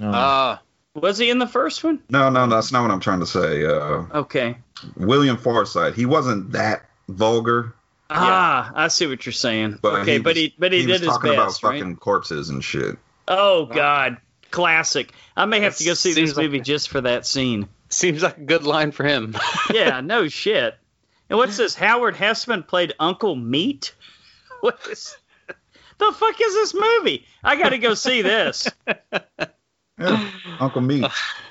[0.00, 0.08] Oh.
[0.10, 0.58] Uh,
[0.94, 2.00] Was he in the first one?
[2.10, 3.64] No, no, that's not what I'm trying to say.
[3.64, 4.56] Uh, Okay.
[4.96, 5.94] William Forsythe.
[5.94, 7.74] He wasn't that vulgar,
[8.10, 9.78] Ah, I see what you're saying.
[9.82, 11.78] but okay, he but was- he but he, was did his talking best, about right?
[11.80, 12.96] fucking corpses and shit.
[13.26, 14.18] Oh God,
[14.52, 15.12] classic.
[15.36, 17.68] I may have to go see Seems this like- movie just for that scene.
[17.88, 19.34] seems like a good line for him.
[19.72, 20.76] Yeah, no shit.
[21.28, 21.74] And what's this?
[21.74, 23.94] Howard Hesseman played Uncle Meat.
[24.60, 25.14] What is?
[25.98, 27.26] The fuck is this movie?
[27.44, 28.68] I got to go see this.
[29.98, 30.30] Yeah,
[30.60, 31.04] Uncle Meat.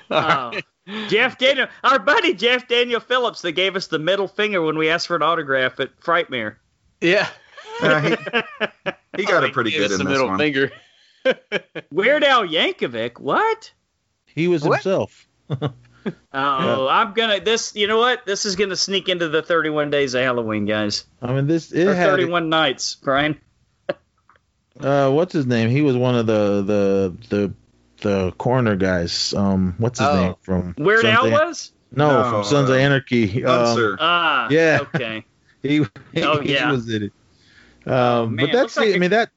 [0.08, 0.60] Oh, oh.
[1.08, 4.88] Jeff Daniel, our buddy Jeff Daniel Phillips, that gave us the middle finger when we
[4.88, 6.56] asked for an autograph at Frightmare.
[7.00, 7.28] yeah.
[7.82, 8.16] Yeah, he,
[9.16, 10.38] he got it pretty good in the this middle one.
[10.38, 10.70] finger.
[11.90, 13.18] Weird Al Yankovic.
[13.18, 13.72] What?
[14.26, 14.76] he was What?
[14.76, 15.26] himself.
[16.32, 17.74] Oh, I'm gonna this.
[17.74, 18.26] You know what?
[18.26, 21.04] This is gonna sneak into the 31 days of Halloween, guys.
[21.22, 23.40] I mean, this it Or had 31 nights, Brian.
[24.80, 25.70] uh, what's his name?
[25.70, 27.54] He was one of the the the
[28.02, 29.32] the coroner guys.
[29.34, 30.16] Um, what's his Oh.
[30.22, 31.72] name from Weird Sons Al was.
[31.92, 33.44] No, No, from Sons uh, of Anarchy.
[33.44, 34.80] Um, Ah, Yeah.
[34.94, 35.24] Okay.
[35.62, 35.80] he,
[36.22, 36.70] Oh, he yeah.
[36.70, 37.12] was in it.
[37.90, 39.30] Um, man, but that's looks like scene, a- I mean that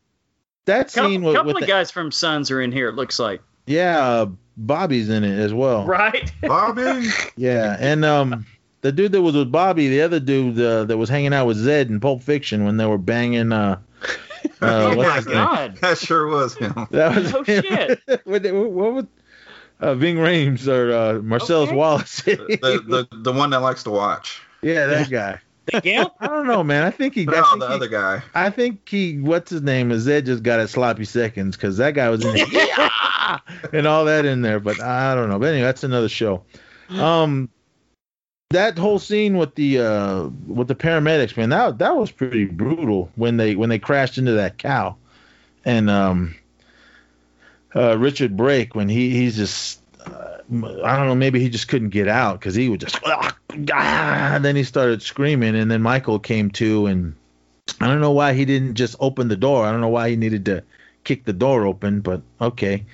[0.65, 2.89] that Couple, scene with, couple with of the, guys from Sons are in here.
[2.89, 3.41] It looks like.
[3.65, 4.25] yeah, uh,
[4.59, 5.85] Bobby's in it as well.
[5.85, 6.31] Right.
[6.41, 7.07] Bobby.
[7.37, 8.45] Yeah, and um,
[8.81, 11.57] the dude that was with Bobby, the other dude uh, that was hanging out with
[11.57, 13.51] Zed in Pulp Fiction when they were banging.
[13.53, 13.79] Uh,
[14.61, 15.35] uh, oh my his name?
[15.35, 15.77] God.
[15.77, 16.73] That sure was him.
[16.91, 17.63] That was Oh, him.
[17.63, 18.01] shit.
[18.25, 19.05] what, what, what was
[19.79, 21.77] uh, Ving Rhames or uh, Marcellus Okay.
[21.77, 22.21] Wallace?
[22.21, 24.41] The, the the one that likes to watch.
[24.61, 25.39] yeah, that guy.
[25.71, 26.11] The Gimp?
[26.19, 26.83] I don't know, man.
[26.83, 27.21] I think he.
[27.29, 28.23] I No, the he, other guy.
[28.33, 29.19] I think he.
[29.19, 29.91] What's his name?
[29.91, 32.49] Is Zed just got at sloppy seconds because that guy was in it.
[33.73, 34.59] And all that in there.
[34.59, 35.39] But I don't know.
[35.39, 36.43] But anyway, that's another show.
[36.89, 37.49] Um,
[38.49, 43.11] that whole scene with the uh with the paramedics, man, that that was pretty brutal
[43.15, 44.95] when they when they crashed into that cow,
[45.63, 46.35] and um,
[47.75, 49.81] uh, Richard Brake when he he's just.
[50.03, 50.37] Uh,
[50.83, 51.13] I don't know.
[51.13, 53.35] Maybe he just couldn't get out because he would just, ah,
[54.33, 57.13] and then he started screaming, and then Michael came to, and
[57.79, 59.63] I don't know why he didn't just open the door.
[59.63, 60.63] I don't know why he needed to
[61.03, 62.85] kick the door open, but okay.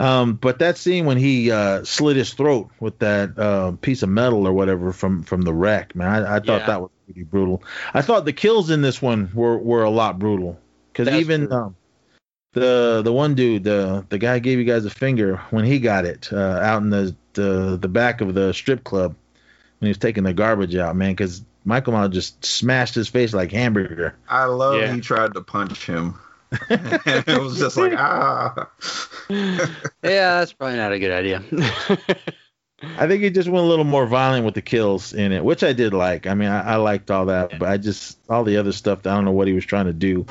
[0.00, 4.08] Um, but that scene when he uh, slit his throat with that uh, piece of
[4.08, 6.66] metal or whatever from from the wreck, man, I, I thought Yeah.
[6.66, 7.62] that was pretty brutal.
[7.92, 10.58] I thought the kills in this one were were a lot brutal
[10.92, 11.76] because even um,
[12.54, 16.06] the the one dude, the the guy gave you guys a finger when he got
[16.06, 19.14] it uh, out in the, the the back of the strip club
[19.80, 23.34] when he was taking the garbage out, man, because Michael Myers just smashed his face
[23.34, 24.14] like hamburger.
[24.30, 24.94] I love Yeah.
[24.94, 26.18] he tried to punch him.
[26.68, 28.68] And it was just like ah.
[29.30, 29.68] yeah,
[30.02, 31.42] that's probably not a good idea.
[32.98, 35.62] I think he just went a little more violent with the kills in it, which
[35.62, 36.26] I did like.
[36.26, 39.06] I mean, I, I liked all that, but I just all the other stuff.
[39.06, 40.24] I don't know what he was trying to do.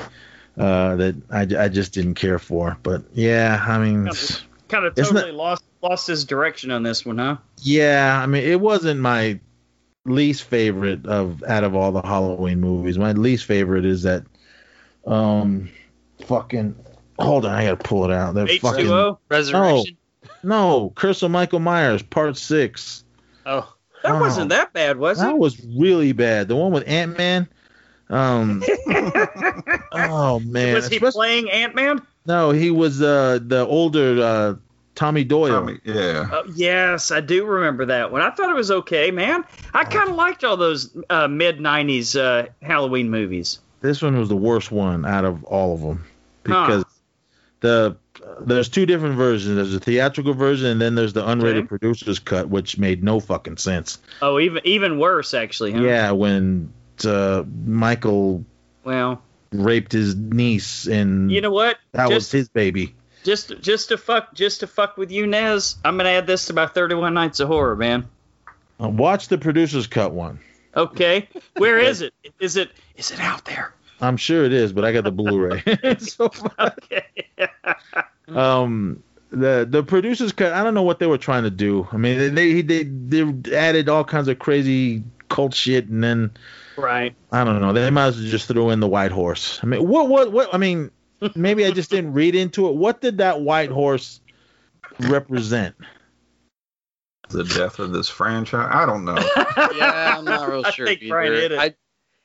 [0.58, 2.76] Uh, that I, I just didn't care for.
[2.82, 7.04] But yeah, I mean, it's- Kind of Isn't totally lost lost his direction on this
[7.04, 7.38] one, huh?
[7.62, 9.40] yeah, I mean, it wasn't my
[10.04, 12.96] least favorite of out of all the Halloween movies.
[12.96, 14.22] My least favorite is that,
[15.08, 15.70] um,
[16.24, 16.74] fucking.
[17.18, 18.34] Hold on, I gotta pull it out.
[18.34, 19.18] That H fucking two O.
[19.28, 19.96] Resurrection.
[20.42, 23.04] no, Curse of Michael Myers, Part Six.
[23.46, 23.72] Oh,
[24.02, 24.20] That Oh.
[24.20, 25.32] wasn't that bad, was That it?
[25.32, 26.48] That was really bad.
[26.48, 27.48] The one with Ant Man.
[28.08, 28.62] Um.
[29.92, 30.74] oh man.
[30.74, 32.00] was he Especially- playing Ant Man?
[32.26, 34.54] no, he was uh the older uh
[34.96, 35.60] Tommy Doyle.
[35.60, 36.28] Tommy, yeah.
[36.30, 38.20] Oh, yes, I do remember that one.
[38.20, 39.44] I thought it was okay, man.
[39.72, 43.60] I kind of liked all those uh, mid '90s uh, Halloween movies.
[43.80, 46.04] This one was the worst one out of all of them
[46.42, 46.84] because
[47.60, 47.96] the
[48.40, 49.56] there's two different versions.
[49.56, 51.66] There's a theatrical version and then there's the unrated Okay.
[51.66, 53.98] producer's cut, which made no fucking sense.
[54.20, 55.72] Oh, even even worse, actually.
[55.72, 55.82] Huh?
[55.82, 56.72] Yeah, when
[57.04, 58.44] uh, Michael
[58.84, 61.78] Well, raped his niece and you know what?
[61.92, 62.94] that was just, his baby.
[63.24, 65.76] just just to fuck just to fuck with you, Nez.
[65.84, 68.06] I'm gonna add this to my 31 Nights of Horror, man.
[68.82, 70.40] Uh, watch the producer's cut one.
[70.76, 72.14] Okay, where is it?
[72.38, 73.74] Is it is it out there?
[74.00, 75.62] I'm sure it is, but I got the Blu-ray.
[75.98, 77.04] so, Okay.
[78.28, 80.52] um, the the producers cut.
[80.52, 81.86] I don't know what they were trying to do.
[81.92, 86.30] I mean, they they they, they added all kinds of crazy cult shit, and then
[86.76, 87.14] right.
[87.32, 87.72] I don't know.
[87.72, 89.60] They might as well just throw in the white horse.
[89.62, 90.54] I mean, what what what?
[90.54, 90.90] I mean,
[91.34, 92.74] maybe I just didn't read into it.
[92.74, 94.20] What did that white horse
[95.00, 95.76] represent?
[97.30, 98.68] The death of this franchise.
[98.72, 99.16] I don't know.
[99.76, 100.66] yeah, I'm not real sure.
[100.66, 100.86] I sure.
[100.86, 101.40] think Brian either.
[101.42, 101.58] hit it.
[101.58, 101.74] I,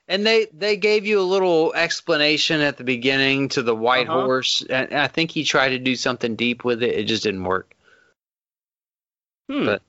[0.08, 4.26] and they they gave you a little explanation at the beginning to the white Uh-huh.
[4.26, 6.96] horse, and I think he tried to do something deep with it.
[6.96, 7.74] It just didn't work.
[9.50, 9.82] Hmm, But-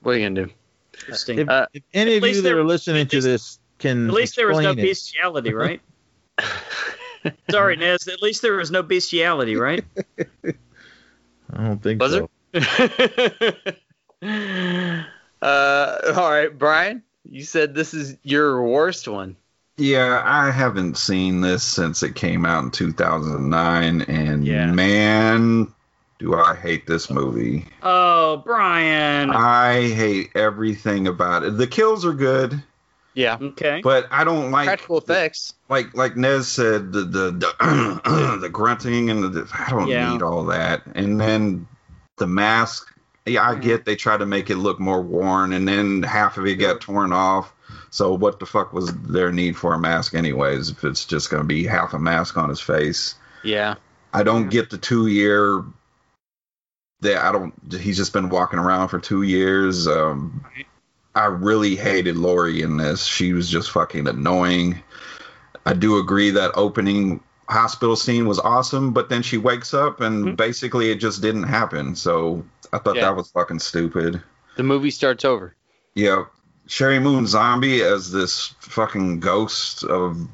[0.00, 0.52] What are you gonna do?
[0.94, 1.38] interesting.
[1.40, 4.14] If, Uh, if any of you that are listening at to least- this can At
[4.14, 4.76] least there was no it.
[4.76, 5.80] bestiality, right?
[7.50, 8.08] Sorry, Nez.
[8.08, 9.84] At least there was no bestiality, right?
[11.54, 12.30] I don't think Was so.
[15.42, 17.02] uh, all right, Brian.
[17.28, 19.36] You said this is your worst one.
[19.78, 24.70] Yeah, I haven't seen this since it came out in 2009, and Yeah.
[24.70, 25.72] man,
[26.18, 27.66] do I hate this movie.
[27.82, 29.30] Oh, Brian.
[29.30, 31.56] I hate everything about it.
[31.56, 32.62] The kills are good,
[33.14, 33.80] Yeah, Okay.
[33.82, 35.54] but I don't like practical effects.
[35.68, 40.12] like like Nez said the the the, the grunting and the I don't Yeah.
[40.12, 40.82] need all that.
[40.94, 41.66] And then
[42.18, 42.91] the mask.
[43.26, 46.46] Yeah, I get they try to make it look more worn, and then half of
[46.46, 47.52] it got torn off.
[47.90, 50.70] So what the fuck was their need for a mask anyways?
[50.70, 53.74] If it's just going to be half a mask on his face, Yeah,
[54.12, 55.62] I don't get the two year.
[57.00, 57.52] That I don't.
[57.72, 59.86] He's just been walking around for two years.
[59.88, 60.44] Um,
[61.14, 63.04] I really hated Laurie in this.
[63.04, 64.80] She was just fucking annoying.
[65.66, 70.24] I do agree that opening hospital scene was awesome, but then she wakes up and
[70.24, 70.36] Mhm.
[70.36, 71.94] basically it just didn't happen.
[71.96, 73.02] So I thought Yeah.
[73.02, 74.22] that was fucking stupid.
[74.56, 75.54] the movie starts over.
[75.94, 76.24] Yeah,
[76.68, 80.26] Sheri Moon Zombie as this fucking ghost of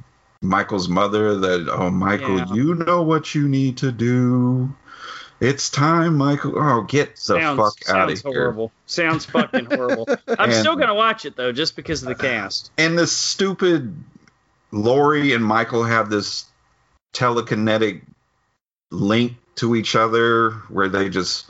[0.43, 1.36] Michael's mother.
[1.36, 2.52] That oh, Michael, Yeah.
[2.55, 4.74] you know what you need to do.
[5.40, 6.55] It's time, Michael.
[6.59, 8.16] Oh, get the sounds fuck out of here.
[8.16, 8.73] sounds horrible.
[8.86, 10.06] Sounds fucking horrible.
[10.28, 12.70] I'm And- still gonna watch it though, just because of the cast.
[12.77, 13.94] And this stupid
[14.73, 16.44] Laurie and Michael have this
[17.15, 18.02] telekinetic
[18.90, 21.47] link to each other where they just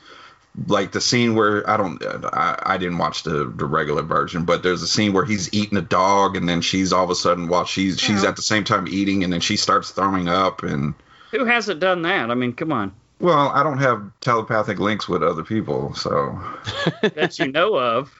[0.66, 2.02] like the scene where I don't
[2.32, 5.78] I, I didn't watch the, the regular version, but there's a scene where he's eating
[5.78, 8.30] a dog and then she's all of a sudden while she's she's Yeah.
[8.30, 10.94] at the same time eating and then she starts throwing up and
[11.30, 12.30] Who hasn't done that?
[12.30, 12.92] I mean, come on.
[13.20, 16.40] Well, I don't have telepathic links with other people, so
[17.02, 18.12] that you know of.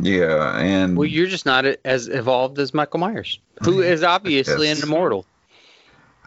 [0.00, 0.58] yeah.
[0.58, 5.26] And Well, you're just not as evolved as Michael Myers, who is obviously an immortal.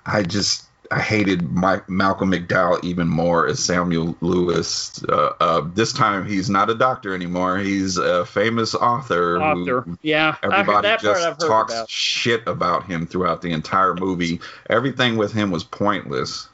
[0.05, 5.03] I just I hated Mike, Malcolm McDowell even more as Samuel Loomis.
[5.03, 7.57] Uh, uh, this time he's not a doctor anymore.
[7.57, 9.41] He's a famous author.
[9.41, 9.85] Author.
[10.01, 10.35] Yeah.
[10.43, 11.89] Everybody just I've heard talks about.
[11.89, 14.39] shit about him throughout the entire movie.
[14.69, 16.47] Everything with him was pointless.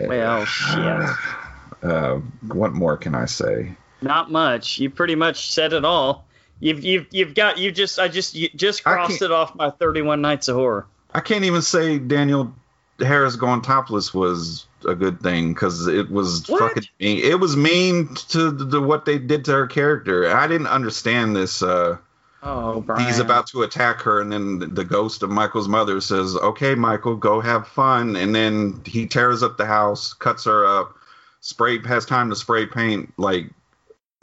[0.00, 1.08] Well, shit.
[1.82, 3.76] Uh, what more can I say?
[4.02, 4.78] Not much.
[4.78, 6.26] You pretty much said it all.
[6.60, 10.22] You've you've you've got you just I just you just crossed it off my 31
[10.22, 10.86] nights of horror.
[11.12, 12.54] I can't even say Danielle
[13.00, 16.60] Harris going topless was a good thing because it was What?
[16.74, 17.18] fucking mean.
[17.24, 20.34] It was mean to the, what they did to her character.
[20.34, 21.62] I didn't understand this.
[21.62, 21.98] Uh,
[22.42, 23.04] Oh, Brian.
[23.06, 27.16] he's about to attack her, and then the ghost of Michael's mother says, "Okay, Michael,
[27.16, 30.94] go have fun." And then he tears up the house, cuts her up,
[31.40, 33.50] spray has time to spray paint like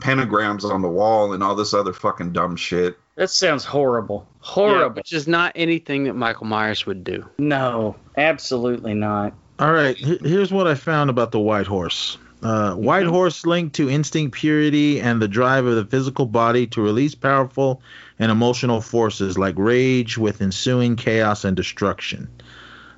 [0.01, 2.97] pentagrams on the wall and all this other fucking dumb shit.
[3.15, 4.27] That sounds horrible.
[4.31, 4.95] Yeah, Horrible.
[4.95, 7.27] which is not anything that Michael Myers would do.
[7.37, 9.33] No, absolutely not.
[9.59, 12.17] All right, here's what I found about the White Horse.
[12.41, 16.81] Uh, White Horse linked to instinct purity and the drive of the physical body to
[16.81, 17.81] release powerful
[18.19, 22.27] and emotional forces like rage with ensuing chaos and destruction.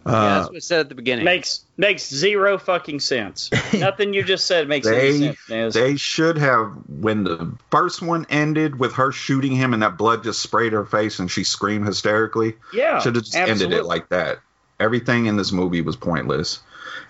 [0.06, 1.26] Yeah, Uh, that's what it said at the beginning.
[1.26, 3.50] Makes makes zero fucking sense.
[3.74, 5.50] Nothing you just said makes any They sense.
[5.50, 5.74] Nez.
[5.74, 10.24] they should have when the first one ended with her shooting him and that blood
[10.24, 12.56] just sprayed her face and she screamed hysterically.
[12.74, 14.40] yeah, should have just ended it like that.
[14.80, 16.60] Everything in this movie was pointless.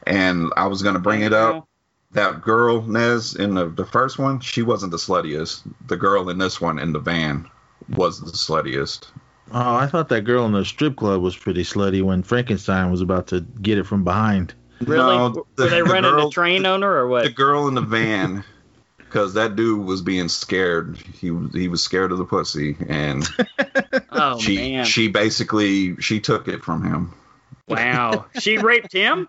[0.07, 1.67] And I was gonna bring it up.
[2.11, 5.63] That girl Nez in the, the first one, she wasn't the sluttiest.
[5.88, 7.49] The girl in this one in the van
[7.89, 9.07] was the sluttiest.
[9.51, 13.01] Oh, I thought that girl in the strip club was pretty slutty when Frankenstein was
[13.01, 14.53] about to get it from behind.
[14.81, 14.97] Really?
[15.17, 17.23] No, Were the- they the running girl- a train owner or what?
[17.23, 18.43] The girl in the van,
[18.97, 20.97] because that dude was being scared.
[20.97, 23.26] He was- he was scared of the pussy, and
[24.11, 24.85] oh she man!
[24.85, 27.13] she basically she took it from him.
[27.67, 29.27] wow, she raped him.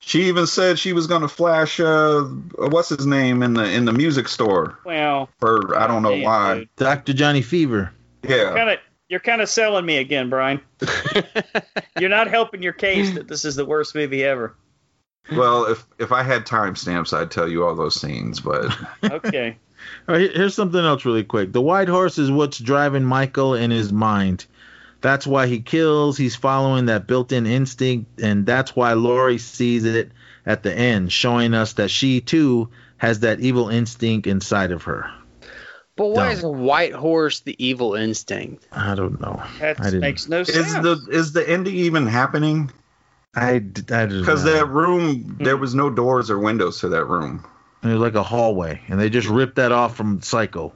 [0.00, 2.22] She even said she was gonna flash uh
[2.56, 5.28] what's his name in the in the music store Wow.
[5.40, 6.54] for I don't know Damn, why.
[6.60, 6.68] dude.
[6.76, 7.12] Dr.
[7.14, 7.92] Johnny Fever.
[8.22, 8.54] Yeah.
[8.54, 8.78] Kind of,
[9.08, 10.60] you're kind of selling me again, Brian.
[11.98, 14.54] You're not helping your case that this is the worst movie ever.
[15.32, 19.56] Well, if if I had timestamps, I'd tell you all those scenes, but Okay.
[20.08, 21.52] All right, here's something else really quick.
[21.52, 24.46] The White Horse is what's driving Michael in his mind.
[25.00, 26.16] That's why he kills.
[26.16, 30.10] He's following that built-in instinct, and that's why Laurie sees it
[30.44, 35.08] at the end, showing us that she too has that evil instinct inside of her.
[35.98, 36.32] But why Dumb.
[36.32, 38.66] is a white horse the evil instinct?
[38.72, 39.42] I don't know.
[39.60, 40.56] That makes no sense.
[40.68, 42.70] is the is the ending even happening?
[43.34, 44.52] I don't Because know.
[44.52, 47.44] that room, there was no doors or windows to that room.
[47.82, 50.72] it was like a hallway, and they just ripped that off from Psycho.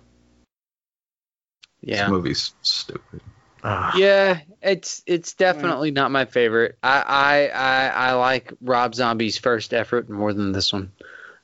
[1.80, 2.04] Yeah.
[2.04, 3.20] This movie's stupid.
[3.64, 6.76] Ah, Yeah, it's it's definitely not my favorite.
[6.82, 10.92] I, I I I like Rob Zombie's first effort more than this one.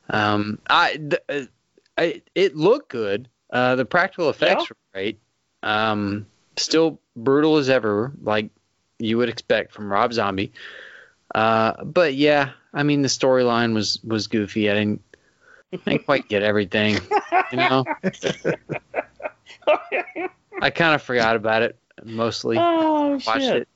[0.09, 1.45] Um, I, th- uh,
[1.97, 3.29] I it looked good.
[3.51, 4.67] Uh, the practical effects Yeah.
[4.69, 5.19] were great.
[5.63, 6.25] Um,
[6.57, 8.49] still brutal as ever, like
[8.99, 10.51] you would expect from Rob Zombie.
[11.33, 14.69] Uh, but yeah, I mean the storyline was was goofy.
[14.69, 15.01] I didn't,
[15.73, 16.97] I didn't quite get everything.
[17.51, 17.85] You know,
[20.61, 23.61] I kind of forgot about it mostly oh watched shit!
[23.61, 23.67] it.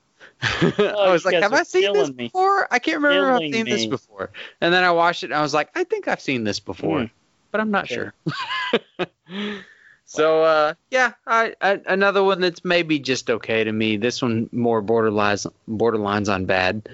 [0.98, 2.26] I was like, have I seen this me.
[2.26, 2.68] before?
[2.72, 4.30] I can't remember if I've Killing seen this before.
[4.62, 7.02] And then I watched it and I was like, I think I've seen this before,
[7.02, 7.06] Hmm.
[7.54, 8.14] But I'm not sure.
[10.06, 13.98] so uh, yeah, I, I, another one that's maybe just okay to me.
[13.98, 16.90] This one more borderlines borderlines on bad,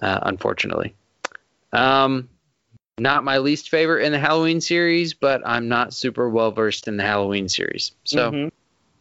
[0.00, 0.94] uh, unfortunately.
[1.72, 2.28] Um,
[2.98, 6.98] not my least favorite in the Halloween series, but I'm not super well versed in
[6.98, 8.50] the Halloween series, so Mhm.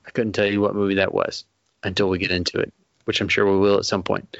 [0.06, 1.44] I couldn't tell you what movie that was
[1.84, 2.74] until we get into it,
[3.04, 4.38] which I'm sure we will at some point.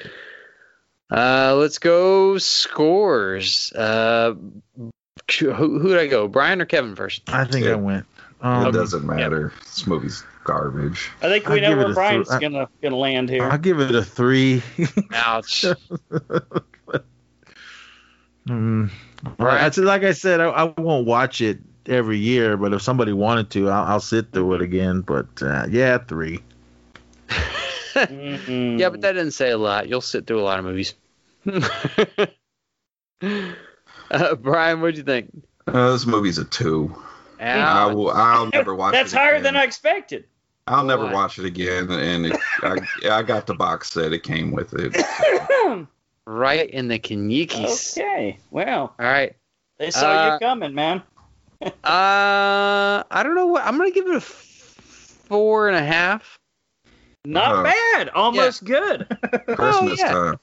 [1.10, 3.74] Uh, let's go scores.
[3.74, 4.36] Uh,
[5.32, 6.28] who, who did I go?
[6.28, 7.22] Brian or Kevin first?
[7.28, 8.06] I think I went.
[8.42, 9.54] it Um, doesn't matter.
[9.64, 11.10] This movie's garbage.
[11.22, 13.44] I think we I'll know where Brian's th- gonna gonna land here.
[13.44, 14.64] I'll give it a three.
[15.14, 15.66] Ouch.
[18.48, 18.90] Mm.
[19.40, 19.78] Right.
[19.78, 23.50] I like I said, I, I won't watch it every year, but if somebody wanted
[23.52, 25.02] to, I'll, I'll sit through it again.
[25.02, 26.40] But uh, yeah, three.
[27.98, 28.78] Mhm.
[28.80, 29.90] yeah, but that didn't say a lot.
[29.90, 30.94] You'll sit through a lot of movies.
[34.12, 35.32] uh, Brian, what'd you think?
[35.68, 36.96] Uh, this movie's a two.
[37.40, 38.94] I will, I'll never watch.
[38.94, 39.44] That's it higher again.
[39.44, 40.26] than I expected.
[40.66, 41.14] I'll never Why?
[41.14, 41.90] watch it again.
[41.92, 42.78] And it, I,
[43.10, 44.12] I got the box set.
[44.14, 44.96] It came with it.
[46.26, 47.98] right in the Kanyikis.
[47.98, 48.38] Okay.
[48.52, 49.36] Well, All right.
[49.78, 51.02] they saw Uh, you coming, man.
[51.62, 56.38] Uh, I don't know what I'm gonna give it a four and a half.
[57.26, 58.10] Not Uh, bad.
[58.10, 59.08] Almost good.
[59.56, 60.12] Christmas yeah.
[60.12, 60.40] time.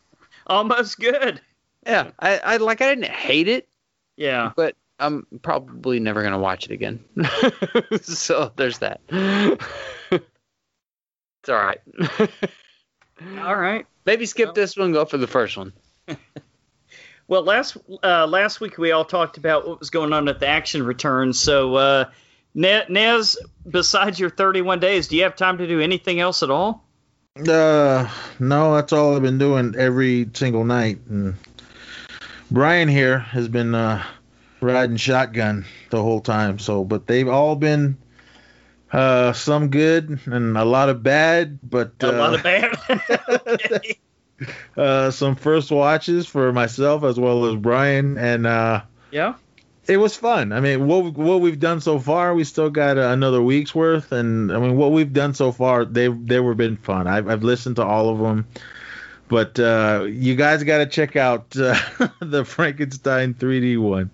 [0.46, 1.40] Almost good.
[1.86, 3.68] Yeah, I, I like I didn't hate it,
[4.16, 4.52] Yeah.
[4.56, 7.04] but I'm probably never gonna watch it again.
[8.02, 9.00] so there's that.
[10.10, 10.24] it's
[11.48, 11.80] all right.
[13.38, 13.86] All right.
[14.04, 15.72] Maybe skip this one, go for the first one.
[17.28, 20.48] Well, last uh, last week we all talked about what was going on at the
[20.48, 21.38] action returns.
[21.38, 22.04] So, uh,
[22.54, 23.38] Nez,
[23.68, 26.84] besides your 31 days, do you have time to do anything else at all?
[27.36, 28.08] Uh,
[28.40, 30.98] no, that's all I've been doing every single night.
[31.08, 31.36] And
[32.54, 34.02] Brian here has been uh,
[34.60, 36.58] riding shotgun the whole time.
[36.60, 37.98] So, but they've all been
[38.92, 41.58] uh, some good and a lot of bad.
[41.62, 42.76] But A uh, lot of bad.
[44.76, 48.82] Uh, some first watches for myself as well as Brian, and uh,
[49.12, 49.34] Yeah.
[49.86, 50.52] it was fun.
[50.52, 54.10] I mean, what what we've done so far, we still got uh, another week's worth,
[54.10, 57.06] and I mean, what we've done so far, they they were been fun.
[57.06, 58.46] I've I've listened to all of them,
[59.28, 61.76] but uh, you guys got to check out uh,
[62.20, 64.10] the Frankenstein 3D one.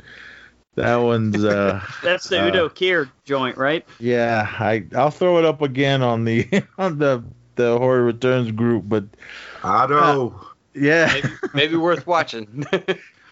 [0.76, 3.84] That one's uh, That's the Uh, Udo Kier joint, right?
[3.98, 4.46] yeah.
[4.58, 7.22] I I'll throw it up again on the on the
[7.56, 9.04] the horror returns group, but
[9.62, 10.40] Otto.
[10.74, 11.10] yeah.
[11.12, 12.64] Maybe, maybe worth watching.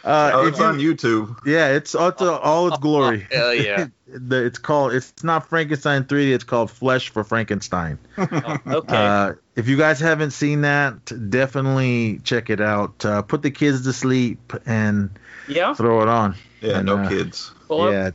[0.04, 1.44] Uh, oh, it's you- on YouTube.
[1.44, 3.26] Yeah, it's all, to all its glory.
[3.32, 3.88] Hell yeah.
[4.10, 4.94] It's called.
[4.94, 6.32] It's not Frankenstein 3D.
[6.32, 7.98] It's called Flesh for Frankenstein.
[8.18, 8.96] Okay.
[8.96, 13.04] Uh, if you guys haven't seen that, definitely check it out.
[13.04, 15.10] Uh, put the kids to sleep and
[15.46, 15.74] yeah.
[15.74, 16.36] throw it on.
[16.62, 17.52] Yeah, And, no uh, kids.
[17.68, 18.10] Well, yeah,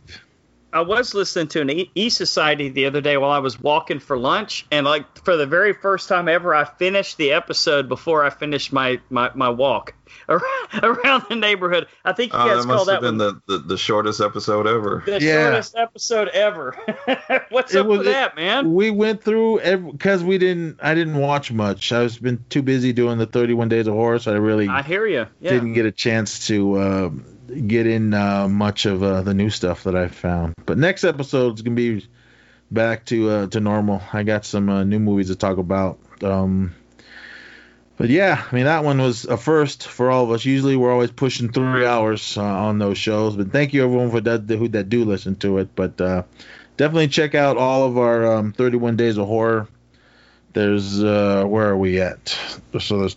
[0.73, 3.99] I was listening to an E, e Society the other day while I was walking
[3.99, 8.23] for lunch, and like for the very first time ever, I finished the episode before
[8.25, 9.93] I finished my my, my walk
[10.27, 10.43] around,
[10.83, 11.87] around the neighborhood.
[12.03, 13.77] I think you Oh, guys that call must that have been one the, the, the
[13.77, 15.03] shortest episode ever.
[15.05, 15.43] the Yeah.
[15.43, 16.75] shortest episode ever.
[17.49, 18.73] What's It up was- with that, man?
[18.73, 19.59] we went through
[19.91, 20.79] because we didn't.
[20.81, 21.91] I didn't watch much.
[21.91, 24.81] I was been too busy doing the 31 Days of Horror, so I really I
[24.81, 25.27] hear you.
[25.39, 25.51] Yeah.
[25.51, 27.09] didn't get a chance to uh,
[27.47, 30.53] get in uh, much of uh, the new stuff that I found.
[30.65, 32.07] But next episode is gonna be
[32.71, 34.01] back to uh, to normal.
[34.11, 35.99] I got some uh, new movies to talk about.
[36.21, 36.73] Um,
[37.97, 40.45] but yeah, I mean that one was a first for all of us.
[40.45, 43.35] Usually we're always pushing three hours uh, on those shows.
[43.35, 45.75] But thank you everyone for that who that do listen to it.
[45.75, 46.23] But uh,
[46.77, 49.67] definitely check out all of our um, 31 Days of Horror.
[50.53, 52.37] There's uh, where are we at?
[52.79, 53.15] So there's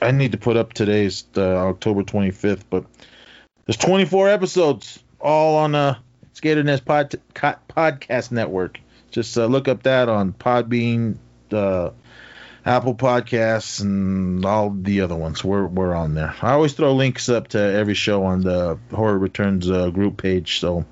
[0.00, 2.84] I need to put up today's uh, October 25th, but
[3.66, 5.98] there's 24 episodes all on uh
[6.34, 8.80] Skater Nest pod, Co- podcast network.
[9.10, 11.18] Just uh, look up that on Podbean,
[11.52, 11.90] uh,
[12.64, 15.44] Apple Podcasts, and all the other ones.
[15.44, 16.34] We're we're on there.
[16.40, 20.58] I always throw links up to every show on the Horror Returns uh, group page,
[20.58, 20.86] so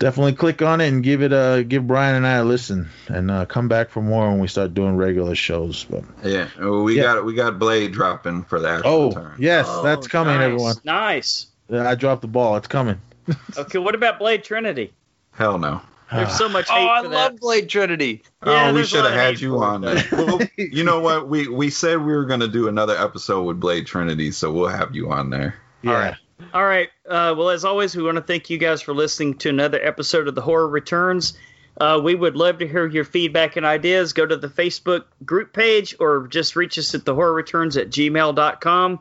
[0.00, 3.30] definitely click on it and give it a give Brian and I a listen, and
[3.30, 5.84] uh, come back for more when we start doing regular shows.
[5.84, 7.02] But Yeah, well, we Yeah.
[7.14, 9.36] got we got Blade dropping for the actual oh return.
[9.38, 10.74] yes, Oh, that's coming, nice, everyone.
[10.84, 11.46] Nice.
[11.70, 12.56] I dropped the ball.
[12.56, 13.00] It's coming.
[13.58, 14.92] Okay, what about Blade Trinity?
[15.32, 15.80] Hell no.
[16.12, 17.40] There's so much Oh, hate I for love.
[17.40, 18.22] Blade Trinity.
[18.46, 19.82] Yeah, oh, we should have had you on.
[20.12, 21.26] Well, you know what?
[21.28, 24.94] We we said we were gonna do another episode with Blade Trinity, so we'll have
[24.94, 25.56] you on there.
[25.82, 25.90] Yeah.
[25.90, 26.14] All right.
[26.54, 26.88] All right.
[27.08, 30.28] Uh, well, as always, we want to thank you guys for listening to another episode
[30.28, 31.36] of The Horror Returns.
[31.80, 34.12] Uh, we would love to hear your feedback and ideas.
[34.12, 37.90] Go to the Facebook group page or just reach us at the horror returns at
[37.90, 39.00] gmail.com.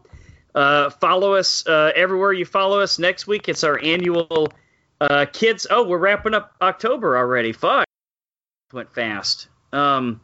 [0.55, 2.97] Uh, follow us uh, everywhere you follow us.
[2.97, 4.47] Next week, it's our annual
[5.01, 5.67] uh, kids.
[5.69, 7.51] Oh, we're wrapping up October already.
[7.51, 7.85] Fuck.
[8.71, 9.49] Went fast.
[9.73, 10.21] Um,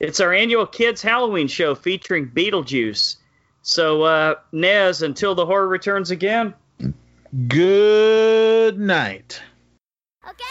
[0.00, 3.16] it's our annual kids Halloween show featuring Beetlejuice.
[3.60, 6.54] So, uh, Nez, until the horror returns again.
[7.48, 9.40] Good night.
[10.28, 10.44] Okay.